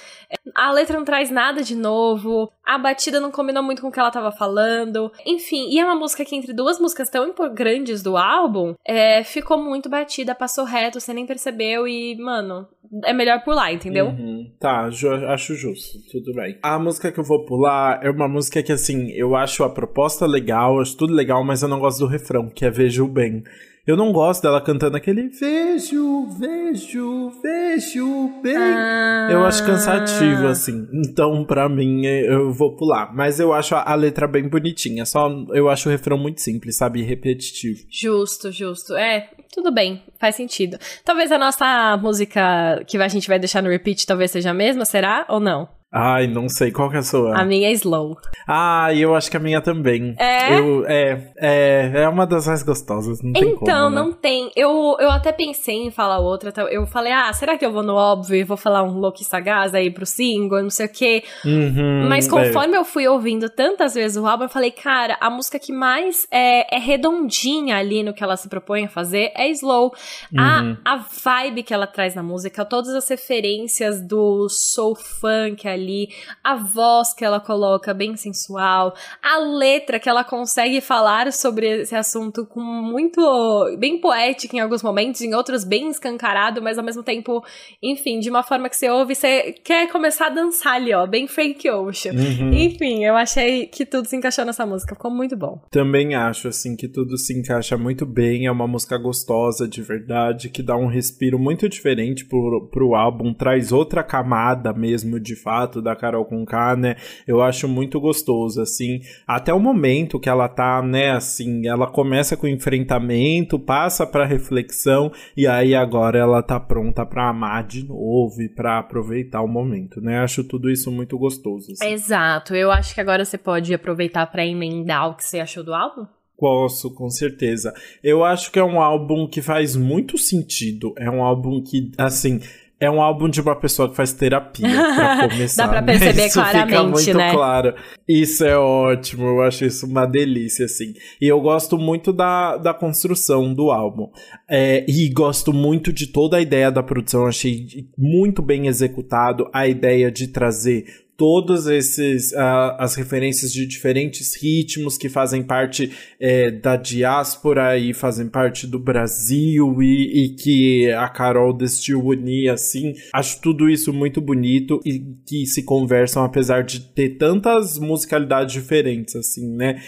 A 0.55 0.71
letra 0.71 0.97
não 0.97 1.05
traz 1.05 1.29
nada 1.29 1.63
de 1.63 1.75
novo. 1.75 2.51
A 2.65 2.77
batida 2.77 3.19
não 3.19 3.31
combinou 3.31 3.63
muito 3.63 3.81
com 3.81 3.87
o 3.87 3.91
que 3.91 3.99
ela 3.99 4.11
tava 4.11 4.31
falando. 4.31 5.11
Enfim, 5.25 5.69
e 5.69 5.79
é 5.79 5.85
uma 5.85 5.95
música 5.95 6.23
que 6.25 6.35
entre 6.35 6.53
duas 6.53 6.79
músicas 6.79 7.09
tão 7.09 7.33
grandes 7.53 8.03
do 8.03 8.17
álbum, 8.17 8.73
é, 8.85 9.23
ficou 9.23 9.57
muito 9.57 9.89
batida, 9.89 10.35
passou 10.35 10.65
reto, 10.65 10.99
você 10.99 11.13
nem 11.13 11.25
percebeu 11.25 11.87
e, 11.87 12.15
mano, 12.17 12.67
é 13.05 13.13
melhor 13.13 13.43
pular, 13.43 13.71
entendeu? 13.71 14.07
Uhum. 14.07 14.51
Tá, 14.59 14.89
acho 15.29 15.55
justo, 15.55 15.99
tudo 16.11 16.33
bem. 16.33 16.57
A 16.61 16.79
música 16.79 17.11
que 17.11 17.19
eu 17.19 17.23
vou 17.23 17.45
pular 17.45 17.99
é 18.03 18.09
uma 18.09 18.27
música 18.27 18.63
que, 18.63 18.71
assim, 18.71 19.11
eu 19.11 19.35
acho 19.35 19.63
a 19.63 19.69
proposta 19.69 20.25
legal, 20.25 20.79
acho 20.79 20.97
tudo 20.97 21.13
legal, 21.13 21.43
mas 21.43 21.61
eu 21.61 21.69
não 21.69 21.79
gosto 21.79 21.99
do 21.99 22.07
refrão, 22.07 22.49
que 22.49 22.65
é 22.65 22.69
Vejo 22.69 23.07
Bem. 23.07 23.43
Eu 23.89 23.97
não 23.97 24.11
gosto 24.11 24.43
dela 24.43 24.61
cantando 24.61 24.95
aquele 24.95 25.29
vejo, 25.29 26.27
vejo, 26.37 27.31
vejo 27.41 28.29
bem. 28.39 28.55
Ah. 28.55 29.29
Eu 29.31 29.43
acho 29.43 29.65
cansativo, 29.65 30.45
assim. 30.45 30.87
Então, 30.93 31.43
pra 31.43 31.67
mim, 31.67 32.05
eu 32.05 32.53
vou 32.53 32.75
pular. 32.75 33.11
Mas 33.15 33.39
eu 33.39 33.51
acho 33.51 33.73
a, 33.73 33.95
letra 33.95 34.27
bem 34.27 34.47
bonitinha. 34.47 35.07
Só 35.07 35.27
eu 35.55 35.67
acho 35.67 35.89
o 35.89 35.91
refrão 35.91 36.19
muito 36.19 36.39
simples, 36.39 36.77
sabe? 36.77 37.01
Repetitivo. 37.01 37.79
Justo, 37.89 38.51
justo. 38.51 38.93
É, 38.93 39.27
tudo 39.51 39.73
bem, 39.73 40.03
faz 40.19 40.35
sentido. 40.35 40.77
Talvez 41.03 41.31
a 41.31 41.39
nossa 41.39 41.97
música 41.97 42.83
que 42.85 42.95
a 42.95 43.07
gente 43.07 43.27
vai 43.27 43.39
deixar 43.39 43.63
no 43.63 43.69
repeat 43.69 44.05
talvez 44.05 44.29
seja 44.29 44.51
a 44.51 44.53
mesma, 44.53 44.85
será? 44.85 45.25
Ou 45.27 45.39
não? 45.39 45.67
Ai, 45.91 46.27
não 46.27 46.47
sei. 46.47 46.71
Qual 46.71 46.89
que 46.89 46.97
é 46.97 46.99
a 46.99 47.03
sua? 47.03 47.35
A 47.35 47.43
minha 47.43 47.67
é 47.67 47.71
Slow. 47.71 48.15
Ah, 48.47 48.93
eu 48.93 49.15
acho 49.15 49.29
que 49.31 49.37
a 49.37 49.39
minha 49.39 49.59
também. 49.59 50.15
É? 50.19 50.59
Eu, 50.59 50.85
é, 50.85 51.31
é, 51.37 51.91
é 52.03 52.09
uma 52.09 52.27
das 52.27 52.45
mais 52.45 52.61
gostosas, 52.61 53.21
não 53.23 53.33
tem 53.33 53.43
então, 53.43 53.57
como, 53.57 53.89
né? 53.89 53.95
não 53.95 54.11
tem. 54.11 54.51
Eu, 54.55 54.97
eu 54.99 55.09
até 55.09 55.31
pensei 55.31 55.77
em 55.77 55.91
falar 55.91 56.19
outra. 56.19 56.53
Eu 56.69 56.85
falei, 56.85 57.11
ah, 57.11 57.33
será 57.33 57.57
que 57.57 57.65
eu 57.65 57.71
vou 57.71 57.81
no 57.81 57.95
óbvio 57.95 58.35
e 58.35 58.43
vou 58.43 58.57
falar 58.57 58.83
um 58.83 58.99
Loki 58.99 59.23
Sagaz 59.23 59.73
aí 59.73 59.89
pro 59.89 60.05
single, 60.05 60.61
não 60.61 60.69
sei 60.69 60.85
o 60.85 60.89
quê. 60.89 61.23
Uhum, 61.43 62.07
Mas 62.07 62.27
conforme 62.27 62.75
é. 62.75 62.77
eu 62.77 62.85
fui 62.85 63.07
ouvindo 63.07 63.49
tantas 63.49 63.95
vezes 63.95 64.17
o 64.17 64.27
álbum, 64.27 64.43
eu 64.43 64.49
falei, 64.49 64.71
cara, 64.71 65.17
a 65.19 65.29
música 65.29 65.57
que 65.57 65.71
mais 65.71 66.27
é, 66.29 66.75
é 66.75 66.79
redondinha 66.79 67.77
ali 67.77 68.03
no 68.03 68.13
que 68.13 68.23
ela 68.23 68.37
se 68.37 68.47
propõe 68.47 68.85
a 68.85 68.89
fazer 68.89 69.31
é 69.35 69.49
Slow. 69.49 69.91
Uhum. 70.31 70.77
A, 70.85 70.93
a 70.93 71.05
vibe 71.23 71.63
que 71.63 71.73
ela 71.73 71.87
traz 71.87 72.13
na 72.13 72.21
música, 72.21 72.63
todas 72.63 72.93
as 72.93 73.07
referências 73.09 74.01
do 74.01 74.47
soul 74.49 74.95
funk 74.95 75.67
ali, 75.67 75.78
ali, 75.79 76.09
a 76.43 76.55
voz 76.55 77.13
que 77.13 77.23
ela 77.23 77.39
coloca 77.39 77.93
bem 77.93 78.15
sensual, 78.15 78.93
a 79.21 79.37
letra 79.39 79.99
que 79.99 80.09
ela 80.09 80.23
consegue 80.23 80.81
falar 80.81 81.31
sobre 81.31 81.81
esse 81.81 81.95
assunto 81.95 82.45
com 82.45 82.61
muito 82.61 83.77
bem 83.77 83.99
poética 83.99 84.55
em 84.55 84.59
alguns 84.59 84.83
momentos, 84.83 85.21
em 85.21 85.33
outros 85.33 85.63
bem 85.63 85.89
escancarado, 85.89 86.61
mas 86.61 86.77
ao 86.77 86.83
mesmo 86.83 87.03
tempo, 87.03 87.43
enfim, 87.81 88.19
de 88.19 88.29
uma 88.29 88.43
forma 88.43 88.69
que 88.69 88.75
você 88.75 88.89
ouve, 88.89 89.15
você 89.15 89.53
quer 89.63 89.91
começar 89.91 90.27
a 90.27 90.29
dançar 90.29 90.73
ali, 90.73 90.93
ó, 90.93 91.05
bem 91.07 91.27
Frank 91.27 91.69
Ocean. 91.69 92.13
Uhum. 92.13 92.53
Enfim, 92.53 93.03
eu 93.03 93.15
achei 93.15 93.65
que 93.65 93.85
tudo 93.85 94.07
se 94.07 94.15
encaixou 94.15 94.45
nessa 94.45 94.65
música, 94.65 94.95
ficou 94.95 95.11
muito 95.11 95.35
bom. 95.37 95.61
Também 95.71 96.15
acho 96.15 96.47
assim 96.47 96.75
que 96.75 96.87
tudo 96.87 97.17
se 97.17 97.37
encaixa 97.37 97.77
muito 97.77 98.05
bem, 98.05 98.45
é 98.45 98.51
uma 98.51 98.67
música 98.67 98.97
gostosa 98.97 99.67
de 99.67 99.81
verdade, 99.81 100.49
que 100.49 100.63
dá 100.63 100.75
um 100.75 100.87
respiro 100.87 101.39
muito 101.39 101.69
diferente 101.69 102.25
pro, 102.25 102.67
pro 102.71 102.95
álbum, 102.95 103.33
traz 103.33 103.71
outra 103.71 104.03
camada 104.03 104.73
mesmo 104.73 105.19
de 105.19 105.35
fato 105.35 105.68
da 105.81 105.95
Carol 105.95 106.25
com 106.25 106.43
K, 106.45 106.75
né? 106.75 106.95
Eu 107.27 107.41
acho 107.41 107.67
muito 107.67 107.99
gostoso, 107.99 108.61
assim. 108.61 109.01
Até 109.27 109.53
o 109.53 109.59
momento 109.59 110.19
que 110.19 110.27
ela 110.27 110.49
tá, 110.49 110.81
né, 110.81 111.11
assim, 111.11 111.67
ela 111.67 111.87
começa 111.87 112.35
com 112.35 112.47
enfrentamento, 112.47 113.59
passa 113.59 114.05
pra 114.05 114.25
reflexão 114.25 115.11
e 115.37 115.45
aí 115.45 115.75
agora 115.75 116.17
ela 116.17 116.41
tá 116.41 116.59
pronta 116.59 117.05
pra 117.05 117.29
amar 117.29 117.63
de 117.63 117.87
novo 117.87 118.41
e 118.41 118.49
pra 118.49 118.79
aproveitar 118.79 119.41
o 119.41 119.47
momento, 119.47 120.01
né? 120.01 120.19
Acho 120.19 120.43
tudo 120.43 120.69
isso 120.69 120.91
muito 120.91 121.17
gostoso. 121.17 121.71
Assim. 121.71 121.93
Exato. 121.93 122.55
Eu 122.55 122.71
acho 122.71 122.93
que 122.93 123.01
agora 123.01 123.23
você 123.23 123.37
pode 123.37 123.73
aproveitar 123.73 124.25
para 124.27 124.45
emendar 124.45 125.09
o 125.09 125.15
que 125.15 125.23
você 125.23 125.39
achou 125.39 125.63
do 125.63 125.73
álbum. 125.73 126.05
Posso, 126.39 126.93
com 126.95 127.09
certeza. 127.09 127.73
Eu 128.01 128.23
acho 128.23 128.49
que 128.49 128.57
é 128.57 128.63
um 128.63 128.79
álbum 128.79 129.27
que 129.27 129.41
faz 129.41 129.75
muito 129.75 130.17
sentido. 130.17 130.93
É 130.97 131.09
um 131.09 131.21
álbum 131.21 131.61
que, 131.61 131.91
assim, 131.97 132.39
é 132.79 132.89
um 132.89 133.01
álbum 133.01 133.27
de 133.27 133.41
uma 133.41 133.55
pessoa 133.55 133.89
que 133.89 133.95
faz 133.95 134.13
terapia, 134.13 134.69
pra 134.95 135.27
começar. 135.29 135.63
Dá 135.63 135.69
pra 135.69 135.81
né? 135.81 135.87
perceber 135.93 136.21
né? 136.21 136.27
isso 136.27 136.33
claramente, 136.39 136.67
fica 136.69 136.83
muito 136.83 137.17
né? 137.17 137.33
claro. 137.33 137.75
Isso 138.07 138.45
é 138.45 138.57
ótimo, 138.57 139.27
eu 139.27 139.41
acho 139.41 139.65
isso 139.65 139.85
uma 139.85 140.05
delícia, 140.05 140.65
assim. 140.65 140.93
E 141.21 141.27
eu 141.27 141.41
gosto 141.41 141.77
muito 141.77 142.13
da, 142.13 142.57
da 142.57 142.73
construção 142.73 143.53
do 143.53 143.71
álbum. 143.71 144.09
É, 144.49 144.85
e 144.87 145.09
gosto 145.09 145.51
muito 145.51 145.91
de 145.91 146.07
toda 146.07 146.37
a 146.37 146.41
ideia 146.41 146.71
da 146.71 146.81
produção, 146.81 147.25
achei 147.25 147.65
muito 147.97 148.41
bem 148.41 148.67
executado 148.67 149.49
a 149.53 149.67
ideia 149.67 150.11
de 150.11 150.27
trazer 150.27 150.85
todas 151.19 151.67
esses 151.67 152.31
uh, 152.31 152.79
as 152.79 152.95
referências 152.95 153.51
de 153.51 153.67
diferentes 153.67 154.41
ritmos 154.41 154.97
que 154.97 155.09
fazem 155.09 155.43
parte 155.43 155.91
é, 156.17 156.49
da 156.49 156.77
diáspora 156.77 157.77
e 157.77 157.93
fazem 157.93 158.29
parte 158.29 158.65
do 158.65 158.79
Brasil 158.79 159.83
e, 159.83 160.23
e, 160.23 160.29
que 160.29 160.89
a 160.91 161.09
Carol 161.09 161.51
decidiu 161.51 161.99
unir 162.05 162.49
assim. 162.49 162.93
Acho 163.13 163.41
tudo 163.41 163.69
isso 163.69 163.91
muito 163.91 164.21
bonito 164.21 164.79
e 164.85 164.99
que 165.27 165.45
se 165.45 165.63
conversam 165.63 166.23
apesar 166.23 166.63
de 166.63 166.79
ter 166.79 167.17
tantas 167.17 167.77
musicalidades 167.77 168.53
diferentes 168.53 169.13
assim, 169.17 169.45
né? 169.45 169.81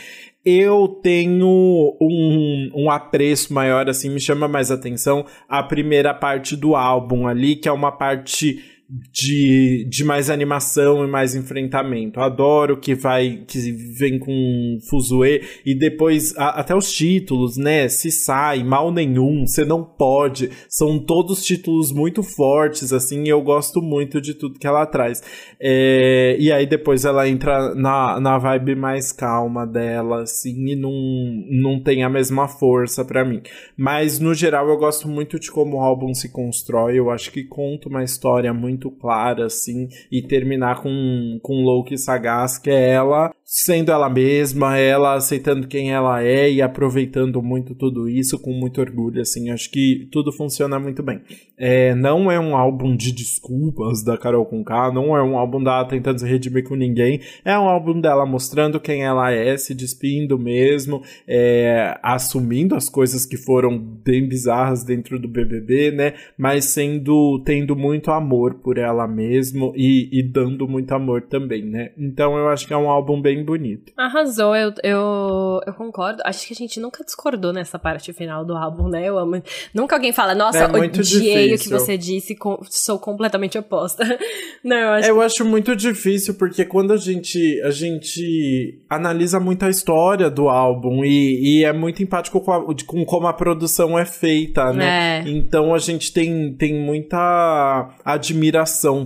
eu 0.44 0.88
tenho 1.04 1.96
um, 2.02 2.72
um 2.74 2.90
apreço 2.90 3.54
maior, 3.54 3.88
assim, 3.88 4.10
me 4.10 4.20
chama 4.20 4.48
mais 4.48 4.72
atenção 4.72 5.24
a 5.48 5.62
primeira 5.62 6.16
parte 6.16 6.56
do 6.56 6.76
álbum 6.76 7.28
ali, 7.28 7.56
que 7.56 7.70
é 7.70 7.72
uma 7.72 7.92
parte 7.92 8.60
de, 9.12 9.86
de 9.89 10.04
mais 10.04 10.30
animação 10.30 11.06
e 11.06 11.08
mais 11.08 11.34
enfrentamento. 11.34 12.20
Adoro 12.20 12.78
que 12.78 12.94
vai 12.94 13.44
que 13.48 13.72
vem 13.98 14.20
com 14.20 14.78
Fuzue 14.89 15.42
e 15.66 15.74
depois 15.74 16.36
a, 16.38 16.60
até 16.60 16.76
os 16.76 16.92
títulos, 16.92 17.56
né? 17.56 17.88
Se 17.88 18.12
sai, 18.12 18.64
mal 18.64 18.92
nenhum, 18.92 19.46
você 19.46 19.64
não 19.64 19.84
pode. 19.84 20.50
São 20.68 21.00
todos 21.00 21.44
títulos 21.44 21.92
muito 21.92 22.22
fortes, 22.22 22.92
assim, 22.92 23.24
e 23.24 23.30
eu 23.30 23.42
gosto 23.42 23.82
muito 23.82 24.20
de 24.20 24.34
tudo 24.34 24.60
que 24.60 24.68
ela 24.68 24.86
traz. 24.86 25.22
É, 25.60 26.36
e 26.38 26.52
aí 26.52 26.66
depois 26.66 27.06
ela 27.06 27.28
entra 27.30 27.74
na, 27.74 28.20
na 28.20 28.38
vibe 28.38 28.76
mais 28.76 29.12
calma 29.12 29.66
dela, 29.66 30.24
assim, 30.24 30.68
e 30.68 30.76
não, 30.76 30.92
não 31.50 31.82
tem 31.82 32.04
a 32.04 32.10
mesma 32.10 32.48
força 32.48 33.06
para 33.06 33.24
mim. 33.24 33.42
Mas 33.78 34.20
no 34.20 34.34
geral 34.34 34.68
eu 34.68 34.78
gosto 34.78 35.08
muito 35.08 35.39
de 35.39 35.50
como 35.50 35.78
o 35.78 35.82
álbum 35.82 36.14
se 36.14 36.30
constrói. 36.30 37.00
Eu 37.00 37.10
acho 37.10 37.32
que 37.32 37.44
conta 37.44 37.88
uma 37.88 38.04
história 38.04 38.54
muito 38.54 38.81
muito 38.82 38.92
clara, 38.92 39.46
assim, 39.46 39.88
e 40.12 40.22
terminar 40.24 40.82
com, 40.82 41.40
com 41.44 41.64
Loki 41.64 41.98
sagaz, 41.98 42.58
que 42.58 42.72
é 42.72 42.90
ela 42.90 43.32
sendo 43.54 43.92
ela 43.92 44.10
mesma, 44.10 44.78
ela 44.78 45.16
aceitando 45.16 45.68
quem 45.68 45.92
ela 45.92 46.24
é 46.24 46.50
e 46.50 46.62
aproveitando 46.62 47.42
muito 47.42 47.76
tudo 47.76 48.08
isso 48.08 48.40
com 48.40 48.54
muito 48.54 48.80
orgulho, 48.80 49.20
assim, 49.20 49.50
acho 49.50 49.70
que 49.70 50.08
tudo 50.10 50.32
funciona 50.32 50.80
muito 50.80 51.04
bem. 51.04 51.20
É, 51.58 51.94
não 51.94 52.32
é 52.32 52.40
um 52.40 52.56
álbum 52.56 52.96
de 52.96 53.12
desculpas 53.12 54.06
da 54.06 54.18
Carol 54.18 54.46
com 54.46 54.64
K, 54.64 54.94
não 54.94 55.18
é 55.18 55.22
um 55.22 55.38
álbum 55.38 55.62
dela 55.62 55.84
tentando 55.84 56.20
se 56.20 56.26
redimir 56.26 56.64
com 56.64 56.76
ninguém, 56.76 57.20
é 57.44 57.60
um 57.60 57.68
álbum 57.68 58.00
dela 58.00 58.26
mostrando 58.26 58.80
quem 58.80 59.04
ela 59.04 59.34
é, 59.34 59.58
se 59.58 59.76
despindo 59.76 60.40
mesmo, 60.40 61.02
é, 61.28 62.00
assumindo 62.02 62.74
as 62.74 62.88
coisas 62.88 63.26
que 63.26 63.36
foram 63.36 63.78
bem 63.78 64.30
bizarras 64.30 64.86
dentro 64.86 65.20
do 65.20 65.28
BBB, 65.28 65.92
né, 65.92 66.14
mas 66.38 66.66
sendo, 66.66 67.42
tendo 67.44 67.76
muito 67.76 68.12
amor 68.12 68.54
por 68.64 68.71
ela 68.78 69.08
mesmo 69.08 69.74
e, 69.76 70.10
e 70.12 70.24
dando 70.24 70.68
muito 70.68 70.92
amor 70.94 71.24
também, 71.24 71.64
né, 71.64 71.92
então 71.98 72.38
eu 72.38 72.50
acho 72.50 72.68
que 72.68 72.74
é 72.74 72.78
um 72.78 72.90
álbum 72.90 73.22
bem 73.22 73.44
bonito. 73.44 73.92
Arrasou, 73.98 74.56
eu, 74.56 74.74
eu, 74.84 75.62
eu 75.66 75.74
concordo. 75.74 76.22
Acho 76.26 76.48
que 76.48 76.54
a 76.54 76.56
gente 76.56 76.80
nunca 76.80 77.04
discordou 77.04 77.54
nessa 77.54 77.78
parte 77.78 78.12
final 78.14 78.46
do 78.46 78.56
álbum, 78.56 78.88
né? 78.88 79.06
Eu 79.06 79.18
amo. 79.18 79.42
Nunca 79.74 79.96
alguém 79.96 80.12
fala, 80.12 80.34
nossa, 80.36 80.60
é 80.60 80.68
odiei 80.68 81.54
o 81.54 81.60
que 81.60 81.70
você 81.70 81.98
disse, 81.98 82.38
sou 82.70 83.00
completamente 83.00 83.58
oposta. 83.58 84.04
Não, 84.64 84.78
eu 84.78 84.90
acho. 84.90 85.10
Eu 85.10 85.22
acho 85.22 85.46
muito 85.46 85.76
difícil, 85.76 86.36
porque 86.36 86.66
quando 86.66 86.94
a 86.94 86.98
gente, 86.98 87.62
a 87.62 87.72
gente 87.72 88.80
analisa 88.90 89.40
muito 89.40 89.66
a 89.66 89.70
história 89.70 90.30
do 90.30 90.50
álbum 90.50 91.04
e, 91.04 91.60
e 91.60 91.66
é 91.66 91.74
muito 91.74 92.02
empático 92.04 92.40
com, 92.42 92.52
a, 92.52 92.76
com 92.86 93.06
como 93.06 93.28
a 93.28 93.34
produção 93.34 93.98
é 93.98 94.06
feita, 94.06 94.72
né? 94.74 95.20
É. 95.20 95.30
Então 95.30 95.74
a 95.74 95.80
gente 95.80 96.12
tem, 96.14 96.54
tem 96.54 96.74
muita 96.74 97.90
admiração 98.04 98.51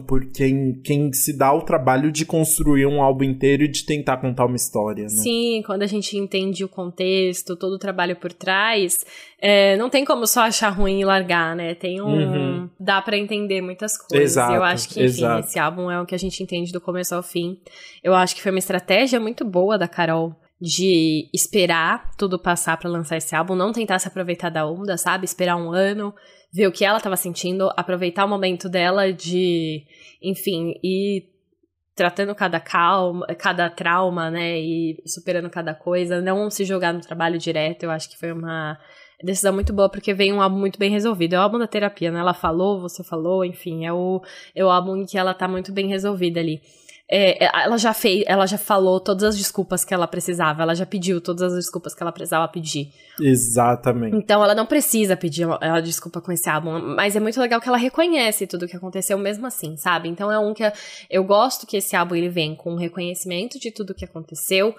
por 0.07 0.25
quem, 0.25 0.73
quem 0.83 1.11
se 1.13 1.37
dá 1.37 1.53
o 1.53 1.61
trabalho 1.61 2.11
de 2.11 2.25
construir 2.25 2.85
um 2.85 3.01
álbum 3.01 3.23
inteiro 3.23 3.63
e 3.63 3.67
de 3.67 3.85
tentar 3.85 4.17
contar 4.17 4.45
uma 4.45 4.55
história, 4.55 5.03
né? 5.03 5.09
Sim, 5.09 5.63
quando 5.65 5.83
a 5.83 5.87
gente 5.87 6.17
entende 6.17 6.63
o 6.63 6.69
contexto, 6.69 7.55
todo 7.55 7.73
o 7.73 7.79
trabalho 7.79 8.15
por 8.15 8.33
trás, 8.33 9.05
é, 9.39 9.77
não 9.77 9.89
tem 9.89 10.03
como 10.03 10.25
só 10.25 10.41
achar 10.41 10.69
ruim 10.69 11.01
e 11.01 11.05
largar, 11.05 11.55
né? 11.55 11.75
Tem 11.75 12.01
um. 12.01 12.05
Uhum. 12.05 12.69
Dá 12.79 13.01
para 13.01 13.17
entender 13.17 13.61
muitas 13.61 13.97
coisas. 13.97 14.31
Exato, 14.31 14.53
eu 14.53 14.63
acho 14.63 14.89
que, 14.89 14.99
enfim, 14.99 15.05
exato. 15.05 15.47
esse 15.47 15.59
álbum 15.59 15.91
é 15.91 16.01
o 16.01 16.05
que 16.05 16.15
a 16.15 16.19
gente 16.19 16.41
entende 16.41 16.71
do 16.71 16.81
começo 16.81 17.13
ao 17.13 17.23
fim. 17.23 17.57
Eu 18.03 18.13
acho 18.13 18.35
que 18.35 18.41
foi 18.41 18.51
uma 18.51 18.59
estratégia 18.59 19.19
muito 19.19 19.43
boa 19.45 19.77
da 19.77 19.87
Carol 19.87 20.35
de 20.65 21.29
esperar 21.31 22.09
tudo 22.17 22.39
passar 22.39 22.75
para 22.77 22.89
lançar 22.89 23.17
esse 23.17 23.35
álbum, 23.35 23.53
não 23.53 23.71
tentar 23.71 23.99
se 23.99 24.07
aproveitar 24.07 24.49
da 24.49 24.65
onda, 24.65 24.97
sabe? 24.97 25.23
Esperar 25.23 25.57
um 25.57 25.71
ano, 25.71 26.11
ver 26.51 26.65
o 26.65 26.71
que 26.71 26.83
ela 26.83 26.99
tava 26.99 27.15
sentindo, 27.15 27.69
aproveitar 27.77 28.25
o 28.25 28.27
momento 28.27 28.67
dela 28.67 29.13
de, 29.13 29.85
enfim, 30.19 30.73
ir 30.83 31.29
tratando 31.95 32.33
cada 32.33 32.59
calma, 32.59 33.27
cada 33.37 33.69
trauma, 33.69 34.31
né, 34.31 34.59
e 34.59 34.97
superando 35.05 35.51
cada 35.51 35.75
coisa, 35.75 36.19
não 36.19 36.49
se 36.49 36.65
jogar 36.65 36.93
no 36.93 36.99
trabalho 36.99 37.37
direto, 37.37 37.83
eu 37.83 37.91
acho 37.91 38.09
que 38.09 38.17
foi 38.17 38.31
uma 38.31 38.75
decisão 39.23 39.53
muito 39.53 39.71
boa, 39.71 39.87
porque 39.87 40.15
vem 40.15 40.33
um 40.33 40.41
álbum 40.41 40.57
muito 40.57 40.79
bem 40.79 40.89
resolvido. 40.89 41.35
É 41.35 41.37
o 41.39 41.41
álbum 41.41 41.59
da 41.59 41.67
terapia, 41.67 42.11
né? 42.11 42.19
Ela 42.19 42.33
falou, 42.33 42.81
você 42.81 43.03
falou, 43.03 43.45
enfim, 43.45 43.85
é 43.85 43.93
o, 43.93 44.19
é 44.55 44.65
o 44.65 44.69
álbum 44.69 44.97
em 44.97 45.05
que 45.05 45.17
ela 45.17 45.33
tá 45.33 45.47
muito 45.47 45.71
bem 45.71 45.87
resolvida 45.87 46.39
ali. 46.39 46.59
É, 47.07 47.45
é, 47.45 47.51
ela 47.63 47.77
já 47.77 47.93
fez, 47.93 48.23
ela 48.25 48.47
já 48.47 48.57
falou 48.57 48.99
todas 48.99 49.23
as 49.23 49.37
desculpas 49.37 49.85
que 49.85 49.93
ela 49.93 50.07
precisava, 50.07 50.63
ela 50.63 50.73
já 50.73 50.87
pediu 50.87 51.21
todas 51.21 51.53
as 51.53 51.53
desculpas 51.53 51.93
que 51.93 52.01
ela 52.01 52.11
precisava 52.11 52.47
pedir. 52.47 52.91
Exatamente. 53.21 54.15
Então 54.15 54.43
ela 54.43 54.55
não 54.55 54.65
precisa 54.65 55.15
pedir 55.15 55.43
ela 55.61 55.81
desculpa 55.81 56.19
com 56.19 56.31
esse 56.31 56.49
álbum, 56.49 56.95
mas 56.95 57.15
é 57.15 57.19
muito 57.19 57.39
legal 57.39 57.61
que 57.61 57.69
ela 57.69 57.77
reconhece 57.77 58.47
tudo 58.47 58.65
o 58.65 58.67
que 58.67 58.75
aconteceu 58.75 59.19
mesmo 59.19 59.45
assim, 59.45 59.77
sabe? 59.77 60.09
Então 60.09 60.31
é 60.31 60.39
um 60.39 60.51
que 60.51 60.63
eu 61.07 61.23
gosto 61.23 61.67
que 61.67 61.77
esse 61.77 61.95
álbum 61.95 62.15
ele 62.15 62.29
vem 62.29 62.55
com 62.55 62.73
um 62.73 62.77
reconhecimento 62.77 63.59
de 63.59 63.69
tudo 63.69 63.91
o 63.91 63.95
que 63.95 64.05
aconteceu, 64.05 64.73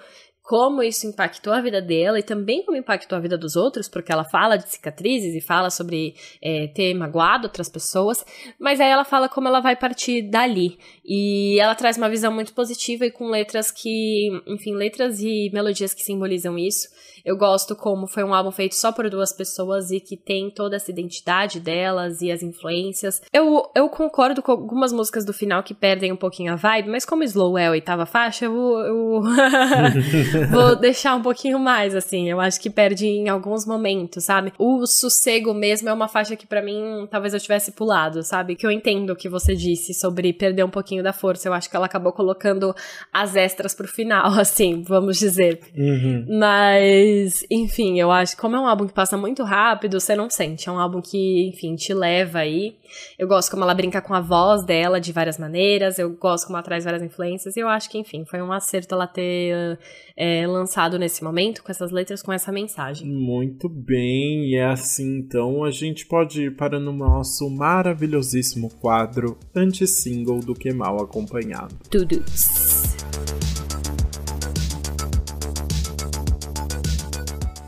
como 0.47 0.81
isso 0.81 1.09
impactou 1.09 1.53
a 1.53 1.61
vida 1.61 1.83
dela 1.83 2.21
e 2.21 2.23
também 2.23 2.65
como 2.65 2.77
impactou 2.77 3.19
a 3.19 3.21
vida 3.21 3.37
dos 3.37 3.57
outros, 3.57 3.89
porque 3.89 4.13
ela 4.13 4.23
fala 4.23 4.57
de 4.57 4.69
cicatrizes 4.69 5.35
e 5.35 5.41
fala 5.41 5.71
sobre 5.71 6.15
é, 6.41 6.69
ter 6.69 6.95
magoado 6.95 7.49
outras 7.49 7.69
pessoas, 7.69 8.25
mas 8.57 8.81
aí 8.81 8.89
ela 8.89 9.05
fala 9.05 9.29
como 9.29 9.49
ela 9.49 9.59
vai 9.59 9.75
partir 9.75 10.23
dali. 10.23 10.79
E 11.05 11.59
ela 11.59 11.75
traz 11.75 11.97
uma 11.97 12.09
visão 12.09 12.33
muito 12.33 12.55
positiva 12.55 13.05
e 13.05 13.11
com 13.11 13.29
letras 13.29 13.73
que, 13.73 14.29
enfim, 14.47 14.73
letras 14.73 15.21
e 15.21 15.51
melodias 15.53 15.93
que 15.93 16.03
simbolizam 16.03 16.57
isso. 16.57 16.89
Eu 17.25 17.37
gosto 17.37 17.75
como 17.75 18.07
foi 18.07 18.23
um 18.23 18.33
álbum 18.33 18.53
feito 18.53 18.77
só 18.77 18.93
por 18.93 19.11
duas 19.11 19.33
pessoas 19.33 19.91
e 19.91 19.99
que 19.99 20.17
tem 20.17 20.49
toda 20.49 20.77
essa 20.77 20.93
identidade 20.93 21.59
delas 21.59 22.23
e 22.23 22.31
as 22.31 22.41
influências. 22.41 23.21
Eu, 23.33 23.69
eu 23.75 23.89
concordo 23.89 24.41
com 24.41 24.53
algumas 24.53 24.93
músicas 24.93 25.25
do 25.25 25.33
final 25.33 25.61
que 25.65 25.75
perdem 25.75 26.13
um 26.13 26.17
pouquinho 26.17 26.53
a 26.53 26.57
vibe, 26.57 26.89
mas 26.89 27.05
como 27.05 27.25
Slow 27.25 27.59
é 27.59 27.67
a 27.67 27.73
oitava 27.73 28.07
faixa, 28.07 28.45
eu, 28.45 28.55
eu 28.55 29.23
vou 30.51 30.77
deixar 30.77 31.15
um 31.15 31.23
pouquinho 31.23 31.59
mais, 31.59 31.95
assim. 31.95 32.29
Eu 32.29 32.41
acho 32.41 32.61
que 32.61 32.71
perde 32.71 33.07
em 33.07 33.29
alguns 33.29 33.67
momentos, 33.67 34.25
sabe? 34.25 34.53
O 34.59 34.87
sossego 34.87 35.55
mesmo 35.55 35.89
é 35.89 35.93
uma 35.93 36.09
faixa 36.09 36.37
que 36.37 36.47
para 36.47 36.63
mim 36.63 37.07
talvez 37.11 37.35
eu 37.35 37.41
tivesse 37.41 37.73
pulado, 37.73 38.23
sabe? 38.23 38.57
Que 38.57 38.67
eu 38.67 38.71
entendo 38.71 39.11
o 39.11 39.17
que 39.17 39.29
você 39.29 39.55
disse 39.55 39.95
sobre 39.95 40.33
perder 40.33 40.65
um 40.65 40.71
pouquinho 40.71 41.03
da 41.03 41.13
força. 41.13 41.49
Eu 41.49 41.53
acho 41.53 41.69
que 41.71 41.77
ela 41.77 41.87
acabou 41.87 42.13
colocando 42.13 42.75
as 43.13 43.37
extras 43.37 43.75
pro 43.75 43.89
final, 43.89 44.27
assim, 44.39 44.83
vamos 44.83 45.19
dizer. 45.19 45.61
Uhum. 45.77 46.27
Mas 46.39 46.57
mas, 46.77 47.45
enfim, 47.51 47.99
eu 47.99 48.11
acho 48.11 48.35
que 48.35 48.41
como 48.41 48.57
é 48.57 48.61
um 48.61 48.67
álbum 48.67 48.87
que 48.87 48.93
passa 48.93 49.17
muito 49.17 49.43
rápido, 49.43 50.01
você 50.01 50.15
não 50.15 50.31
sente. 50.31 50.69
É 50.69 50.73
um 50.73 50.79
álbum 50.79 51.01
que, 51.01 51.49
enfim, 51.49 51.75
te 51.75 51.93
leva 51.93 52.41
aí. 52.41 52.77
Eu 53.19 53.27
gosto 53.29 53.51
como 53.51 53.63
ela 53.63 53.75
brinca 53.75 54.01
com 54.01 54.15
a 54.15 54.21
voz 54.21 54.65
dela 54.65 55.01
de 55.01 55.13
várias 55.13 55.39
maneiras. 55.39 55.99
Eu 55.99 56.11
gosto 56.11 56.47
como 56.47 56.57
ela 56.57 56.65
traz 56.65 56.85
várias 56.85 57.03
influências. 57.03 57.57
E 57.57 57.61
eu 57.61 57.69
acho 57.69 57.91
que, 57.91 57.99
enfim, 57.99 58.25
foi 58.25 58.41
um 58.43 58.53
acerto 58.53 58.95
ela 58.95 59.07
ter 59.07 59.79
é, 60.17 60.47
lançado 60.47 60.99
nesse 60.99 61.23
momento, 61.23 61.63
com 61.63 61.71
essas 61.71 61.91
letras, 61.91 62.23
com 62.23 62.33
essa 62.33 62.51
mensagem. 62.51 63.07
Muito 63.07 63.69
bem. 63.69 64.51
E 64.51 64.57
é 64.57 64.67
assim, 64.67 65.19
então, 65.19 65.65
a 65.65 65.71
gente 65.71 66.07
pode 66.07 66.43
ir 66.43 66.57
para 66.57 66.79
o 66.79 66.93
nosso 66.93 67.49
maravilhosíssimo 67.51 68.71
quadro 68.81 69.39
anti-single 69.55 70.41
do 70.41 70.55
que 70.55 70.73
mal 70.73 71.03
acompanhado. 71.03 71.75
Tudo. 71.91 72.23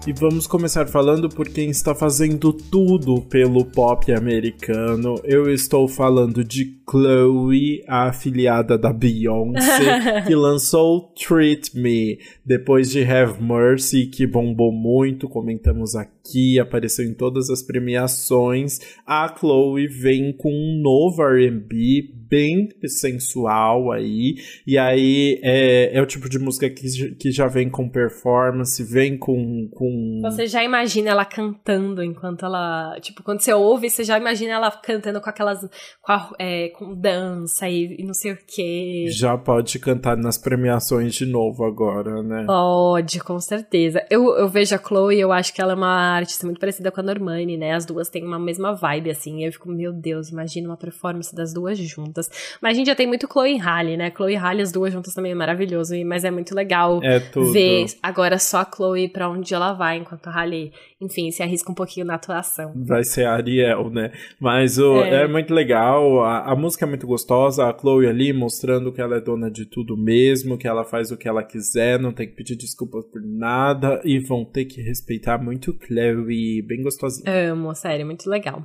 E 0.08 0.12
vamos 0.14 0.46
começar 0.46 0.86
falando 0.86 1.28
por 1.28 1.50
quem 1.50 1.68
está 1.68 1.94
fazendo 1.94 2.50
tudo 2.50 3.20
pelo 3.20 3.62
pop 3.62 4.10
americano. 4.10 5.16
Eu 5.22 5.52
estou 5.52 5.86
falando 5.86 6.42
de 6.42 6.78
Chloe, 6.88 7.84
a 7.86 8.08
afiliada 8.08 8.78
da 8.78 8.90
Beyoncé, 8.90 10.22
que 10.26 10.34
lançou 10.34 11.12
Treat 11.12 11.78
Me 11.78 12.18
depois 12.42 12.88
de 12.88 13.04
Have 13.04 13.42
Mercy, 13.42 14.06
que 14.06 14.26
bombou 14.26 14.72
muito, 14.72 15.28
comentamos 15.28 15.94
aqui, 15.94 16.17
apareceu 16.60 17.04
em 17.04 17.14
todas 17.14 17.50
as 17.50 17.62
premiações. 17.62 18.78
A 19.06 19.34
Chloe 19.38 19.86
vem 19.86 20.32
com 20.32 20.50
um 20.50 20.80
novo 20.82 21.22
R&B 21.22 22.18
bem 22.28 22.68
sensual 22.86 23.90
aí. 23.90 24.36
E 24.66 24.76
aí 24.76 25.40
é, 25.42 25.96
é 25.96 26.02
o 26.02 26.06
tipo 26.06 26.28
de 26.28 26.38
música 26.38 26.68
que, 26.68 27.14
que 27.14 27.30
já 27.30 27.46
vem 27.46 27.70
com 27.70 27.88
performance, 27.88 28.82
vem 28.84 29.18
com, 29.18 29.68
com. 29.72 30.20
Você 30.22 30.46
já 30.46 30.62
imagina 30.62 31.10
ela 31.10 31.24
cantando 31.24 32.02
enquanto 32.02 32.44
ela. 32.44 32.98
Tipo, 33.00 33.22
quando 33.22 33.40
você 33.40 33.52
ouve, 33.52 33.88
você 33.88 34.04
já 34.04 34.18
imagina 34.18 34.54
ela 34.54 34.70
cantando 34.70 35.20
com 35.20 35.30
aquelas. 35.30 35.60
com, 36.02 36.12
a, 36.12 36.30
é, 36.38 36.68
com 36.70 36.94
dança 36.94 37.68
e, 37.68 37.96
e, 37.98 38.04
não 38.04 38.14
sei 38.14 38.32
o 38.32 38.38
quê. 38.46 39.06
Já 39.08 39.36
pode 39.36 39.78
cantar 39.78 40.16
nas 40.16 40.38
premiações 40.38 41.14
de 41.14 41.26
novo 41.26 41.64
agora, 41.64 42.22
né? 42.22 42.44
Pode, 42.46 43.20
com 43.20 43.40
certeza. 43.40 44.04
Eu, 44.10 44.36
eu 44.36 44.48
vejo 44.48 44.74
a 44.74 44.78
Chloe 44.78 45.18
eu 45.18 45.32
acho 45.32 45.54
que 45.54 45.60
ela 45.60 45.72
é 45.72 45.76
uma 45.76 46.17
artista 46.18 46.46
muito 46.46 46.60
parecida 46.60 46.90
com 46.90 47.00
a 47.00 47.02
Normani, 47.02 47.56
né? 47.56 47.72
As 47.72 47.84
duas 47.84 48.08
têm 48.08 48.24
uma 48.24 48.38
mesma 48.38 48.74
vibe, 48.74 49.10
assim. 49.10 49.44
Eu 49.44 49.52
fico, 49.52 49.68
meu 49.68 49.92
Deus, 49.92 50.30
imagina 50.30 50.68
uma 50.68 50.76
performance 50.76 51.34
das 51.34 51.52
duas 51.52 51.78
juntas. 51.78 52.28
Mas 52.60 52.72
a 52.72 52.74
gente 52.74 52.86
já 52.86 52.94
tem 52.94 53.06
muito 53.06 53.26
Chloe 53.30 53.54
e 53.54 53.58
Halle, 53.58 53.96
né? 53.96 54.10
Chloe 54.14 54.32
e 54.32 54.36
Halle, 54.36 54.62
as 54.62 54.72
duas 54.72 54.92
juntas 54.92 55.14
também 55.14 55.32
é 55.32 55.34
maravilhoso, 55.34 55.94
mas 56.04 56.24
é 56.24 56.30
muito 56.30 56.54
legal 56.54 57.00
é 57.02 57.18
ver 57.52 57.86
agora 58.02 58.38
só 58.38 58.58
a 58.58 58.64
Chloe 58.64 59.08
pra 59.08 59.28
onde 59.28 59.54
ela 59.54 59.72
vai, 59.72 59.96
enquanto 59.98 60.26
a 60.28 60.30
Halle, 60.30 60.72
enfim, 61.00 61.30
se 61.30 61.42
arrisca 61.42 61.70
um 61.70 61.74
pouquinho 61.74 62.06
na 62.06 62.14
atuação. 62.14 62.72
Vai 62.74 63.04
ser 63.04 63.24
a 63.24 63.34
Ariel, 63.34 63.90
né? 63.90 64.12
Mas 64.40 64.78
o, 64.78 65.02
é. 65.02 65.24
é 65.24 65.28
muito 65.28 65.52
legal, 65.54 66.22
a, 66.22 66.52
a 66.52 66.56
música 66.56 66.84
é 66.84 66.88
muito 66.88 67.06
gostosa, 67.06 67.64
a 67.64 67.78
Chloe 67.78 68.06
ali 68.06 68.32
mostrando 68.32 68.92
que 68.92 69.00
ela 69.00 69.16
é 69.16 69.20
dona 69.20 69.50
de 69.50 69.64
tudo 69.64 69.96
mesmo, 69.96 70.58
que 70.58 70.66
ela 70.66 70.84
faz 70.84 71.10
o 71.10 71.16
que 71.16 71.28
ela 71.28 71.42
quiser, 71.42 71.98
não 71.98 72.12
tem 72.12 72.26
que 72.26 72.34
pedir 72.34 72.56
desculpas 72.56 73.04
por 73.04 73.22
nada 73.22 74.00
e 74.04 74.18
vão 74.18 74.44
ter 74.44 74.64
que 74.64 74.80
respeitar 74.80 75.38
muito 75.38 75.72
Chloe, 76.12 76.62
bem 76.62 76.82
gostosinha. 76.82 77.52
Amo, 77.52 77.74
sério, 77.74 78.04
muito 78.06 78.28
legal. 78.28 78.62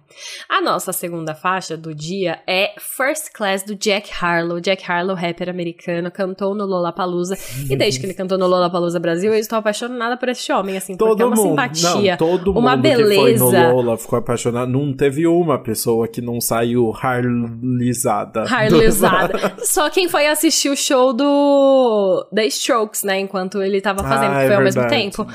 A 0.49 0.61
nossa 0.61 0.91
segunda 0.91 1.33
faixa 1.33 1.77
do 1.77 1.93
dia 1.93 2.39
é 2.47 2.73
First 2.77 3.31
Class 3.33 3.63
do 3.63 3.75
Jack 3.75 4.11
Harlow. 4.21 4.59
Jack 4.59 4.83
Harlow, 4.89 5.15
rapper 5.15 5.49
americano, 5.49 6.11
cantou 6.11 6.53
no 6.53 6.65
Lollapalooza. 6.65 7.37
e 7.69 7.75
desde 7.75 7.99
que 7.99 8.05
ele 8.05 8.13
cantou 8.13 8.37
no 8.37 8.47
Lollapalooza 8.47 8.99
Brasil, 8.99 9.33
eu 9.33 9.39
estou 9.39 9.57
apaixonada 9.57 10.17
por 10.17 10.29
esse 10.29 10.51
homem, 10.51 10.77
assim, 10.77 10.95
todo 10.95 11.09
porque 11.09 11.23
é 11.23 11.25
uma 11.25 11.35
mundo, 11.35 11.49
simpatia, 11.49 12.11
não, 12.11 12.17
todo 12.17 12.51
uma 12.51 12.71
mundo 12.75 12.81
beleza. 12.81 13.33
Que 13.33 13.37
foi 13.37 13.59
no 13.59 13.75
Lola 13.75 13.97
ficou 13.97 14.19
apaixonado. 14.19 14.71
Não 14.71 14.93
teve 14.93 15.25
uma 15.27 15.57
pessoa 15.59 16.07
que 16.07 16.21
não 16.21 16.39
saiu 16.39 16.93
harlizada. 16.93 18.43
Harlizada. 18.43 19.53
Só 19.63 19.89
quem 19.89 20.07
foi 20.07 20.27
assistir 20.27 20.69
o 20.69 20.75
show 20.75 21.13
do 21.13 22.27
The 22.33 22.45
Strokes, 22.47 23.03
né, 23.03 23.19
enquanto 23.19 23.61
ele 23.61 23.81
tava 23.81 24.03
fazendo, 24.03 24.31
ah, 24.31 24.39
que 24.41 24.45
foi 24.45 24.53
é 24.53 24.55
ao 24.55 24.63
mesmo 24.63 24.87
tempo. 24.87 25.27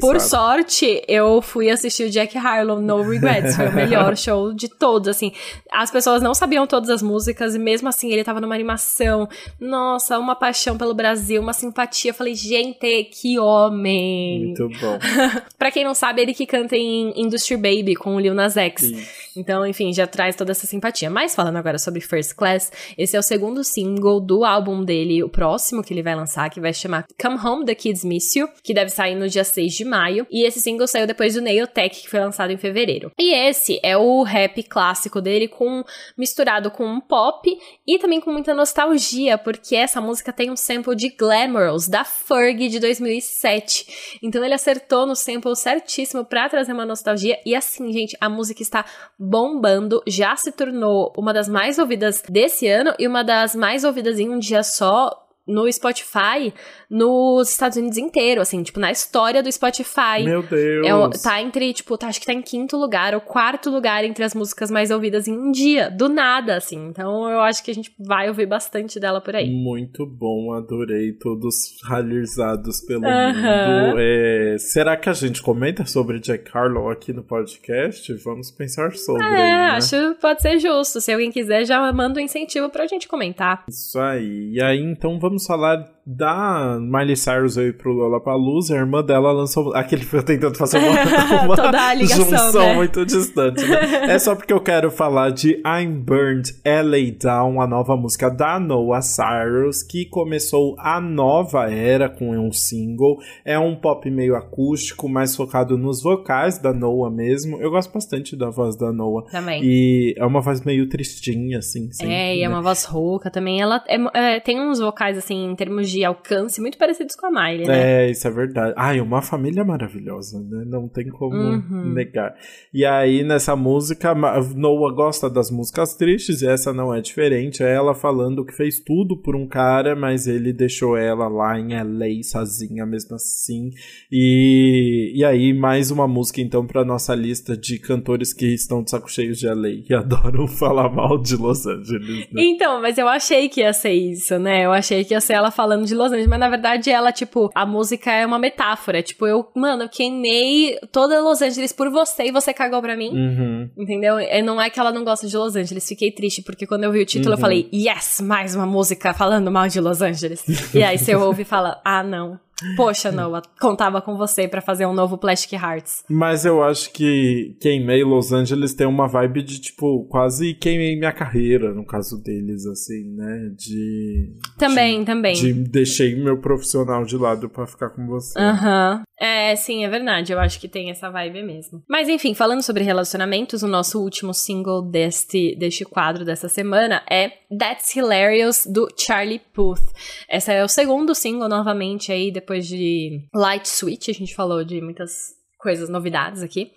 Por 0.00 0.20
sorte, 0.20 1.02
eu 1.08 1.41
fui 1.42 1.68
assistir 1.70 2.04
o 2.04 2.10
Jack 2.10 2.36
Harlow 2.38 2.80
No 2.80 3.02
Regrets, 3.02 3.56
foi 3.56 3.68
o 3.68 3.74
melhor 3.74 4.16
show 4.16 4.52
de 4.52 4.68
todos, 4.68 5.08
assim. 5.08 5.32
As 5.70 5.90
pessoas 5.90 6.22
não 6.22 6.34
sabiam 6.34 6.66
todas 6.66 6.88
as 6.88 7.02
músicas, 7.02 7.54
e 7.54 7.58
mesmo 7.58 7.88
assim 7.88 8.10
ele 8.12 8.24
tava 8.24 8.40
numa 8.40 8.54
animação. 8.54 9.28
Nossa, 9.60 10.18
uma 10.18 10.34
paixão 10.34 10.78
pelo 10.78 10.94
Brasil, 10.94 11.42
uma 11.42 11.52
simpatia. 11.52 12.10
Eu 12.10 12.14
falei, 12.14 12.34
gente, 12.34 13.04
que 13.04 13.38
homem! 13.38 14.46
Muito 14.46 14.68
bom. 14.80 14.98
pra 15.58 15.70
quem 15.70 15.84
não 15.84 15.94
sabe, 15.94 16.22
ele 16.22 16.34
que 16.34 16.46
canta 16.46 16.76
em 16.76 17.12
Industry 17.20 17.56
Baby 17.56 17.94
com 17.94 18.14
o 18.16 18.20
Lil 18.20 18.34
Nas 18.34 18.56
X. 18.56 18.82
Sim. 18.82 19.04
Então, 19.36 19.66
enfim, 19.66 19.92
já 19.92 20.06
traz 20.06 20.36
toda 20.36 20.52
essa 20.52 20.66
simpatia. 20.66 21.10
Mas 21.10 21.34
falando 21.34 21.56
agora 21.56 21.78
sobre 21.78 22.00
First 22.00 22.34
Class, 22.34 22.70
esse 22.96 23.16
é 23.16 23.18
o 23.18 23.22
segundo 23.22 23.64
single 23.64 24.20
do 24.20 24.44
álbum 24.44 24.84
dele, 24.84 25.22
o 25.22 25.28
próximo 25.28 25.82
que 25.82 25.92
ele 25.92 26.02
vai 26.02 26.14
lançar, 26.14 26.50
que 26.50 26.60
vai 26.60 26.72
chamar 26.72 27.06
Come 27.20 27.38
Home 27.38 27.64
The 27.64 27.74
Kids 27.74 28.04
Miss 28.04 28.34
You, 28.36 28.48
que 28.62 28.74
deve 28.74 28.90
sair 28.90 29.14
no 29.14 29.28
dia 29.28 29.44
6 29.44 29.72
de 29.72 29.84
maio. 29.84 30.26
E 30.30 30.46
esse 30.46 30.60
single 30.60 30.86
saiu 30.86 31.06
depois 31.06 31.34
do 31.34 31.42
Nail 31.42 31.66
Tech, 31.66 32.00
que 32.00 32.08
foi 32.08 32.20
lançado 32.20 32.52
em 32.52 32.56
fevereiro. 32.56 33.10
E 33.18 33.34
esse 33.34 33.80
é 33.82 33.96
o 33.96 34.22
rap 34.22 34.62
clássico 34.64 35.20
dele, 35.20 35.48
com 35.48 35.82
misturado 36.16 36.70
com 36.70 36.84
um 36.84 37.00
pop 37.00 37.50
e 37.86 37.98
também 37.98 38.20
com 38.20 38.32
muita 38.32 38.54
nostalgia, 38.54 39.38
porque 39.38 39.74
essa 39.74 40.00
música 40.00 40.32
tem 40.32 40.50
um 40.50 40.56
sample 40.56 40.94
de 40.94 41.08
Glamorous, 41.10 41.88
da 41.88 42.04
Ferg 42.04 42.68
de 42.68 42.78
2007. 42.78 44.18
Então 44.22 44.44
ele 44.44 44.54
acertou 44.54 45.06
no 45.06 45.16
sample 45.16 45.54
certíssimo 45.56 46.24
pra 46.24 46.48
trazer 46.48 46.72
uma 46.72 46.86
nostalgia. 46.86 47.38
E 47.44 47.54
assim, 47.54 47.92
gente, 47.92 48.16
a 48.20 48.28
música 48.28 48.62
está 48.62 48.84
bombando, 49.24 50.02
já 50.04 50.34
se 50.34 50.50
tornou 50.50 51.12
uma 51.16 51.32
das 51.32 51.48
mais 51.48 51.78
ouvidas 51.78 52.20
desse 52.28 52.66
ano 52.66 52.92
e 52.98 53.06
uma 53.06 53.22
das 53.22 53.54
mais 53.54 53.84
ouvidas 53.84 54.18
em 54.18 54.28
um 54.28 54.38
dia 54.38 54.64
só 54.64 55.21
no 55.46 55.70
Spotify 55.72 56.52
nos 56.88 57.50
Estados 57.50 57.76
Unidos 57.76 57.98
inteiro, 57.98 58.40
assim, 58.40 58.62
tipo, 58.62 58.78
na 58.78 58.92
história 58.92 59.42
do 59.42 59.50
Spotify. 59.50 60.22
Meu 60.24 60.42
Deus. 60.42 60.86
É, 60.86 61.22
tá 61.22 61.40
entre, 61.40 61.72
tipo, 61.72 61.96
tá, 61.96 62.08
acho 62.08 62.20
que 62.20 62.26
tá 62.26 62.32
em 62.32 62.42
quinto 62.42 62.76
lugar 62.76 63.14
ou 63.14 63.20
quarto 63.20 63.70
lugar 63.70 64.04
entre 64.04 64.22
as 64.22 64.34
músicas 64.34 64.70
mais 64.70 64.90
ouvidas 64.90 65.26
em 65.26 65.32
um 65.32 65.50
dia, 65.50 65.90
do 65.90 66.08
nada, 66.08 66.56
assim. 66.56 66.86
Então 66.88 67.28
eu 67.30 67.40
acho 67.40 67.64
que 67.64 67.70
a 67.70 67.74
gente 67.74 67.92
vai 67.98 68.28
ouvir 68.28 68.46
bastante 68.46 69.00
dela 69.00 69.20
por 69.20 69.34
aí. 69.34 69.50
Muito 69.50 70.06
bom, 70.06 70.52
adorei 70.52 71.12
todos 71.12 71.76
ralizados 71.84 72.80
pelo 72.82 73.02
uh 73.02 73.06
-huh. 73.06 73.86
mundo. 73.86 73.96
É, 73.98 74.56
será 74.58 74.96
que 74.96 75.08
a 75.08 75.12
gente 75.12 75.42
comenta 75.42 75.84
sobre 75.86 76.20
Jack 76.20 76.50
Harlow 76.54 76.90
aqui 76.90 77.12
no 77.12 77.22
podcast? 77.22 78.12
Vamos 78.24 78.50
pensar 78.50 78.92
sobre. 78.92 79.24
É, 79.24 79.26
aí, 79.26 79.32
né? 79.32 79.70
acho 79.72 80.14
que 80.14 80.20
pode 80.20 80.42
ser 80.42 80.58
justo. 80.58 81.00
Se 81.00 81.10
alguém 81.10 81.32
quiser, 81.32 81.64
já 81.64 81.92
manda 81.92 82.20
um 82.20 82.22
incentivo 82.22 82.68
pra 82.68 82.86
gente 82.86 83.08
comentar. 83.08 83.64
Isso 83.68 83.98
aí. 83.98 84.50
E 84.52 84.62
aí, 84.62 84.78
então, 84.78 85.18
vamos 85.18 85.31
vamos 85.32 85.46
falar 85.46 85.90
da 86.04 86.78
Miley 86.80 87.16
Cyrus 87.16 87.56
aí 87.56 87.72
pro 87.72 87.92
Lollapalooza, 87.92 88.74
a 88.74 88.78
irmã 88.78 89.04
dela 89.04 89.30
lançou 89.30 89.72
aquele 89.74 90.02
foi 90.02 90.22
tentando 90.22 90.56
fazer 90.56 90.78
uma, 90.78 90.90
uma 91.46 91.56
Toda 91.56 91.80
a 91.80 91.94
ligação, 91.94 92.24
junção 92.24 92.66
né? 92.66 92.74
muito 92.74 93.06
distante. 93.06 93.64
Né? 93.64 94.14
é 94.14 94.18
só 94.18 94.34
porque 94.34 94.52
eu 94.52 94.60
quero 94.60 94.90
falar 94.90 95.30
de 95.30 95.62
I'm 95.64 96.00
Burned, 96.00 96.54
LA 96.64 97.12
Down, 97.20 97.60
a 97.60 97.66
nova 97.66 97.96
música 97.96 98.28
da 98.28 98.58
Noah 98.58 99.00
Cyrus, 99.00 99.82
que 99.82 100.04
começou 100.06 100.74
a 100.78 101.00
nova 101.00 101.70
era 101.72 102.08
com 102.08 102.36
um 102.36 102.52
single. 102.52 103.18
É 103.44 103.56
um 103.58 103.76
pop 103.76 104.10
meio 104.10 104.34
acústico, 104.34 105.08
mais 105.08 105.36
focado 105.36 105.78
nos 105.78 106.02
vocais 106.02 106.58
da 106.58 106.72
Noah 106.72 107.14
mesmo. 107.14 107.60
Eu 107.60 107.70
gosto 107.70 107.92
bastante 107.92 108.34
da 108.34 108.50
voz 108.50 108.76
da 108.76 108.92
Noah. 108.92 109.30
Também. 109.30 109.62
E 109.62 110.14
é 110.16 110.26
uma 110.26 110.40
voz 110.40 110.62
meio 110.62 110.88
tristinha, 110.88 111.58
assim. 111.58 111.92
Sempre, 111.92 112.12
é, 112.12 112.36
e 112.36 112.40
né? 112.40 112.44
é 112.44 112.48
uma 112.48 112.62
voz 112.62 112.84
rouca 112.84 113.30
também. 113.30 113.60
Ela 113.60 113.82
é, 113.86 114.36
é, 114.36 114.40
tem 114.40 114.60
uns 114.60 114.80
vocais, 114.80 115.16
assim, 115.16 115.44
em 115.44 115.54
termos 115.54 115.91
de 115.92 116.04
alcance 116.04 116.60
muito 116.60 116.78
parecidos 116.78 117.14
com 117.14 117.26
a 117.26 117.30
Miley, 117.30 117.66
né? 117.66 118.06
É, 118.06 118.10
isso 118.10 118.26
é 118.26 118.30
verdade. 118.30 118.74
Ai, 118.76 119.00
uma 119.00 119.20
família 119.22 119.64
maravilhosa, 119.64 120.40
né? 120.40 120.64
Não 120.66 120.88
tem 120.88 121.08
como 121.08 121.36
Uhum. 121.36 121.92
negar. 121.94 122.34
E 122.72 122.84
aí, 122.84 123.22
nessa 123.22 123.54
música, 123.54 124.14
Noah 124.14 124.94
gosta 124.94 125.28
das 125.28 125.50
músicas 125.50 125.94
tristes, 125.94 126.42
e 126.42 126.46
essa 126.48 126.72
não 126.72 126.94
é 126.94 127.00
diferente. 127.00 127.62
É 127.62 127.72
ela 127.74 127.94
falando 127.94 128.44
que 128.44 128.52
fez 128.52 128.80
tudo 128.80 129.16
por 129.16 129.36
um 129.36 129.46
cara, 129.46 129.94
mas 129.94 130.26
ele 130.26 130.52
deixou 130.52 130.96
ela 130.96 131.28
lá 131.28 131.58
em 131.58 131.74
LA 131.74 132.22
sozinha 132.22 132.86
mesmo 132.86 133.14
assim. 133.16 133.70
E, 134.10 135.12
e 135.14 135.24
aí, 135.24 135.52
mais 135.52 135.90
uma 135.90 136.06
música, 136.06 136.40
então, 136.40 136.66
pra 136.66 136.84
nossa 136.84 137.14
lista 137.14 137.56
de 137.56 137.78
cantores 137.78 138.32
que 138.32 138.46
estão 138.46 138.82
de 138.82 138.90
saco 138.90 139.10
cheio 139.10 139.34
de 139.34 139.46
LA 139.48 139.68
e 139.88 139.94
adoram 139.94 140.46
falar 140.46 140.88
mal 140.90 141.18
de 141.18 141.36
Los 141.36 141.66
Angeles. 141.66 142.28
Né? 142.32 142.42
Então, 142.44 142.80
mas 142.80 142.98
eu 142.98 143.08
achei 143.08 143.48
que 143.48 143.60
ia 143.60 143.72
ser 143.72 143.92
isso, 143.92 144.38
né? 144.38 144.64
Eu 144.64 144.72
achei 144.72 145.04
que 145.04 145.14
ia 145.14 145.20
ser 145.20 145.34
ela 145.34 145.50
falando 145.50 145.81
de 145.84 145.94
Los 145.94 146.06
Angeles, 146.08 146.26
mas 146.26 146.38
na 146.40 146.48
verdade 146.48 146.90
ela, 146.90 147.12
tipo, 147.12 147.50
a 147.54 147.64
música 147.66 148.10
é 148.12 148.24
uma 148.26 148.38
metáfora. 148.38 149.02
Tipo, 149.02 149.26
eu, 149.26 149.48
mano, 149.54 149.84
eu 149.84 149.88
queimei 149.88 150.78
toda 150.90 151.20
Los 151.20 151.40
Angeles 151.42 151.72
por 151.72 151.90
você 151.90 152.24
e 152.24 152.32
você 152.32 152.52
cagou 152.52 152.80
pra 152.80 152.96
mim. 152.96 153.10
Uhum. 153.10 153.70
Entendeu? 153.76 154.18
E 154.20 154.42
não 154.42 154.60
é 154.60 154.68
que 154.70 154.78
ela 154.78 154.92
não 154.92 155.04
gosta 155.04 155.26
de 155.26 155.36
Los 155.36 155.56
Angeles. 155.56 155.86
Fiquei 155.88 156.10
triste, 156.10 156.42
porque 156.42 156.66
quando 156.66 156.84
eu 156.84 156.92
vi 156.92 157.00
o 157.00 157.06
título, 157.06 157.32
eu 157.34 157.36
Uhum. 157.36 157.40
falei, 157.40 157.68
yes, 157.72 158.20
mais 158.20 158.54
uma 158.54 158.66
música 158.66 159.12
falando 159.14 159.50
mal 159.50 159.68
de 159.68 159.80
Los 159.80 160.00
Angeles. 160.02 160.44
e 160.74 160.82
aí 160.82 160.98
você 160.98 161.14
ouve 161.14 161.42
e 161.42 161.44
fala, 161.44 161.80
ah, 161.84 162.02
não. 162.02 162.38
Poxa, 162.76 163.12
Noah, 163.12 163.42
contava 163.60 164.00
com 164.00 164.16
você 164.16 164.48
pra 164.48 164.60
fazer 164.60 164.86
um 164.86 164.92
novo 164.92 165.18
Plastic 165.18 165.52
Hearts. 165.52 166.04
Mas 166.08 166.44
eu 166.44 166.62
acho 166.62 166.92
que 166.92 167.56
Queimei 167.60 168.04
Los 168.04 168.32
Angeles 168.32 168.74
tem 168.74 168.86
uma 168.86 169.06
vibe 169.06 169.42
de, 169.42 169.60
tipo, 169.60 170.04
quase 170.08 170.54
queimei 170.54 170.96
minha 170.96 171.12
carreira, 171.12 171.72
no 171.72 171.84
caso 171.84 172.22
deles, 172.22 172.66
assim, 172.66 173.14
né? 173.14 173.50
De. 173.56 174.32
Também, 174.58 175.04
também. 175.04 175.34
De 175.34 175.52
deixei 175.52 176.14
meu 176.16 176.38
profissional 176.38 177.04
de 177.04 177.16
lado 177.16 177.48
pra 177.48 177.66
ficar 177.66 177.90
com 177.90 178.06
você. 178.06 178.38
Aham. 178.38 179.02
É, 179.20 179.54
sim, 179.54 179.84
é 179.84 179.88
verdade. 179.88 180.32
Eu 180.32 180.40
acho 180.40 180.58
que 180.58 180.66
tem 180.66 180.90
essa 180.90 181.08
vibe 181.08 181.44
mesmo. 181.44 181.80
Mas 181.88 182.08
enfim, 182.08 182.34
falando 182.34 182.60
sobre 182.60 182.82
relacionamentos, 182.82 183.62
o 183.62 183.68
nosso 183.68 184.00
último 184.00 184.34
single 184.34 184.82
deste, 184.82 185.54
deste 185.54 185.84
quadro 185.84 186.24
dessa 186.24 186.48
semana 186.48 187.02
é 187.08 187.30
That's 187.56 187.94
Hilarious, 187.94 188.66
do 188.66 188.88
Charlie 188.98 189.40
Puth. 189.54 189.92
Esse 190.28 190.52
é 190.52 190.64
o 190.64 190.68
segundo 190.68 191.14
single, 191.14 191.48
novamente, 191.48 192.10
aí, 192.10 192.32
depois 192.32 192.51
de 192.60 193.26
Light 193.34 193.66
Switch. 193.66 194.08
A 194.08 194.12
gente 194.12 194.34
falou 194.34 194.64
de 194.64 194.80
muitas 194.80 195.41
coisas, 195.62 195.88
novidades 195.88 196.42
aqui. 196.42 196.72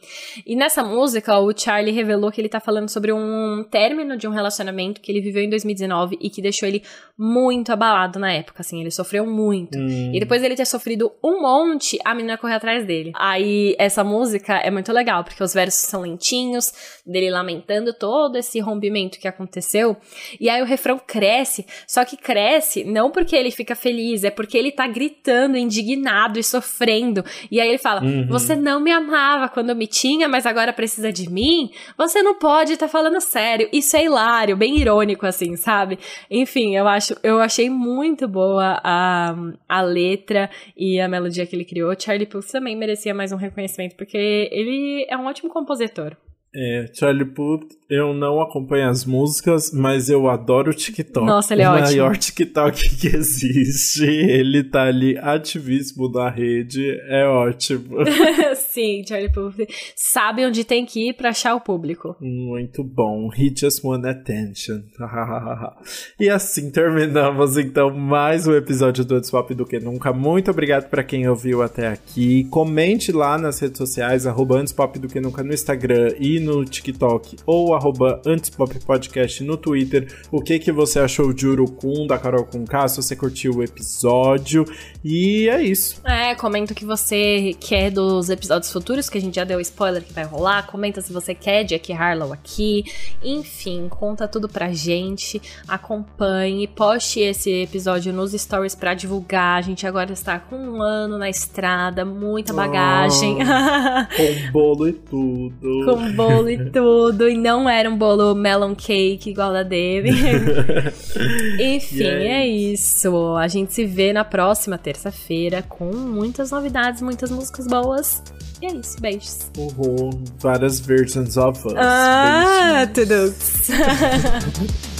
E 0.45 0.55
nessa 0.55 0.83
música, 0.83 1.39
o 1.39 1.51
Charlie 1.57 1.93
revelou 1.93 2.31
que 2.31 2.39
ele 2.39 2.47
tá 2.47 2.59
falando 2.59 2.87
sobre 2.89 3.11
um 3.11 3.65
término 3.69 4.15
de 4.15 4.27
um 4.27 4.31
relacionamento 4.31 5.01
que 5.01 5.11
ele 5.11 5.21
viveu 5.21 5.43
em 5.43 5.49
2019 5.49 6.17
e 6.21 6.29
que 6.29 6.41
deixou 6.41 6.69
ele 6.69 6.83
muito 7.17 7.71
abalado 7.71 8.19
na 8.19 8.31
época, 8.31 8.61
assim, 8.61 8.81
ele 8.81 8.91
sofreu 8.91 9.25
muito. 9.25 9.77
Hum. 9.77 10.11
E 10.13 10.19
depois 10.19 10.43
ele 10.43 10.55
ter 10.55 10.65
sofrido 10.65 11.11
um 11.23 11.41
monte, 11.41 11.97
a 12.05 12.13
menina 12.13 12.37
correu 12.37 12.57
atrás 12.57 12.85
dele. 12.85 13.11
Aí 13.15 13.75
essa 13.79 14.03
música 14.03 14.57
é 14.57 14.69
muito 14.69 14.91
legal, 14.93 15.23
porque 15.23 15.43
os 15.43 15.53
versos 15.53 15.89
são 15.89 16.01
lentinhos, 16.01 16.71
dele 17.05 17.31
lamentando 17.31 17.93
todo 17.93 18.37
esse 18.37 18.59
rompimento 18.59 19.19
que 19.19 19.27
aconteceu. 19.27 19.97
E 20.39 20.49
aí 20.49 20.61
o 20.61 20.65
refrão 20.65 20.99
cresce, 20.99 21.65
só 21.87 22.05
que 22.05 22.17
cresce 22.17 22.83
não 22.83 23.09
porque 23.09 23.35
ele 23.35 23.49
fica 23.49 23.75
feliz, 23.75 24.23
é 24.23 24.29
porque 24.29 24.57
ele 24.57 24.71
tá 24.71 24.85
gritando, 24.87 25.57
indignado 25.57 26.37
e 26.37 26.43
sofrendo. 26.43 27.23
E 27.49 27.59
aí 27.59 27.69
ele 27.69 27.77
fala: 27.77 28.03
Uhum. 28.03 28.27
Você 28.27 28.55
não 28.55 28.74
me 28.79 28.91
amava 28.91 29.49
quando 29.49 29.75
me 29.75 29.87
tinha, 29.87 30.27
mas 30.27 30.45
agora 30.45 30.73
precisa 30.73 31.11
de 31.11 31.29
mim? 31.29 31.71
Você 31.97 32.21
não 32.21 32.35
pode 32.35 32.73
estar 32.73 32.87
falando 32.87 33.19
sério. 33.21 33.69
Isso 33.71 33.95
é 33.95 34.05
hilário, 34.05 34.57
bem 34.57 34.77
irônico, 34.77 35.25
assim, 35.25 35.55
sabe? 35.55 35.99
Enfim, 36.29 36.75
eu 36.75 36.87
acho, 36.87 37.15
eu 37.23 37.39
achei 37.39 37.69
muito 37.69 38.27
boa 38.27 38.79
a, 38.83 39.35
a 39.67 39.81
letra 39.81 40.49
e 40.75 40.99
a 40.99 41.07
melodia 41.07 41.45
que 41.45 41.55
ele 41.55 41.65
criou. 41.65 41.93
Charlie 41.99 42.25
Puth 42.25 42.51
também 42.51 42.75
merecia 42.75 43.13
mais 43.13 43.31
um 43.31 43.37
reconhecimento, 43.37 43.95
porque 43.95 44.49
ele 44.51 45.05
é 45.09 45.17
um 45.17 45.25
ótimo 45.25 45.49
compositor. 45.49 46.15
É, 46.57 46.85
Charlie 46.93 47.25
Puth, 47.25 47.67
eu 47.89 48.13
não 48.13 48.41
acompanho 48.41 48.89
as 48.89 49.05
músicas, 49.05 49.71
mas 49.71 50.09
eu 50.09 50.27
adoro 50.27 50.71
o 50.71 50.73
TikTok. 50.73 51.25
Nossa, 51.25 51.53
ele 51.53 51.61
é 51.61 51.69
o 51.69 51.73
ótimo. 51.73 51.87
maior 51.87 52.17
TikTok 52.17 52.89
que 52.97 53.07
existe. 53.07 54.05
Ele 54.05 54.63
tá 54.63 54.83
ali 54.83 55.17
ativíssimo 55.17 56.11
da 56.11 56.29
rede. 56.29 56.99
É 57.07 57.25
ótimo. 57.25 57.97
Sim, 58.55 59.03
Charlie 59.07 59.31
Puth 59.31 59.55
sabe 59.95 60.45
onde 60.45 60.63
tem 60.63 60.85
que 60.85 61.09
ir 61.09 61.13
pra 61.13 61.29
achar 61.29 61.53
o 61.53 61.61
público. 61.61 62.15
Muito 62.19 62.83
bom. 62.83 63.29
He 63.37 63.53
just 63.55 63.83
want 63.83 64.05
attention. 64.05 64.81
e 66.19 66.29
assim 66.29 66.71
terminamos 66.71 67.57
então 67.57 67.91
mais 67.91 68.47
um 68.47 68.53
episódio 68.53 69.05
do 69.05 69.15
Antes 69.15 69.29
Pop 69.29 69.53
do 69.53 69.65
que 69.65 69.79
nunca. 69.79 70.11
Muito 70.11 70.49
obrigado 70.49 70.89
para 70.89 71.03
quem 71.03 71.27
ouviu 71.29 71.61
até 71.61 71.87
aqui. 71.87 72.45
Comente 72.45 73.11
lá 73.11 73.37
nas 73.37 73.59
redes 73.59 73.77
sociais, 73.77 74.25
arroba 74.25 74.57
Antes 74.57 74.73
Pop 74.73 74.97
do 74.97 75.07
que 75.07 75.19
nunca 75.19 75.43
no 75.43 75.53
Instagram 75.53 76.15
e 76.19 76.39
no 76.39 76.65
TikTok, 76.65 77.37
ou 77.45 77.74
arroba 77.75 78.21
Antes 78.25 78.49
Pop 78.49 78.77
Podcast 78.79 79.43
no 79.43 79.57
Twitter. 79.57 80.07
O 80.31 80.41
que, 80.41 80.59
que 80.59 80.71
você 80.71 80.99
achou 80.99 81.33
de 81.33 81.47
Urucum, 81.47 82.07
da 82.07 82.17
Carol 82.17 82.45
com 82.45 82.65
K, 82.65 82.87
se 82.87 82.97
você 82.97 83.15
curtiu 83.15 83.55
o 83.55 83.63
episódio. 83.63 84.65
E 85.03 85.47
é 85.49 85.61
isso. 85.61 86.01
É, 86.05 86.35
comenta 86.35 86.73
o 86.73 86.75
que 86.75 86.85
você 86.85 87.55
quer 87.59 87.91
dos 87.91 88.29
episódios 88.29 88.71
futuros, 88.71 89.09
que 89.09 89.17
a 89.17 89.21
gente 89.21 89.35
já 89.35 89.43
deu 89.43 89.59
spoiler 89.61 90.03
que 90.03 90.13
vai 90.13 90.23
rolar. 90.23 90.67
Comenta 90.67 91.01
se 91.01 91.11
você 91.11 91.35
quer 91.35 91.63
Jack 91.63 91.91
Harlow 91.93 92.33
aqui. 92.33 92.85
Enfim, 93.23 93.87
conta 93.89 94.27
tudo 94.27 94.47
pra 94.47 94.71
gente. 94.71 95.41
Acompanhe, 95.67 96.67
poste 96.67 97.19
esse 97.19 97.63
episódio 97.63 98.13
nos 98.13 98.31
stories 98.33 98.75
pra 98.75 98.93
divulgar. 98.93 99.59
A 99.59 99.61
gente 99.61 99.85
agora 99.85 100.11
está 100.13 100.39
com 100.39 100.55
um 100.55 100.81
ano 100.81 101.17
na 101.17 101.29
estrada, 101.29 102.03
muita 102.05 102.53
bagagem. 102.53 103.37
Com 103.37 104.51
bolo 104.51 104.87
e 104.87 104.93
tudo. 104.93 105.85
com 105.85 106.11
bolo 106.13 106.49
e 106.49 106.69
tudo. 106.71 107.29
E 107.29 107.37
não 107.37 107.64
era 107.69 107.89
um 107.89 107.97
bolo 107.97 108.35
melon 108.35 108.75
cake 108.75 109.29
igual 109.29 109.55
a 109.55 109.63
dele. 109.63 110.11
Enfim, 111.59 112.03
E 112.03 112.03
é 112.03 112.45
é 112.45 112.47
isso. 112.47 113.35
A 113.35 113.47
gente 113.47 113.73
se 113.73 113.85
vê 113.85 114.13
na 114.13 114.23
próxima 114.23 114.77
terça-feira 114.77 115.63
com 115.63 115.85
muitas 115.93 116.51
novidades, 116.51 117.01
muitas 117.01 117.31
músicas 117.31 117.67
boas. 117.67 118.21
E 118.61 118.67
é 118.67 118.73
isso. 118.73 118.99
Beijos. 118.99 119.51
Uhum, 119.57 120.23
várias 120.39 120.79
versions 120.79 121.37
of 121.37 121.59
us. 121.67 121.73
Ah, 121.77 122.87
tudo. 122.93 123.33